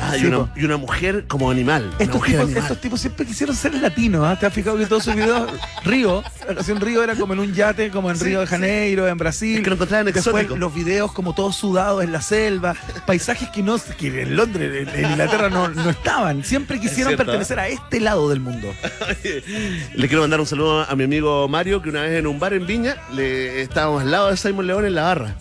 [0.00, 0.48] Ah, y, Sí, una, po.
[0.56, 1.90] y una mujer como animal.
[1.98, 2.62] Estos mujer tipos, animal.
[2.62, 4.38] estos tipos siempre quisieron ser latinos, ¿ah?
[4.38, 5.50] ¿Te has fijado que todos sus videos,
[5.84, 8.50] Río, la canción Río era como en un yate, como en Sí, Río de sí.
[8.50, 9.56] Janeiro, en Brasil.
[9.58, 12.74] Es que lo encontraban Después los videos como todos sudados en la selva,
[13.06, 16.44] paisajes que no que en Londres, en, en Inglaterra no, no estaban.
[16.44, 18.72] Siempre quisieron cierto, pertenecer a este lado del mundo.
[19.94, 22.52] Le quiero mandar un saludo a mi amigo Mario, que una vez en un bar
[22.54, 25.36] en Viña le estábamos al lado de Simon León en la barra.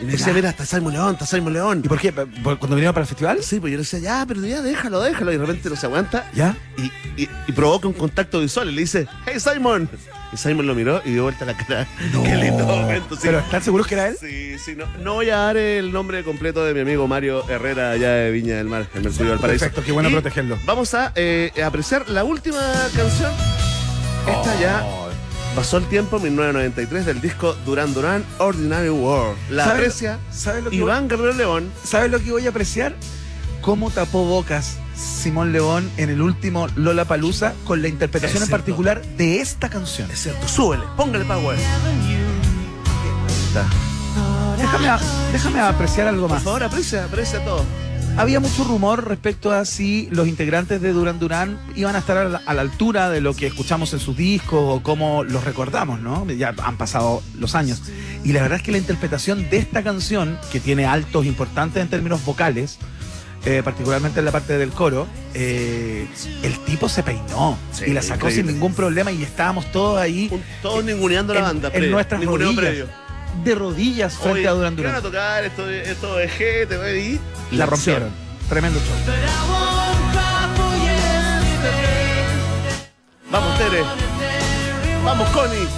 [0.00, 1.82] Y me decía, mira, está Simon León, está Simon León.
[1.84, 2.12] ¿Y por qué?
[2.12, 3.42] ¿Por- ¿Cuando vinieron para el festival?
[3.42, 5.32] Sí, pues yo le decía, ya, pero ya, déjalo, déjalo.
[5.32, 6.56] Y de repente no se aguanta ¿Ya?
[6.76, 8.68] y, y- y provoca un contacto visual.
[8.70, 9.88] Y le dice, hey Simon.
[10.32, 11.86] Y Simon lo miró y dio vuelta la cara.
[12.22, 13.22] Qué lindo momento, sí.
[13.24, 14.16] ¿Pero están seguros que era él?
[14.20, 17.92] Sí, sí, no, no voy a dar el nombre completo de mi amigo Mario Herrera
[17.92, 19.64] allá de Viña del Mar, en Mercurio del Paraíso.
[19.64, 20.58] Perfecto, qué bueno Y protegerlo.
[20.66, 22.60] Vamos a eh, apreciar la última
[22.94, 23.32] canción.
[24.28, 24.84] Esta ya
[25.58, 29.36] pasó el tiempo, 1993, del disco Duran Duran, Ordinary World.
[29.50, 31.72] La ¿Sabe- aprecia sabe lo que Iván Guerrero León.
[31.82, 32.94] ¿Sabes lo que voy a apreciar?
[33.60, 38.46] Cómo tapó bocas Simón León en el último Lola Palusa con la interpretación Es en
[38.48, 38.62] cierto.
[38.64, 40.08] particular de esta canción.
[40.12, 41.56] Es cierto, súbele, póngale power.
[41.58, 42.16] Ahí
[43.48, 43.66] está.
[44.56, 44.88] Déjame,
[45.32, 46.42] déjame apreciar algo Por más.
[46.44, 47.64] favor, aprecia, aprecia todo.
[48.16, 52.24] Había mucho rumor respecto a si los integrantes de Duran Duran iban a estar a
[52.28, 56.00] la, a la altura de lo que escuchamos en sus discos o cómo los recordamos,
[56.00, 56.26] ¿no?
[56.32, 57.80] Ya han pasado los años.
[58.24, 61.88] Y la verdad es que la interpretación de esta canción, que tiene altos importantes en
[61.88, 62.78] términos vocales,
[63.44, 66.08] eh, particularmente en la parte del coro, eh,
[66.42, 68.42] el tipo se peinó Sí, y la sacó increíble.
[68.42, 71.68] sin ningún problema y estábamos todos ahí Un- todos ninguneando la en- banda.
[71.68, 72.64] en previo, nuestras ninguneo rodillas.
[72.64, 73.07] previo.
[73.44, 75.12] De rodillas frente Oye, a Duran ¿qué van a Duran.
[75.12, 75.44] tocar?
[75.44, 77.20] Esto, esto de G, te voy a ir.
[77.52, 78.10] La rompieron.
[78.48, 79.14] Tremendo show.
[83.30, 83.82] Vamos, Tere.
[85.04, 85.58] Vamos, Connie.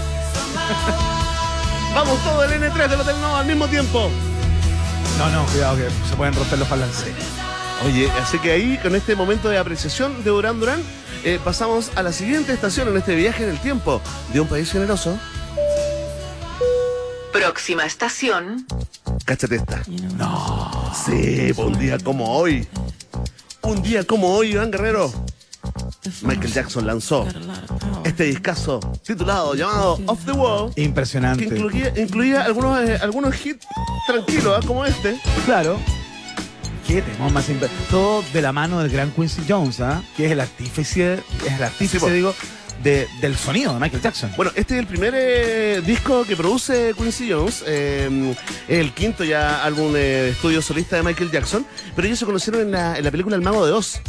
[1.94, 4.08] Vamos todo el N3 del Hotel Nova al mismo tiempo.
[5.18, 7.12] No, no, cuidado que se pueden romper los balances.
[7.84, 10.80] Oye, así que ahí, con este momento de apreciación de Durán Durán,
[11.24, 14.00] eh, pasamos a la siguiente estación en este viaje en el tiempo
[14.32, 15.18] de un país generoso.
[17.32, 18.66] Próxima estación.
[19.24, 19.82] Cáchate esta.
[20.16, 20.92] No.
[21.06, 22.66] Sí, un día como hoy.
[23.62, 25.12] Un día como hoy, Iván Guerrero.
[26.22, 27.26] Michael Jackson lanzó
[28.04, 31.44] este discazo titulado llamado Off the Wall, que Impresionante.
[31.44, 33.66] incluía, incluía algunos, eh, algunos hits
[34.06, 34.66] tranquilos, ¿ah?
[34.66, 35.20] como este.
[35.44, 35.78] Claro.
[36.86, 37.46] Qué temón más
[37.90, 40.02] Todo de la mano del gran Quincy Jones, ¿ah?
[40.16, 42.10] Que es el artífice, es el artífice, Sí, po.
[42.10, 42.34] digo,
[42.82, 44.32] de- del sonido de Michael Jackson.
[44.36, 47.62] Bueno, este es el primer eh, disco que produce Quincy Jones.
[47.66, 48.34] eh,
[48.68, 51.66] es el quinto ya álbum de estudio solista de Michael Jackson.
[51.94, 54.00] Pero ellos se conocieron en la, en la película El Mago de Oz.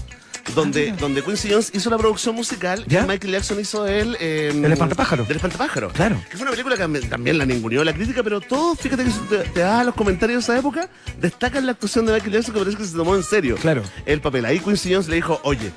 [0.56, 3.04] Donde, donde Quincy Jones hizo la producción musical ¿Ya?
[3.04, 4.18] y Michael Jackson hizo el...
[4.20, 5.24] eh, El espantapájaro.
[5.26, 5.90] Del espantapájaro.
[5.90, 6.22] Claro.
[6.30, 9.38] Que fue una película que también- la ninguneó la crítica, pero todo, fíjate que te,
[9.50, 10.90] te das a los comentarios de esa época,
[11.22, 13.84] destacan la actuación de Michael Jackson que parece que se tomó en serio Claro.
[14.06, 14.44] el papel.
[14.46, 15.72] Ahí Quincy Jones le dijo, oye,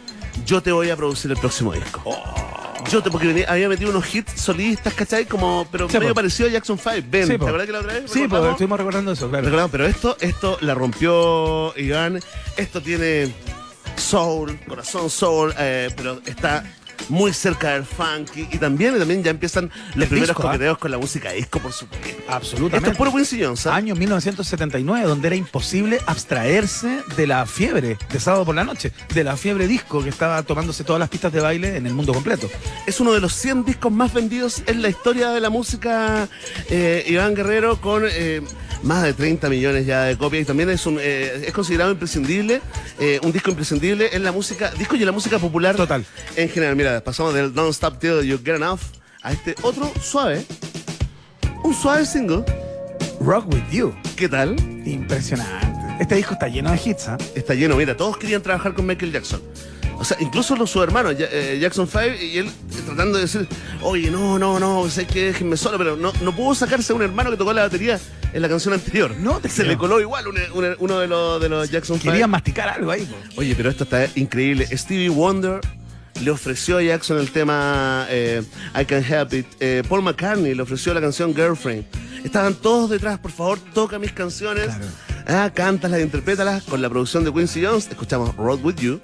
[0.46, 2.02] yo te voy a producir el próximo disco.
[2.04, 2.24] Oh.
[2.90, 5.24] Yo te, porque había metido unos hits solistas, ¿cachai?
[5.24, 6.16] Como, pero Sí, medio po.
[6.16, 7.06] parecido a Jackson 5.
[7.10, 7.46] Ben, Sí, ¿te po.
[7.46, 8.02] acuerdas que la otra vez?
[8.02, 8.50] Sí, pues recordamos?
[8.52, 9.44] estuvimos recordando eso, claro.
[9.44, 12.20] Recordamos, pero esto, esto la rompió Iván.
[12.58, 13.32] Esto tiene
[13.96, 16.62] soul, corazón soul, eh, pero está
[17.08, 20.76] muy cerca del funky y también, y también ya empiezan los primeros disco, ¿ah?
[20.78, 22.08] con la música disco, por supuesto.
[22.08, 22.90] Esto Absolutamente.
[22.90, 23.74] es puro Quincy Jones, ¿ah?
[23.74, 29.24] Año 1979, donde era imposible abstraerse de la fiebre de sábado por la noche, de
[29.24, 32.48] la fiebre disco que estaba tomándose todas las pistas de baile en el mundo completo.
[32.86, 36.28] Es uno de los 100 discos más vendidos en la historia de la música,
[36.70, 38.42] eh, Iván Guerrero, con eh,
[38.84, 40.42] más de 30 millones ya de copias.
[40.42, 42.60] Y también es, un, eh, es considerado imprescindible,
[43.00, 45.74] eh, un disco imprescindible en la música, disco y en la música popular.
[45.74, 46.04] Total.
[46.36, 48.80] En general, mira, pasamos del Don't Stop Till You Get Enough
[49.22, 50.44] a este otro suave,
[51.64, 52.44] un suave single.
[53.20, 53.94] Rock With You.
[54.16, 54.54] ¿Qué tal?
[54.84, 55.66] Impresionante.
[55.98, 57.16] Este disco está lleno de hits, ¿ah?
[57.34, 59.40] Está lleno, mira, todos querían trabajar con Michael Jackson.
[59.98, 62.50] O sea, incluso los sus hermanos, eh, Jackson 5, y él
[62.86, 63.46] tratando de decir,
[63.82, 67.02] oye, no, no, no, sé que déjenme solo, pero no, no pudo sacarse a un
[67.02, 67.98] hermano que tocó la batería
[68.32, 69.14] en la canción anterior.
[69.18, 69.68] No te Se creo.
[69.72, 72.10] le coló igual un- un- uno de los, de los Jackson 5.
[72.12, 73.08] Querían masticar algo ahí.
[73.36, 74.66] Oye, pero esto está increíble.
[74.76, 75.60] Stevie Wonder
[76.22, 78.42] le ofreció a Jackson el tema eh,
[78.78, 79.46] I Can Help It.
[79.60, 81.84] Eh, Paul McCartney le ofreció la canción Girlfriend.
[82.24, 84.66] Estaban todos detrás, por favor, toca mis canciones.
[84.66, 84.84] Claro.
[85.26, 87.86] Ah, cántalas, interprétalas con la producción de Quincy Jones.
[87.88, 89.00] Escuchamos Road With You.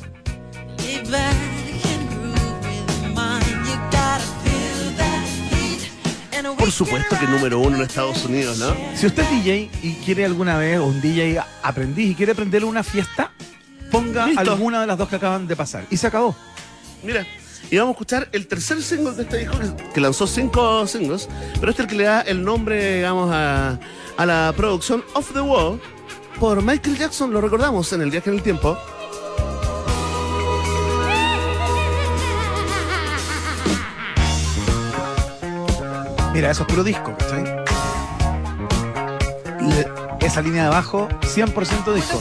[6.71, 8.75] Por supuesto que número uno en Estados Unidos, ¿no?
[8.95, 12.69] Si usted es DJ y quiere alguna vez, o un DJ aprendiz y quiere aprenderle
[12.69, 13.33] una fiesta,
[13.91, 14.53] ponga Listo.
[14.53, 15.85] alguna de las dos que acaban de pasar.
[15.91, 16.37] Y se acabó.
[17.03, 17.27] Mira,
[17.71, 19.57] y vamos a escuchar el tercer single de este disco,
[19.93, 23.79] que, lanzó cinco singles, pero este es el que le da el nombre, digamos, a,
[24.17, 25.81] a la producción Off the Wall
[26.39, 28.79] por Michael Jackson, lo recordamos en el viaje en el tiempo.
[36.33, 37.45] Mira, eso es puro disco, ¿cachai?
[39.61, 42.21] Le- esa línea de abajo, 100% disco.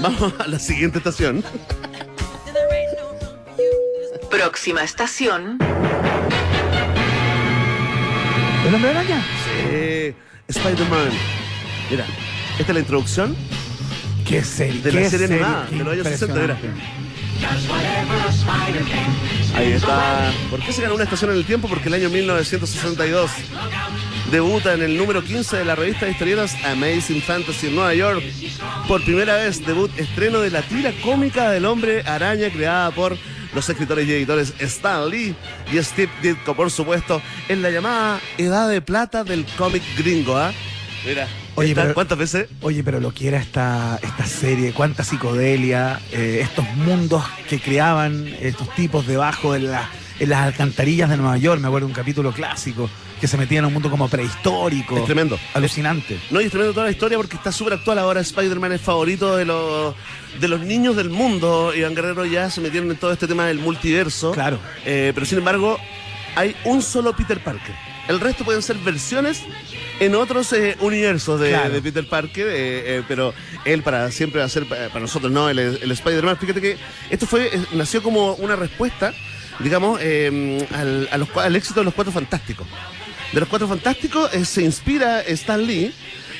[0.00, 1.42] Vamos a la siguiente estación.
[4.30, 5.58] Próxima estación.
[8.66, 9.22] ¿El hombre araña?
[9.70, 10.14] Eh,
[10.48, 11.10] Spider-Man.
[11.90, 12.04] Mira,
[12.58, 13.36] esta es la introducción
[14.24, 14.80] Qué serie.
[14.80, 16.34] de la qué serie serie, animada de los años 60.
[16.34, 16.58] Mira.
[16.58, 16.84] impresionante.
[19.56, 20.32] Ahí está.
[20.50, 21.68] ¿Por qué se ganó una estación en el tiempo?
[21.68, 23.30] Porque el año 1962
[24.30, 28.22] debuta en el número 15 de la revista de historietas Amazing Fantasy en Nueva York.
[28.88, 33.16] Por primera vez, debut estreno de la tira cómica del hombre araña creada por
[33.54, 35.36] los escritores y editores Stan Lee
[35.72, 40.52] y Steve Ditko, por supuesto, en la llamada Edad de Plata del cómic gringo, ¿ah?
[41.06, 42.48] Mira, Oye, pero- ¿cuántas veces?
[42.62, 48.26] Oye, pero lo que era esta, esta serie, cuánta psicodelia, eh, estos mundos que creaban
[48.40, 49.88] estos tipos debajo de la-
[50.20, 51.60] en las alcantarillas de Nueva York.
[51.60, 52.88] Me acuerdo de un capítulo clásico
[53.20, 54.96] que se metía en un mundo como prehistórico.
[54.98, 55.38] Es tremendo.
[55.54, 56.18] Alucinante.
[56.30, 58.20] No, y es tremendo toda la historia porque está súper actual ahora.
[58.20, 59.94] Spider-Man es favorito de los,
[60.40, 61.72] de los niños del mundo.
[61.74, 64.32] Iván Guerrero ya se metieron en todo este tema del multiverso.
[64.32, 64.58] Claro.
[64.84, 65.78] Eh, pero sin embargo,
[66.36, 67.74] hay un solo Peter Parker.
[68.06, 69.40] El resto pueden ser versiones
[70.00, 71.70] en otros eh, universos de, Claro.
[71.72, 72.52] de Peter Parker, eh,
[72.98, 73.32] eh, pero
[73.64, 76.36] él para siempre va a ser, para para nosotros, no, el, el Spider-Man.
[76.38, 76.76] Fíjate que
[77.10, 79.12] esto fue eh, nació como una respuesta,
[79.60, 82.66] digamos, eh, al, a los cua- al éxito de los Cuatro Fantásticos.
[83.32, 85.92] De los Cuatro Fantásticos eh, se inspira Stan Lee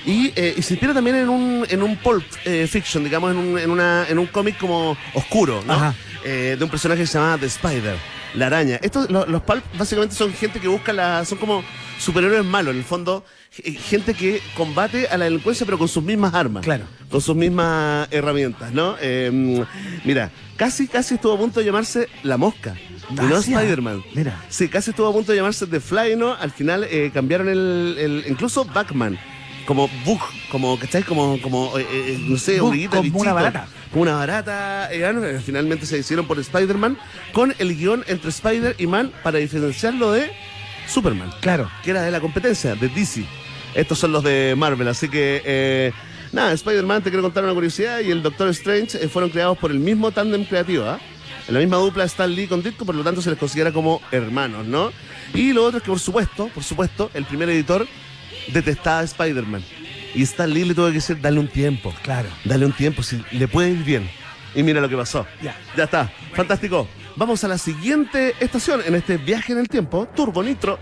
[0.07, 3.37] y, eh, y se inspira también en un, en un pulp eh, fiction, digamos, en
[3.39, 5.95] un, en una, en un cómic como oscuro, ¿no?
[6.25, 7.97] Eh, de un personaje que se llama The Spider,
[8.35, 8.79] la araña.
[8.83, 11.65] Estos, lo- los pulp básicamente son gente que busca la, son como
[11.99, 13.44] superhéroes malos, en el fondo, eh,
[13.89, 16.65] gente que combate a la delincuencia pero con sus mismas armas.
[16.65, 16.85] Claro.
[17.11, 18.97] Con sus mismas herramientas, ¿no?
[19.01, 19.65] Eh,
[20.05, 22.75] mira, casi, casi estuvo a punto de llamarse La Mosca.
[23.11, 23.37] Y no.
[23.39, 24.03] Spider-Man.
[24.15, 24.43] Mira.
[24.49, 26.35] Sí, casi estuvo a punto de llamarse The Fly, ¿no?
[26.35, 29.19] Al final eh, cambiaron el, el- Incluso Batman.
[29.67, 30.21] Como Bug,
[30.51, 31.03] como, ¿cachai?
[31.05, 33.67] Como, como eh, no sé, Bug, como una barata.
[33.91, 34.91] Como una barata.
[35.45, 36.99] finalmente se hicieron por Spider-Man
[37.33, 40.31] con el guion entre Spider y Man para diferenciarlo de
[40.87, 41.71] Superman Claro.
[41.83, 43.25] que era de la competencia, de DC.
[43.75, 45.93] Estos son los de Marvel, así que eh,
[46.33, 49.71] nada, Spider-Man te quiero contar una curiosidad y el Doctor Strange eh, fueron creados por
[49.71, 51.01] el mismo tándem creativo, ¿ah?
[51.47, 54.01] En la misma dupla Stan Lee con Ditko, por lo tanto se les considera como
[54.11, 54.93] hermanos, ¿no?
[55.35, 57.87] Y lo otro es que por supuesto, por supuesto, el primer editor
[58.53, 59.63] detestaba a Spider-Man.
[60.15, 61.93] Y Stan Lee le tuvo que decir, dale un tiempo.
[62.03, 62.29] Claro.
[62.45, 64.09] Dale un tiempo, si le puede ir bien.
[64.55, 65.27] Y mira lo que pasó.
[65.43, 65.57] Ya.
[65.77, 66.11] Ya está.
[66.35, 66.89] Fantástico.
[67.17, 70.79] Vamos a la siguiente estación en este viaje en el tiempo, Turbo Nitro.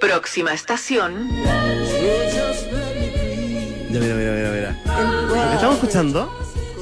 [0.00, 1.28] Próxima estación,
[3.90, 4.76] Ya, mira, mira, mira, mira.
[5.26, 6.32] Lo que estamos escuchando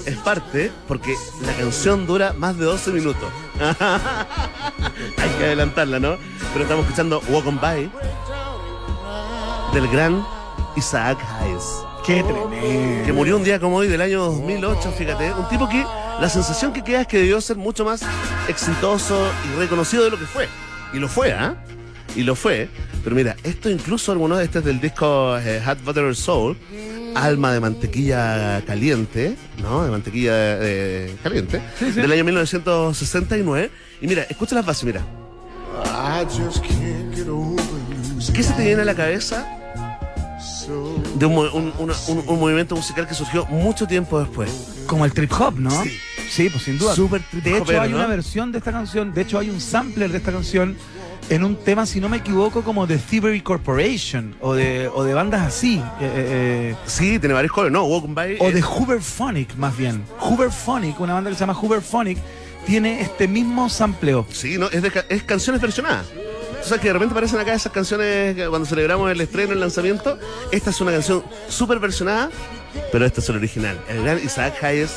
[0.07, 3.29] es parte porque la canción dura más de 12 minutos.
[3.59, 6.17] Hay que adelantarla, ¿no?
[6.53, 7.91] Pero estamos escuchando Walk On By
[9.75, 10.25] del gran
[10.77, 11.65] Isaac Hayes.
[12.07, 13.05] Qué tremendo.
[13.05, 15.85] que murió un día como hoy del año 2008, fíjate, un tipo que
[16.21, 18.03] la sensación que queda es que debió ser mucho más
[18.49, 20.49] exitoso y reconocido de lo que fue.
[20.93, 21.57] Y lo fue, ¿ah?
[22.15, 22.69] Y lo fue.
[23.09, 26.59] Pero mira, esto incluso algunos de este es del disco eh, Hot Butter Soul,
[27.15, 29.83] Alma de mantequilla caliente, ¿no?
[29.83, 31.63] De mantequilla eh, caliente,
[31.95, 33.71] del año 1969.
[34.03, 35.01] Y mira, escucha las bases, mira.
[38.35, 39.47] ¿Qué se te viene a la cabeza
[41.15, 44.83] de un, un- una- un- un movimiento musical que surgió mucho tiempo después?
[44.87, 45.71] Como el trip hop, ¿no?
[45.83, 45.97] Sí.
[46.31, 46.95] Sí, pues sin duda.
[46.95, 47.97] Súper trip De hecho, hopero, hay ¿no?
[47.97, 50.77] una versión de esta canción, de hecho, hay un sampler de esta canción
[51.31, 55.15] en un tema, si no me equivoco, como de Thievery Corporation o de, o de
[55.15, 55.77] bandas así.
[55.77, 56.11] eh, eh,
[56.73, 57.85] eh, Sí, tiene varios colores, ¿no?
[57.85, 58.37] Walk by.
[58.41, 60.03] o eh, de Hoover Phonic, más bien.
[60.21, 62.19] Hoover Phonic, una banda que se llama Hoover Phonic,
[62.67, 64.27] tiene este mismo sampleo.
[64.31, 66.07] Sí, no, es, de es canciones versionadas.
[66.61, 70.19] O sea, que de repente aparecen acá esas canciones cuando celebramos el estreno, el lanzamiento.
[70.51, 72.31] Esta es una canción súper versionada,
[72.91, 73.79] pero esta es el original.
[73.89, 74.97] El gran Isaac Hayes,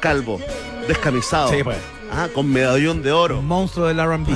[0.00, 0.40] calvo,
[0.86, 1.50] descamisado.
[1.50, 1.78] Sí, pues.
[2.12, 3.40] Ah, con medallón de oro.
[3.42, 4.26] Monstruo del RB.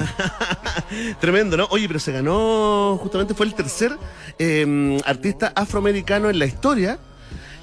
[1.21, 1.67] Tremendo, ¿no?
[1.71, 3.97] Oye, pero se ganó, justamente fue el tercer
[4.39, 6.99] eh, artista afroamericano en la historia.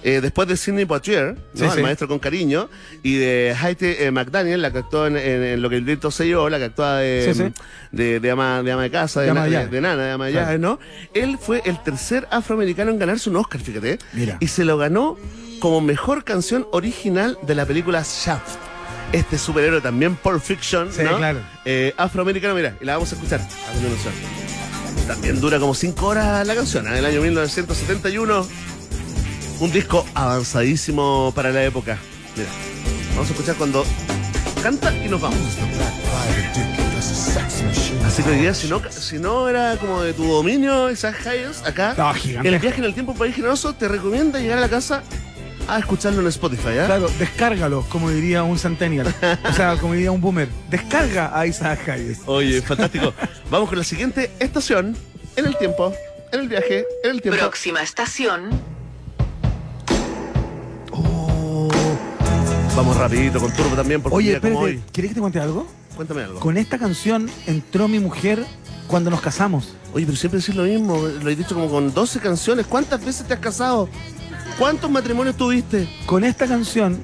[0.03, 1.71] eh, después de Sidney Poitier, ¿no?
[1.71, 2.69] Sí, el maestro con cariño,
[3.03, 6.09] y de Haite eh, McDaniel, la que actuó en, en- en lo que el grito
[6.09, 7.53] se llevó, la que actúa de, Sí, sí.
[7.91, 10.25] de, de ama, de ama de casa, de, De ama na- de nana, de ama
[10.25, 10.79] de llave, ¿no?
[11.13, 13.99] Él fue el tercer afroamericano en ganarse un Oscar, fíjate.
[14.13, 14.37] Mira.
[14.39, 15.17] Y se lo ganó
[15.59, 18.57] como mejor canción original de la película Shaft.
[19.11, 21.17] Este superhéroe también, Pulp Fiction, Sí, ¿no?
[21.17, 21.39] claro.
[21.65, 24.13] Eh, afroamericano, mira, y la vamos a escuchar a continuación.
[25.07, 26.91] También dura como 5 horas la canción, ¿eh?
[26.95, 28.47] del año 1971.
[29.59, 31.97] Un disco avanzadísimo para la época.
[32.37, 32.49] Mira,
[33.13, 33.85] vamos a escuchar cuando
[34.63, 35.37] canta y nos vamos.
[38.05, 41.61] Así que hoy día, si no, si no era como de tu dominio esas Hayes,
[41.65, 42.13] acá, No,
[42.43, 45.03] el viaje en el tiempo país generoso te recomienda llegar a la casa
[45.67, 46.85] a escucharlo en Spotify, ¿ah?
[46.85, 49.13] Claro, descárgalo, como diría un centennial.
[49.49, 50.49] O sea, como diría un boomer.
[50.69, 52.19] Descarga a Isaac Hayes.
[52.25, 53.13] Oye, fantástico.
[53.49, 54.95] Vamos con la siguiente estación
[55.35, 55.93] en el tiempo,
[56.31, 57.39] en el viaje, en el tiempo.
[57.39, 58.49] próxima estación,
[62.75, 64.83] Vamos rapidito con Turbo también porque un Oye, día como espérate, hoy.
[64.93, 65.67] ¿querés que te cuente algo?
[65.95, 66.39] Cuéntame algo.
[66.39, 68.43] Con esta canción entró mi mujer
[68.87, 69.75] cuando nos casamos.
[69.93, 70.97] Oye, pero siempre decís lo mismo.
[71.21, 72.65] Lo he dicho como con 12 canciones.
[72.67, 73.89] ¿Cuántas veces te has casado?
[74.61, 75.89] ¿Cuántos matrimonios tuviste?
[76.05, 77.01] Con esta canción,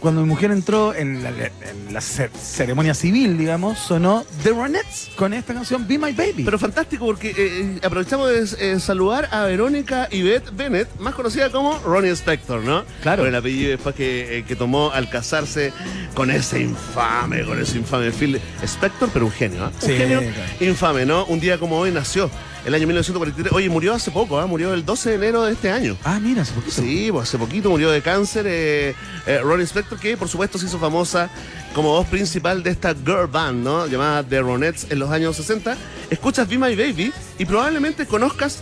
[0.00, 5.10] cuando mi mujer entró en la, en la ce- ceremonia civil, digamos, sonó The Ronettes
[5.16, 6.44] con esta canción Be My Baby.
[6.44, 11.50] Pero fantástico porque eh, eh, aprovechamos de eh, saludar a Verónica Yvette Bennett, más conocida
[11.50, 12.84] como Ronnie Spector, ¿no?
[13.02, 13.22] Claro.
[13.22, 15.72] Por el apellido después que, eh, que tomó al casarse
[16.14, 19.72] con ese infame, con ese infame Phil Spector, pero un genio, ¿ah?
[19.78, 20.34] Sí, un genio claro.
[20.60, 21.24] infame, ¿no?
[21.26, 22.30] Un día como hoy nació,
[22.64, 23.52] el año 1943.
[23.52, 24.46] Oye, murió hace poco, ¿ah?
[24.46, 25.96] Murió el 12 de enero de este año.
[26.04, 26.82] ah, mira, hace poquito.
[26.82, 28.94] Sí, pues hace poquito murió de cáncer eh,
[29.26, 29.98] eh, Ronnie Spector.
[29.98, 31.28] Que por supuesto se hizo famosa
[31.74, 33.86] como voz principal de esta girl band, ¿no?
[33.86, 35.76] Llamada The Ronettes en los años 60.
[36.10, 38.60] Escuchas Be My Baby y probablemente conozcas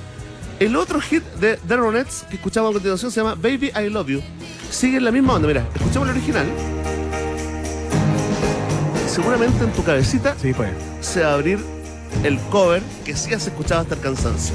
[0.58, 4.08] el otro hit de The Ronettes que escuchamos a continuación, se llama Baby I Love
[4.08, 4.22] You.
[4.70, 6.46] Sigue en la misma onda, mira, escuchamos el original.
[9.08, 10.70] Seguramente en tu cabecita Sí, pues.
[11.00, 11.58] se va a abrir
[12.24, 14.54] el cover que sí has escuchado hasta el cansancio.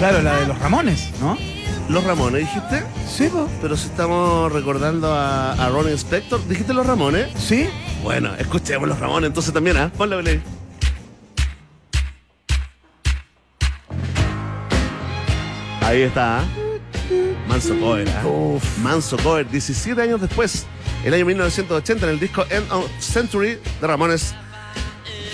[0.00, 1.36] Claro, la de los Ramones, ¿no?
[1.90, 3.44] Los Ramones, dijiste, Sí, pues.
[3.60, 7.28] pero si estamos recordando a, a Ronnie Spector, dijiste Los Ramones.
[7.38, 7.68] Sí.
[8.02, 9.92] Bueno, escuchemos Los Ramones entonces también, ¿ah?
[9.94, 10.42] Ponle play.
[15.82, 16.38] Ahí está.
[16.38, 16.44] ¿ah?
[17.46, 18.08] Manso cover.
[18.24, 18.78] Uf.
[18.78, 20.64] Manso cover, 17 años después,
[21.04, 24.34] el año 1980, en el disco End of Century de Ramones,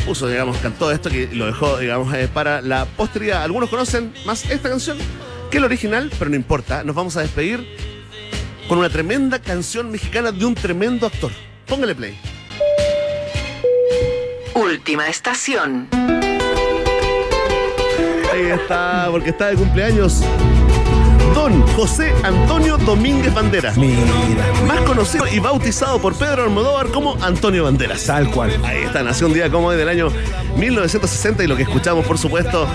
[0.07, 3.43] puso, digamos, cantó esto que lo dejó, digamos, eh, para la posteridad.
[3.43, 4.97] Algunos conocen más esta canción
[5.51, 6.85] que el original, pero no importa.
[6.85, 7.67] Nos vamos a despedir
[8.69, 11.33] con una tremenda canción mexicana de un tremendo actor.
[11.67, 12.17] Póngale play.
[14.55, 15.89] Última estación.
[18.33, 20.23] Ahí está, porque está de cumpleaños.
[21.35, 23.77] Don José Antonio Domínguez Banderas.
[23.77, 24.01] Mira.
[24.67, 28.05] Más conocido y bautizado por Pedro Almodóvar como Antonio Banderas.
[28.05, 28.59] Tal cual.
[28.65, 30.09] Ahí está, nació un día como hoy del año
[30.57, 32.67] 1960 y lo que escuchamos, por supuesto,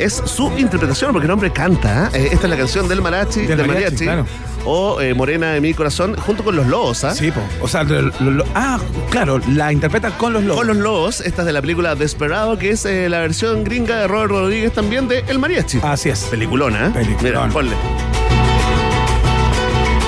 [0.00, 2.10] es su interpretación, porque el hombre canta.
[2.12, 2.22] ¿eh?
[2.24, 4.26] Eh, esta es la canción del mariachi, Del del mariachi, mariachi, claro.
[4.64, 7.04] o eh, Morena de mi corazón, junto con los lobos.
[7.04, 7.14] ¿ah?
[7.14, 7.40] Sí, po.
[7.60, 8.78] O sea, lo- lo- lo- ah,
[9.10, 10.58] claro, la interpreta con los lobos.
[10.58, 13.96] Con los lobos, esta es de la película Desperado, que es eh, la versión gringa
[13.96, 15.80] de Robert Rodríguez también de El Mariachi.
[15.82, 16.20] Así es.
[16.24, 16.90] Peliculona, ¿eh?
[16.92, 17.22] Peliculón.
[17.22, 17.72] Mira, ponle.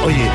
[0.04, 0.30] Oye,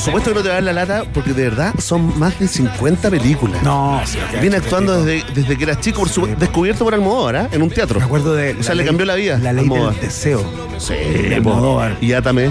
[0.00, 2.48] supuesto que no te va a dar la lata porque de verdad son más de
[2.48, 3.62] 50 películas.
[3.62, 7.48] No, sí, Viene actuando desde, desde que era chico, por su- descubierto por Almodóvar, ¿ah?
[7.52, 7.98] en un teatro.
[8.00, 8.54] Me acuerdo de.
[8.58, 9.38] O sea, le cambió la vida.
[9.38, 9.92] La ley Almodóvar.
[9.94, 10.44] del deseo.
[10.78, 11.34] Sí, de.
[11.36, 11.96] Almodóvar.
[12.00, 12.50] Y Átame.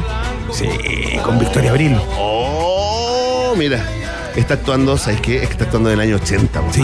[0.51, 0.67] Sí,
[1.23, 1.97] con Victoria Abril.
[2.17, 3.83] Oh, mira.
[4.35, 5.43] Está actuando, ¿sabes qué?
[5.43, 6.61] Está actuando en el año 80.
[6.61, 6.71] po.
[6.71, 6.83] Sí,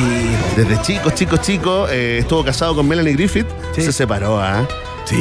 [0.58, 3.82] Desde chico, chico, chico, eh, estuvo casado con Melanie Griffith, Sí.
[3.84, 4.68] se separó, ¿ah?
[5.06, 5.16] Sí.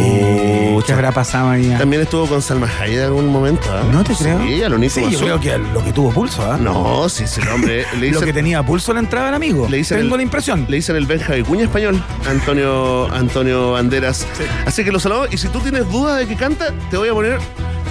[0.86, 1.70] ¿Qué habrá pasado ahí?
[1.72, 1.78] ah?
[1.78, 3.82] También estuvo con Salma Hayek en algún momento, ¿ah?
[3.90, 4.38] No te creo.
[4.42, 6.56] Sí, a lo único Sí, yo creo que lo que tuvo pulso, ¿ah?
[6.60, 9.66] No, sí, ese hombre le Lo que tenía pulso la entrada del amigo.
[9.68, 10.66] Le Tengo el- la impresión.
[10.68, 14.18] le dicen el Benja Vicuña español, Antonio, Antonio Banderas.
[14.36, 14.44] Sí.
[14.66, 15.26] Así que lo saludo.
[15.30, 17.38] Y si tú tienes duda de que canta, te voy a poner.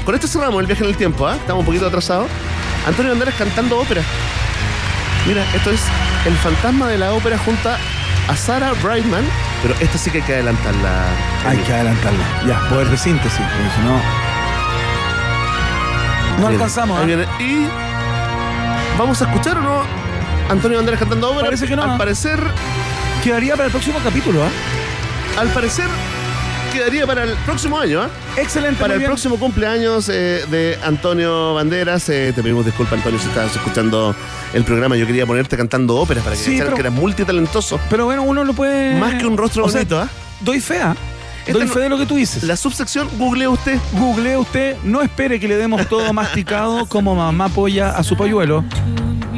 [0.05, 1.35] Con esto cerramos el viaje en el tiempo, ¿ah?
[1.35, 2.27] Estamos un poquito atrasados.
[2.85, 4.01] Antonio Banderas cantando ópera.
[5.25, 5.79] Mira, esto es
[6.25, 9.23] El fantasma de la ópera junto a Sarah Brightman.
[9.63, 11.05] Pero esta sí que hay que adelantarla.
[11.47, 12.25] Hay que adelantarla.
[12.45, 13.97] Ya, poder de síntesis, porque si no.
[16.41, 16.99] No alcanzamos.
[16.99, 17.25] ahí viene.
[17.39, 17.69] Y.
[18.97, 19.83] ¿Vamos a escuchar o no?
[20.49, 21.45] Antonio Banderas cantando ópera.
[21.45, 21.83] Parece que no.
[21.83, 22.39] Al parecer.
[23.23, 25.39] Quedaría para el próximo capítulo, ¿ah?
[25.39, 25.87] Al parecer.
[26.73, 28.09] Quedaría para el próximo año, ¿ah?
[28.35, 28.79] Excelente.
[28.81, 29.09] Para el bien.
[29.11, 34.15] próximo cumpleaños eh, de Antonio Banderas, eh, te pedimos disculpas, Antonio, si estabas escuchando
[34.53, 34.95] el programa.
[34.95, 37.79] Yo quería ponerte cantando óperas para que Sí, pero- que eras multitalentoso.
[37.91, 38.95] Pero bueno, uno lo puede.
[38.99, 40.09] Más que un rostro O bonito, ¿ah?
[40.41, 40.95] Doy fe, ¿ah?
[41.41, 42.41] Este Doy fe de lo que tú dices.
[42.43, 43.77] La subsección, google usted.
[43.93, 48.63] Google usted, no espere que le demos todo masticado como mamá apoya a su polluelo.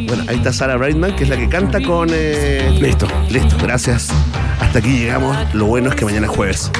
[0.07, 2.09] Bueno, ahí está Sarah Brightman, que es la que canta con.
[2.11, 3.07] eh, Listo.
[3.29, 4.09] Listo, gracias.
[4.61, 5.35] Hasta aquí llegamos.
[5.53, 6.71] Lo bueno es que mañana es jueves.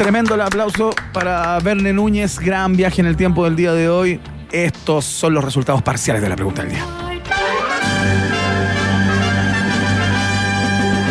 [0.00, 2.38] Tremendo el aplauso para Verne Núñez.
[2.38, 4.18] Gran viaje en el tiempo del día de hoy.
[4.50, 6.86] Estos son los resultados parciales de la pregunta del día.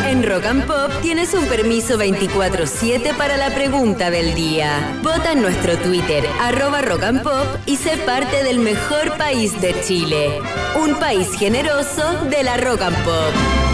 [0.07, 4.97] En Rock and Pop tienes un permiso 24-7 para la pregunta del día.
[5.03, 10.39] Vota en nuestro Twitter, arroba Rock Pop, y sé parte del mejor país de Chile.
[10.83, 13.68] Un país generoso de la Rock and Pop.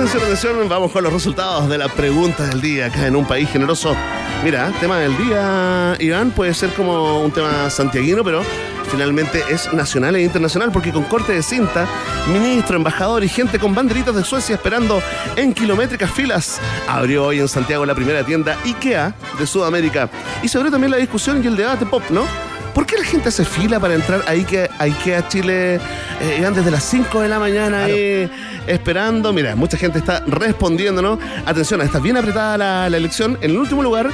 [0.00, 3.50] Atención, atención, vamos con los resultados de la pregunta del día acá en un país
[3.50, 3.94] generoso.
[4.42, 8.42] Mira, tema del día, Iván, puede ser como un tema santiaguino, pero
[8.90, 11.86] finalmente es nacional e internacional porque con corte de cinta,
[12.32, 15.02] ministro, embajador y gente con banderitas de Suecia esperando
[15.36, 16.58] en kilométricas filas,
[16.88, 20.08] abrió hoy en Santiago la primera tienda IKEA de Sudamérica.
[20.42, 22.24] Y se abrió también la discusión y el debate pop, ¿no?
[22.80, 26.54] ¿Por qué la gente hace fila para entrar a IKEA, a IKEA Chile eh, Iván,
[26.54, 28.26] desde las 5 de la mañana ahí
[28.66, 29.34] esperando?
[29.34, 31.18] Mira, mucha gente está respondiendo, ¿no?
[31.44, 33.36] Atención, está bien apretada la, la elección.
[33.42, 34.08] En el último lugar,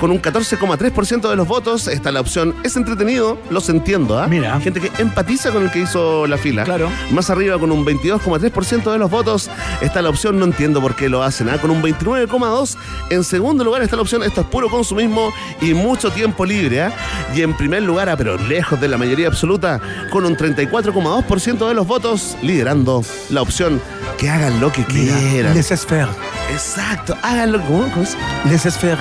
[0.00, 4.28] con un 14,3% de los votos, está la opción es entretenido, los entiendo, ¿ah?
[4.28, 4.58] Mira.
[4.60, 6.64] Gente que empatiza con el que hizo la fila.
[6.64, 6.88] Claro.
[7.10, 9.50] Más arriba, con un 22,3% de los votos,
[9.80, 11.58] está la opción no entiendo por qué lo hacen, ¿ah?
[11.58, 12.76] Con un 29,2%.
[13.10, 16.92] En segundo lugar está la opción esto es puro consumismo y mucho tiempo libre, ¿ah?
[17.34, 19.80] Y en primer lugar, pero lejos de la mayoría absoluta,
[20.10, 23.80] con un 34,2% de los votos, liderando la opción
[24.16, 25.54] que hagan lo que quieran.
[25.54, 26.08] Laissez faire.
[26.50, 27.90] Exacto, hagan lo que ¿cómo?
[27.90, 28.16] ¿Cómo es?
[28.44, 28.98] Laissez faire.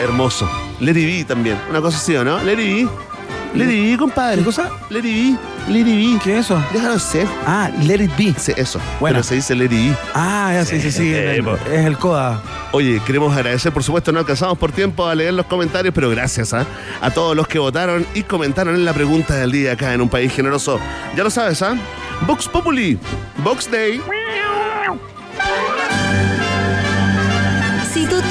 [0.00, 0.48] Hermoso.
[0.80, 2.38] Lady B también, una cosa así, ¿o no?
[2.42, 2.88] Lady B.
[3.54, 4.38] Lady B, compadre.
[4.38, 4.70] ¿Qué cosa?
[4.90, 5.38] Lady B.
[5.72, 6.20] Lady B.
[6.22, 6.62] ¿Qué es eso?
[6.72, 7.26] Déjalo ser.
[7.46, 8.34] Ah, let it be.
[8.38, 8.78] Sí, eso.
[9.00, 9.14] Bueno.
[9.14, 9.96] Pero se dice Lady B.
[10.14, 11.12] Ah, ya sí, sí, sí.
[11.14, 11.56] Eh, el- po.
[11.72, 12.40] es el CODA.
[12.72, 16.52] Oye, queremos agradecer, por supuesto, no alcanzamos por tiempo a leer los comentarios, pero gracias
[16.52, 16.66] ¿ah?
[17.00, 20.08] a todos los que votaron y comentaron en la pregunta del día acá en un
[20.08, 20.78] país generoso.
[21.16, 21.74] Ya lo sabes, ¿ah?
[22.26, 22.98] Vox Populi,
[23.38, 24.00] Vox Day.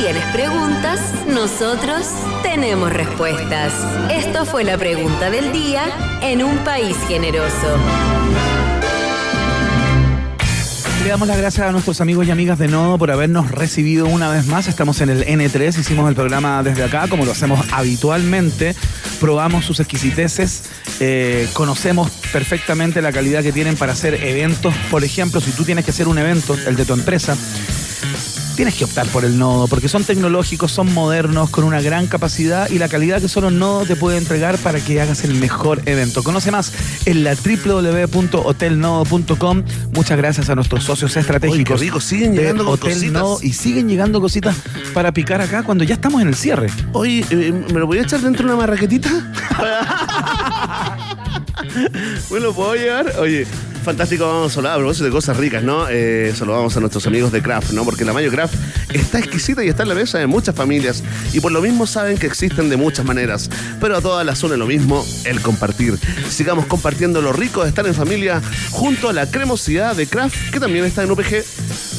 [0.06, 2.06] Tienes preguntas, nosotros
[2.44, 3.74] tenemos respuestas.
[4.12, 5.82] Esto fue la pregunta del día
[6.22, 7.76] en un país generoso.
[11.02, 14.30] Le damos las gracias a nuestros amigos y amigas de Nodo por habernos recibido una
[14.30, 14.68] vez más.
[14.68, 18.76] Estamos en el N3, hicimos el programa desde acá, como lo hacemos habitualmente.
[19.20, 20.66] Probamos sus exquisiteces,
[21.00, 24.76] eh, conocemos perfectamente la calidad que tienen para hacer eventos.
[24.92, 27.36] Por ejemplo, si tú tienes que hacer un evento, el de tu empresa,
[28.56, 32.70] tienes que optar por el nodo, porque son tecnológicos, son modernos, con una gran capacidad
[32.70, 36.24] y la calidad que solo Nodo te puede entregar para que hagas el mejor evento.
[36.24, 36.72] Conoce más
[37.06, 39.64] en la www.hotelnodo.com.
[39.94, 41.80] Muchas gracias a nuestros socios Oye, estratégicos.
[41.80, 43.14] rico, siguen llegando Hotel cositas.
[43.14, 44.56] Nodo y siguen llegando cositas
[44.94, 46.70] para picar acá cuando ya estamos en el cierre.
[46.94, 49.10] Oye, eh, ¿me lo voy a echar dentro de una marraquetita?
[52.32, 53.12] ¿Me lo puedo llevar?
[53.20, 53.46] Oye,
[53.86, 55.88] fantástico, vamos a propósito de cosas ricas, ¿no?
[55.88, 57.86] Eh, saludamos a nuestros amigos de Kraft, ¿no?
[57.86, 58.56] Porque la mayo Kraft
[58.92, 61.04] está exquisita y está en la mesa de muchas familias
[61.34, 63.48] y por lo mismo saben que existen de muchas maneras,
[63.80, 66.00] pero a todas las une lo mismo, el compartir.
[66.30, 68.42] Sigamos compartiendo lo rico de estar en familia
[68.72, 71.44] junto a la cremosidad de Kraft que también está en UPG.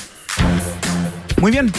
[1.40, 1.72] Muy bien,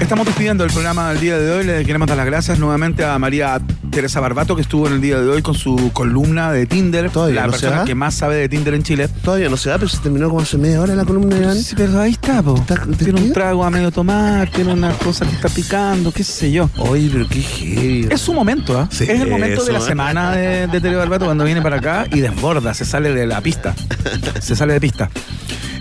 [0.00, 1.64] estamos despidiendo el programa del día de hoy.
[1.64, 3.60] Le queremos dar las gracias nuevamente a María
[3.90, 7.10] Teresa Barbato, que estuvo en el día de hoy con su columna de Tinder.
[7.10, 7.84] Todavía la no se persona va.
[7.84, 9.08] que más sabe de Tinder en Chile.
[9.22, 11.56] Todavía no se da, pero se terminó como hace media hora la columna de Iván.
[11.62, 12.56] Sí, pero ahí está, po.
[12.56, 16.50] ¿Está- Tiene un trago a medio tomar, tiene una cosa que está picando, qué sé
[16.52, 16.70] yo.
[16.78, 18.08] Oye, pero qué heavy.
[18.10, 18.88] Es su momento, ¿ah?
[18.90, 19.82] Sí, es el momento de la ¿eh?
[19.82, 23.40] semana de, de Tere Barbato cuando viene para acá y desborda, se sale de la
[23.40, 23.74] pista.
[24.40, 25.10] se sale de pista.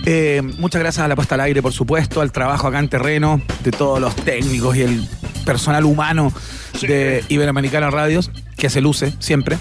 [0.10, 3.42] Eh, muchas gracias a la puesta al aire, por supuesto, al trabajo acá en terreno
[3.62, 5.06] de todos los técnicos y el
[5.46, 6.32] personal humano
[6.82, 9.58] de Iberoamericana Radios, que se luce siempre.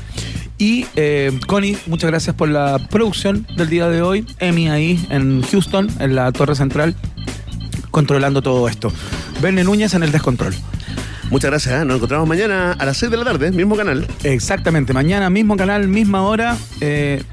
[0.56, 4.24] Y eh, Connie, muchas gracias por la producción del día de hoy.
[4.38, 6.94] Emi ahí en Houston, en la Torre Central,
[7.90, 8.92] controlando todo esto.
[9.42, 10.54] Verne Núñez en el descontrol.
[11.28, 11.84] Muchas gracias, ¿eh?
[11.84, 14.06] nos encontramos mañana a las 6 de la tarde, mismo canal.
[14.22, 16.56] Exactamente, mañana mismo canal, misma hora.
[16.80, 17.24] eh,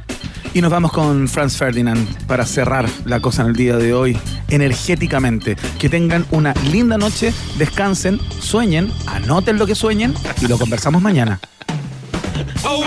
[0.53, 4.17] y nos vamos con Franz Ferdinand para cerrar la cosa en el día de hoy
[4.49, 5.55] energéticamente.
[5.79, 11.39] Que tengan una linda noche, descansen, sueñen, anoten lo que sueñen y lo conversamos mañana.
[12.63, 12.83] Oh,